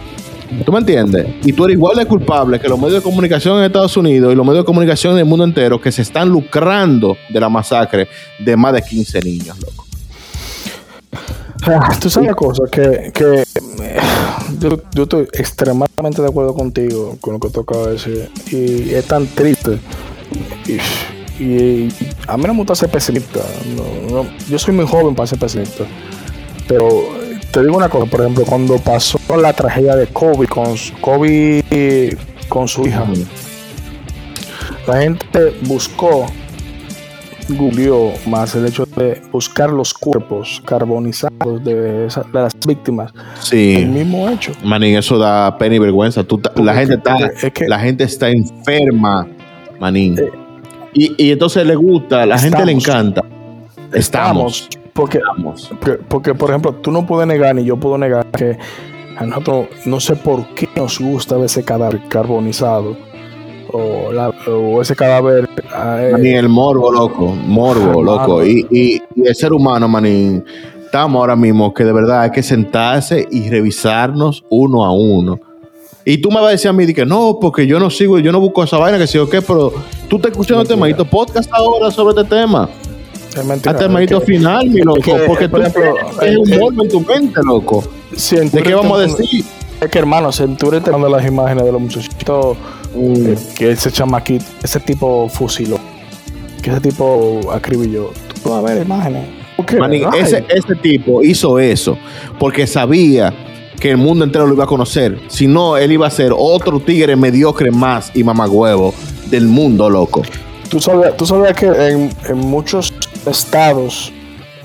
¿Tú 0.64 0.72
me 0.72 0.78
entiendes? 0.78 1.26
Y 1.42 1.52
tú 1.52 1.64
eres 1.64 1.76
igual 1.76 1.96
de 1.96 2.06
culpable 2.06 2.58
que 2.58 2.68
los 2.68 2.78
medios 2.78 2.94
de 2.96 3.02
comunicación 3.02 3.58
en 3.58 3.64
Estados 3.64 3.96
Unidos 3.96 4.32
y 4.32 4.36
los 4.36 4.46
medios 4.46 4.64
de 4.64 4.66
comunicación 4.66 5.14
en 5.14 5.20
el 5.20 5.24
mundo 5.24 5.44
entero 5.44 5.80
que 5.80 5.92
se 5.92 6.02
están 6.02 6.28
lucrando 6.28 7.16
de 7.28 7.40
la 7.40 7.48
masacre 7.48 8.08
de 8.38 8.56
más 8.56 8.72
de 8.72 8.82
15 8.82 9.20
niños, 9.20 9.58
loco. 9.60 9.86
tú 12.00 12.08
sabes 12.08 12.28
una 12.28 12.34
cosa, 12.34 12.62
que, 12.70 13.12
que 13.12 13.44
yo, 14.58 15.02
estoy 15.02 15.28
extremadamente 15.32 16.22
de 16.22 16.28
acuerdo 16.28 16.54
contigo 16.54 17.16
con 17.20 17.34
lo 17.34 17.40
que 17.40 17.50
tú 17.50 17.60
acabas 17.60 17.86
de 17.86 17.92
decir. 17.92 18.30
Y 18.50 18.94
es 18.94 19.04
tan 19.04 19.26
triste. 19.26 19.78
Y, 21.40 21.88
a 22.26 22.36
mí 22.36 22.42
no 22.44 22.52
me 22.52 22.58
gusta 22.58 22.74
ser 22.74 22.88
pesimista. 22.88 23.40
yo 24.48 24.58
soy 24.58 24.74
muy 24.74 24.86
joven 24.86 25.14
para 25.14 25.26
ser 25.26 25.38
pesimista. 25.38 25.84
Pero 26.66 26.88
te 27.50 27.62
digo 27.62 27.76
una 27.76 27.88
cosa, 27.88 28.06
por 28.10 28.20
ejemplo, 28.20 28.44
cuando 28.44 28.76
pasó 28.78 29.18
la 29.40 29.52
tragedia 29.52 29.96
de 29.96 30.06
Kobe 30.08 30.46
con, 30.46 30.74
Kobe 31.00 32.16
con 32.48 32.68
su 32.68 32.86
hija, 32.86 33.06
la 34.86 35.00
gente 35.00 35.54
buscó 35.62 36.26
googleó 37.48 38.12
más 38.26 38.54
el 38.54 38.66
hecho 38.66 38.86
de 38.96 39.22
buscar 39.32 39.70
los 39.70 39.94
cuerpos 39.94 40.62
carbonizados 40.64 41.64
de, 41.64 42.08
las 42.32 42.52
víctimas. 42.66 43.12
Sí. 43.40 43.76
El 43.76 43.88
mismo 43.88 44.28
hecho. 44.28 44.52
Manín, 44.62 44.96
eso 44.96 45.18
da 45.18 45.56
pena 45.56 45.76
y 45.76 45.78
vergüenza. 45.78 46.24
la, 46.56 46.74
gente 46.74 46.94
está, 46.94 47.16
la 47.66 47.78
gente 47.78 48.04
está 48.04 48.28
enferma, 48.28 49.26
Manín. 49.80 50.18
Eh, 50.18 50.30
y, 50.94 51.30
entonces 51.30 51.66
le 51.66 51.76
gusta, 51.76 52.26
la 52.26 52.38
gente 52.38 52.64
le 52.64 52.72
encanta. 52.72 53.22
Estamos. 53.92 54.68
Porque, 54.98 55.20
porque, 56.08 56.34
por 56.34 56.50
ejemplo, 56.50 56.72
tú 56.72 56.90
no 56.90 57.06
puedes 57.06 57.28
negar, 57.28 57.54
ni 57.54 57.64
yo 57.64 57.76
puedo 57.76 57.96
negar 57.98 58.26
que 58.32 58.58
a 59.16 59.24
nosotros 59.24 59.68
no 59.84 60.00
sé 60.00 60.16
por 60.16 60.44
qué 60.54 60.68
nos 60.74 60.98
gusta 60.98 61.38
ese 61.44 61.62
cadáver 61.62 62.00
carbonizado 62.08 62.96
o, 63.70 64.82
ese 64.82 64.96
cadáver. 64.96 65.48
Ni 66.18 66.30
el 66.30 66.48
morbo, 66.48 66.90
loco. 66.90 67.26
Morbo, 67.28 68.02
loco. 68.02 68.44
Y, 68.44 68.66
y, 68.72 69.00
el 69.24 69.36
ser 69.36 69.52
humano, 69.52 69.86
manín, 69.86 70.44
estamos 70.84 71.20
ahora 71.20 71.36
mismo 71.36 71.72
que 71.72 71.84
de 71.84 71.92
verdad 71.92 72.22
hay 72.22 72.30
que 72.32 72.42
sentarse 72.42 73.24
y 73.30 73.48
revisarnos 73.48 74.44
uno 74.50 74.84
a 74.84 74.90
uno. 74.90 75.38
Y 76.04 76.18
tú 76.18 76.30
me 76.30 76.40
vas 76.40 76.46
a 76.46 76.50
decir 76.50 76.70
a 76.70 76.72
mí 76.72 76.92
que 76.92 77.06
no, 77.06 77.38
porque 77.40 77.68
yo 77.68 77.78
no 77.78 77.88
sigo, 77.88 78.18
yo 78.18 78.32
no 78.32 78.40
busco 78.40 78.64
esa 78.64 78.78
vaina, 78.78 78.98
que 78.98 79.06
sí 79.06 79.16
o 79.18 79.30
qué, 79.30 79.42
pero 79.42 79.72
tú 80.08 80.16
estás 80.16 80.32
escuchando 80.32 80.62
este 80.62 80.74
manito 80.74 81.04
podcast 81.04 81.48
ahora 81.52 81.88
sobre 81.92 82.20
este 82.20 82.36
tema. 82.36 82.68
Hasta 83.38 83.84
el 83.84 83.90
manito 83.90 84.20
final, 84.20 84.68
mi 84.68 84.80
loco, 84.80 85.16
porque 85.26 85.48
tú 85.48 85.56
ejemplo, 85.56 85.94
es 86.22 86.36
un 86.36 86.58
morbo 86.58 86.82
en 86.82 86.88
tu 86.88 87.00
mente, 87.00 87.40
loco. 87.44 87.84
¿De 88.10 88.62
qué 88.62 88.74
vamos 88.74 88.98
a 88.98 89.02
decir? 89.02 89.44
Es 89.80 89.88
que 89.90 89.98
hermano, 89.98 90.32
Centurion 90.32 90.82
te 90.82 90.90
las 90.90 91.26
imágenes 91.26 91.64
de 91.64 91.72
los 91.72 91.80
muchachitos 91.80 92.56
mm. 92.94 93.54
que 93.56 93.70
ese 93.70 93.92
chamaquito, 93.92 94.44
ese 94.62 94.80
tipo 94.80 95.28
fusiló, 95.28 95.78
que 96.60 96.70
ese 96.70 96.80
tipo 96.80 97.40
acribilló. 97.52 98.10
Tú 98.42 98.52
a 98.52 98.60
ver 98.60 98.82
imágenes. 98.82 99.28
ese, 100.16 100.44
ese 100.48 100.74
tipo 100.76 101.22
hizo 101.22 101.58
eso 101.58 101.98
porque 102.38 102.66
sabía 102.66 103.32
que 103.78 103.90
el 103.90 103.96
mundo 103.96 104.24
entero 104.24 104.46
lo 104.46 104.54
iba 104.54 104.64
a 104.64 104.66
conocer. 104.66 105.18
Si 105.28 105.46
no, 105.46 105.76
él 105.76 105.92
iba 105.92 106.06
a 106.06 106.10
ser 106.10 106.32
otro 106.36 106.80
tigre 106.80 107.14
mediocre 107.14 107.70
más 107.70 108.10
y 108.14 108.24
mamagüevo 108.24 108.92
del 109.30 109.46
mundo, 109.46 109.88
loco. 109.88 110.22
Tú 110.68 110.80
sabías, 110.80 111.16
tú 111.16 111.24
sabías 111.24 111.54
que 111.54 111.66
en, 111.66 112.10
en 112.28 112.38
muchos 112.38 112.92
estados 113.30 114.12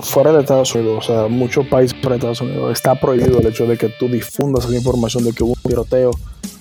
fuera 0.00 0.32
de 0.32 0.40
Estados 0.40 0.74
Unidos, 0.74 1.08
o 1.08 1.12
sea, 1.12 1.28
muchos 1.28 1.66
países 1.66 1.96
fuera 2.00 2.10
de 2.10 2.16
Estados 2.16 2.40
Unidos, 2.40 2.72
está 2.72 2.94
prohibido 2.94 3.40
el 3.40 3.46
hecho 3.46 3.66
de 3.66 3.76
que 3.76 3.88
tú 3.88 4.08
difundas 4.08 4.64
esa 4.64 4.76
información 4.76 5.24
de 5.24 5.32
que 5.32 5.42
hubo 5.42 5.52
un 5.52 5.70
tiroteo 5.70 6.10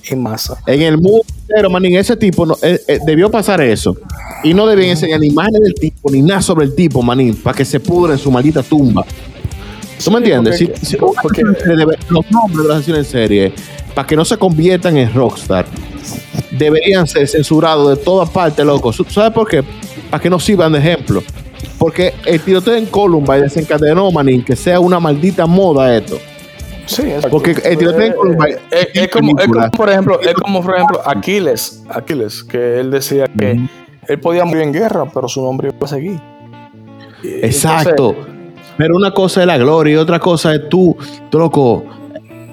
en 0.09 0.21
masa. 0.21 0.57
En 0.65 0.81
el 0.81 0.97
mundo 0.97 1.21
entero, 1.41 1.69
manín, 1.69 1.95
ese 1.95 2.15
tipo 2.15 2.45
no, 2.45 2.55
eh, 2.61 2.79
eh, 2.87 2.99
debió 3.05 3.29
pasar 3.29 3.61
eso. 3.61 3.95
Y 4.43 4.53
no 4.53 4.65
debían 4.67 4.91
enseñar 4.91 5.19
ni 5.19 5.27
imágenes 5.27 5.61
del 5.61 5.75
tipo, 5.75 6.09
ni 6.11 6.21
nada 6.21 6.41
sobre 6.41 6.65
el 6.65 6.75
tipo, 6.75 7.01
manín, 7.01 7.35
para 7.35 7.55
que 7.55 7.65
se 7.65 7.79
pudra 7.79 8.13
en 8.13 8.19
su 8.19 8.31
maldita 8.31 8.63
tumba. 8.63 9.05
¿Tú 10.03 10.11
me 10.11 10.17
entiendes? 10.17 10.61
Porque, 11.21 11.43
los 11.43 12.31
nombres 12.31 12.63
de 12.63 12.67
las 12.67 12.77
acciones 12.79 13.05
en 13.05 13.11
serie, 13.11 13.53
para 13.95 14.07
que 14.07 14.15
no 14.15 14.25
se 14.25 14.37
conviertan 14.37 14.97
en 14.97 15.13
rockstar, 15.13 15.65
deberían 16.51 17.07
ser 17.07 17.27
censurados 17.27 17.97
de 17.97 18.03
todas 18.03 18.29
partes, 18.29 18.65
loco. 18.65 18.91
¿Sabes 18.91 19.31
por 19.31 19.47
qué? 19.47 19.63
Para 20.09 20.21
que 20.21 20.29
no 20.29 20.39
sirvan 20.39 20.73
de 20.73 20.79
ejemplo. 20.79 21.23
Porque 21.78 22.13
el 22.26 22.39
tiroteo 22.39 22.76
en 22.76 22.86
Columbine 22.86 23.41
desencadenó, 23.41 24.11
manín, 24.11 24.43
que 24.43 24.55
sea 24.55 24.80
una 24.80 24.99
maldita 24.99 25.45
moda 25.45 25.95
esto. 25.95 26.17
Sí, 26.86 27.03
Porque 27.30 27.51
el 27.63 27.78
tiroteo 27.78 28.01
en 28.01 28.13
Columbine 28.13 28.57
es, 28.71 29.07
como, 29.09 29.36
por 29.71 29.89
ejemplo, 29.89 30.19
es 30.21 30.34
como 30.34 30.61
por 30.61 30.76
ejemplo 30.76 31.01
Aquiles, 31.05 31.84
Aquiles, 31.89 32.43
que 32.43 32.80
él 32.80 32.91
decía 32.91 33.26
que 33.28 33.59
él 34.07 34.19
podía 34.19 34.45
morir 34.45 34.63
en 34.63 34.74
guerra, 34.74 35.05
pero 35.13 35.28
su 35.28 35.41
nombre 35.41 35.69
iba 35.69 35.86
a 35.86 35.88
seguir. 35.88 36.19
Exacto. 37.24 38.15
pero 38.78 38.95
una 38.97 39.11
cosa 39.11 39.41
es 39.41 39.47
la 39.47 39.57
gloria 39.57 39.93
y 39.93 39.97
otra 39.97 40.19
cosa 40.19 40.53
es 40.53 40.69
tú, 40.69 40.95
tú 41.30 41.39
loco. 41.39 41.86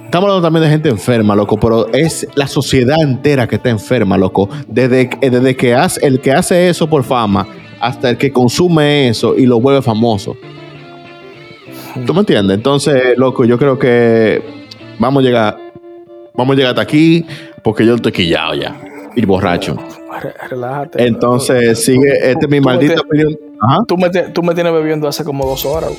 Estamos 0.04 0.28
hablando 0.28 0.44
también 0.44 0.64
de 0.64 0.70
gente 0.70 0.88
enferma, 0.88 1.36
loco, 1.36 1.56
pero 1.56 1.86
es 1.92 2.26
la 2.34 2.48
sociedad 2.48 3.00
entera 3.00 3.46
que 3.46 3.56
está 3.56 3.70
enferma, 3.70 4.18
loco. 4.18 4.48
Desde, 4.66 5.08
desde 5.20 5.56
que 5.56 5.72
hace, 5.72 6.04
el 6.04 6.20
que 6.20 6.32
hace 6.32 6.68
eso 6.68 6.88
por 6.88 7.04
fama 7.04 7.46
hasta 7.80 8.10
el 8.10 8.18
que 8.18 8.30
consume 8.30 9.08
eso 9.08 9.36
y 9.36 9.46
lo 9.46 9.60
vuelve 9.60 9.82
famoso. 9.82 10.36
¿Tú 12.06 12.14
me 12.14 12.20
entiendes? 12.20 12.56
Entonces, 12.56 13.16
loco, 13.16 13.44
yo 13.44 13.58
creo 13.58 13.78
que 13.78 14.42
vamos 14.98 15.22
a 15.22 15.26
llegar, 15.26 15.58
vamos 16.34 16.54
a 16.54 16.56
llegar 16.56 16.70
hasta 16.70 16.82
aquí 16.82 17.24
porque 17.62 17.84
yo 17.84 17.94
estoy 17.94 18.12
quillado 18.12 18.54
ya 18.54 18.80
y 19.16 19.24
borracho. 19.24 19.76
Relájate. 20.48 21.06
Entonces, 21.06 21.84
sigue, 21.84 22.12
este 22.30 22.44
es 22.44 22.50
mi 22.50 22.60
maldita 22.60 23.00
opinión. 23.00 23.36
Tú, 23.88 23.96
me, 23.96 24.10
tú 24.10 24.42
me 24.42 24.54
tienes 24.54 24.72
bebiendo 24.72 25.08
hace 25.08 25.24
como 25.24 25.44
dos 25.46 25.64
horas. 25.64 25.90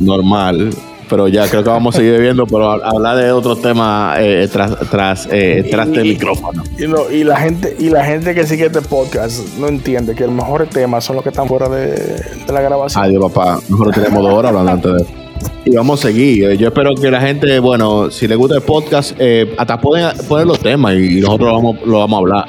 Normal 0.00 0.70
pero 1.12 1.28
ya 1.28 1.46
creo 1.46 1.62
que 1.62 1.68
vamos 1.68 1.94
a 1.94 1.98
seguir 1.98 2.18
viendo, 2.18 2.46
pero 2.46 2.70
hablar 2.70 3.18
de 3.18 3.30
otro 3.32 3.54
tema 3.54 4.14
eh, 4.16 4.48
tras, 4.50 4.78
tras, 4.88 5.28
eh, 5.30 5.68
tras 5.70 5.90
del 5.90 6.04
micrófono. 6.04 6.62
Y, 6.78 6.84
y, 7.14 7.22
la 7.22 7.36
gente, 7.36 7.76
y 7.78 7.90
la 7.90 8.02
gente 8.02 8.34
que 8.34 8.46
sigue 8.46 8.64
este 8.64 8.80
podcast 8.80 9.58
no 9.58 9.68
entiende 9.68 10.14
que 10.14 10.24
los 10.24 10.34
mejores 10.34 10.70
temas 10.70 11.04
son 11.04 11.16
los 11.16 11.22
que 11.22 11.28
están 11.28 11.48
fuera 11.48 11.68
de, 11.68 12.18
la 12.50 12.62
grabación. 12.62 13.04
Adiós, 13.04 13.30
papá. 13.30 13.60
Nosotros 13.68 13.94
tenemos 13.94 14.22
dos 14.22 14.32
horas 14.32 14.54
hablando 14.54 14.72
antes 14.72 15.06
de 15.06 15.22
y 15.66 15.76
vamos 15.76 16.02
a 16.02 16.08
seguir. 16.08 16.44
Eh, 16.44 16.56
yo 16.56 16.68
espero 16.68 16.94
que 16.94 17.10
la 17.10 17.20
gente, 17.20 17.58
bueno, 17.58 18.10
si 18.10 18.26
le 18.26 18.34
gusta 18.34 18.56
el 18.56 18.62
podcast, 18.62 19.14
hasta 19.58 19.78
pueden 19.82 20.16
poner 20.26 20.46
los 20.46 20.60
temas 20.60 20.94
y 20.94 21.20
nosotros 21.20 21.46
lo 21.46 21.54
vamos, 21.54 21.76
lo 21.84 21.98
vamos 21.98 22.16
a 22.16 22.20
hablar. 22.20 22.48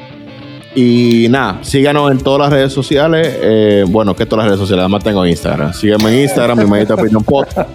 Y 0.74 1.26
nada, 1.28 1.58
síganos 1.60 2.10
en 2.10 2.16
todas 2.16 2.40
las 2.40 2.50
redes 2.50 2.72
sociales. 2.72 3.90
bueno, 3.90 4.16
que 4.16 4.24
todas 4.24 4.44
las 4.44 4.46
redes 4.46 4.60
sociales, 4.60 4.84
además 4.84 5.04
tengo 5.04 5.26
Instagram. 5.26 5.74
Sígueme 5.74 6.14
en 6.14 6.22
Instagram, 6.22 6.60
mi 6.60 6.64
manita 6.64 6.94
Opinion 6.94 7.22
Podcast. 7.22 7.68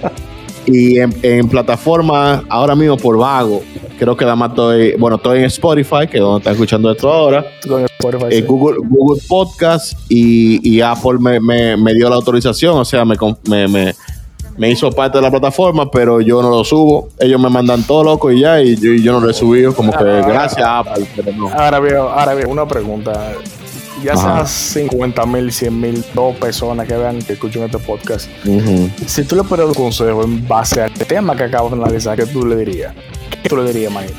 Y 0.71 0.99
en, 0.99 1.13
en 1.23 1.49
plataformas, 1.49 2.43
ahora 2.47 2.75
mismo 2.75 2.95
por 2.95 3.17
vago, 3.17 3.63
creo 3.97 4.15
que 4.15 4.23
además 4.23 4.51
estoy, 4.51 4.93
bueno, 4.99 5.15
estoy 5.15 5.39
en 5.39 5.45
Spotify, 5.45 6.07
que 6.09 6.17
es 6.17 6.21
donde 6.21 6.37
está 6.37 6.51
escuchando 6.51 6.91
esto 6.91 7.11
ahora. 7.11 7.43
Eh, 8.29 8.41
Google, 8.43 8.77
Google 8.87 9.21
Podcast 9.27 9.97
y, 10.09 10.79
Apple 10.79 11.17
me, 11.19 11.93
dio 11.93 12.07
la 12.07 12.15
autorización, 12.15 12.77
o 12.77 12.85
sea, 12.85 13.03
me, 13.03 13.17
me, 14.57 14.69
hizo 14.69 14.91
parte 14.91 15.17
de 15.17 15.23
la 15.23 15.31
plataforma, 15.31 15.89
pero 15.89 16.21
yo 16.21 16.41
no 16.43 16.51
lo 16.51 16.63
subo. 16.63 17.09
Ellos 17.19 17.41
me 17.41 17.49
mandan 17.49 17.81
todo 17.83 18.03
loco 18.03 18.31
y 18.31 18.41
ya, 18.41 18.61
y 18.61 18.75
yo, 19.01 19.11
no 19.11 19.19
lo 19.19 19.29
he 19.29 19.33
subido, 19.33 19.73
como 19.73 19.91
que 19.91 20.03
gracias 20.03 20.63
Apple, 20.63 21.07
Ahora 21.57 21.79
veo, 21.79 22.09
ahora 22.09 22.35
veo, 22.35 22.47
una 22.47 22.67
pregunta 22.67 23.33
ya 24.03 24.15
sean 24.15 24.47
50 24.47 25.25
mil, 25.25 25.51
100 25.51 25.81
mil, 25.81 26.03
dos 26.13 26.35
personas 26.35 26.87
que 26.87 26.95
vean, 26.95 27.19
que 27.19 27.33
escuchen 27.33 27.63
este 27.63 27.79
podcast, 27.79 28.29
si 29.05 29.23
tú 29.23 29.35
le 29.35 29.43
puedes 29.43 29.65
dar 29.65 29.67
un 29.67 29.73
consejo 29.73 30.23
en 30.23 30.47
base 30.47 30.81
al 30.81 30.93
tema 30.93 31.35
que 31.35 31.43
acabo 31.43 31.69
de 31.69 31.75
analizar, 31.75 32.17
¿qué 32.17 32.25
tú 32.25 32.45
le 32.45 32.55
dirías? 32.55 32.93
¿Qué 33.41 33.49
tú 33.49 33.57
le 33.57 33.71
dirías, 33.71 33.91
Mike? 33.91 34.13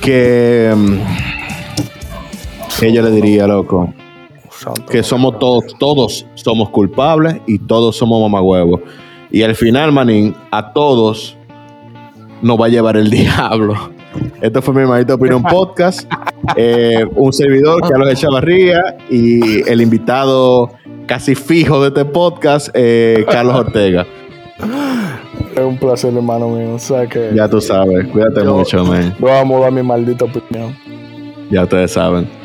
Que. 0.00 0.74
Que 2.78 2.92
yo 2.92 3.02
le 3.02 3.10
diría, 3.10 3.46
loco. 3.46 3.92
Que 4.90 5.02
somos 5.02 5.38
todos, 5.38 5.64
todos 5.78 6.26
somos 6.34 6.70
culpables 6.70 7.40
y 7.46 7.58
todos 7.58 7.96
somos 7.96 8.20
mamagüevos. 8.22 8.80
Y 9.30 9.42
al 9.42 9.54
final, 9.54 9.92
manín, 9.92 10.34
a 10.50 10.72
todos 10.72 11.36
nos 12.40 12.60
va 12.60 12.66
a 12.66 12.68
llevar 12.68 12.96
el 12.96 13.10
diablo. 13.10 13.97
Esto 14.40 14.62
fue 14.62 14.74
mi 14.74 14.80
hermanito 14.82 15.14
Opinión 15.14 15.42
Podcast. 15.42 16.10
Eh, 16.56 17.04
un 17.14 17.32
servidor, 17.32 17.80
Carlos 17.88 18.10
Echavarría, 18.10 18.96
y 19.10 19.68
el 19.68 19.80
invitado 19.80 20.70
casi 21.06 21.34
fijo 21.34 21.82
de 21.82 21.88
este 21.88 22.04
podcast, 22.04 22.68
eh, 22.74 23.24
Carlos 23.30 23.56
Ortega. 23.56 24.06
Es 25.54 25.64
un 25.64 25.76
placer, 25.78 26.14
hermano 26.14 26.48
mío. 26.48 26.74
O 26.74 26.78
sea 26.78 27.06
que. 27.06 27.30
Ya 27.34 27.48
tú 27.48 27.60
sabes, 27.60 28.06
cuídate 28.08 28.44
mucho, 28.44 28.84
man. 28.84 29.14
Vamos 29.18 29.58
a 29.58 29.64
dar 29.64 29.72
mi 29.72 29.82
maldita 29.82 30.24
opinión. 30.24 30.74
Ya 31.50 31.64
ustedes 31.64 31.92
saben. 31.92 32.37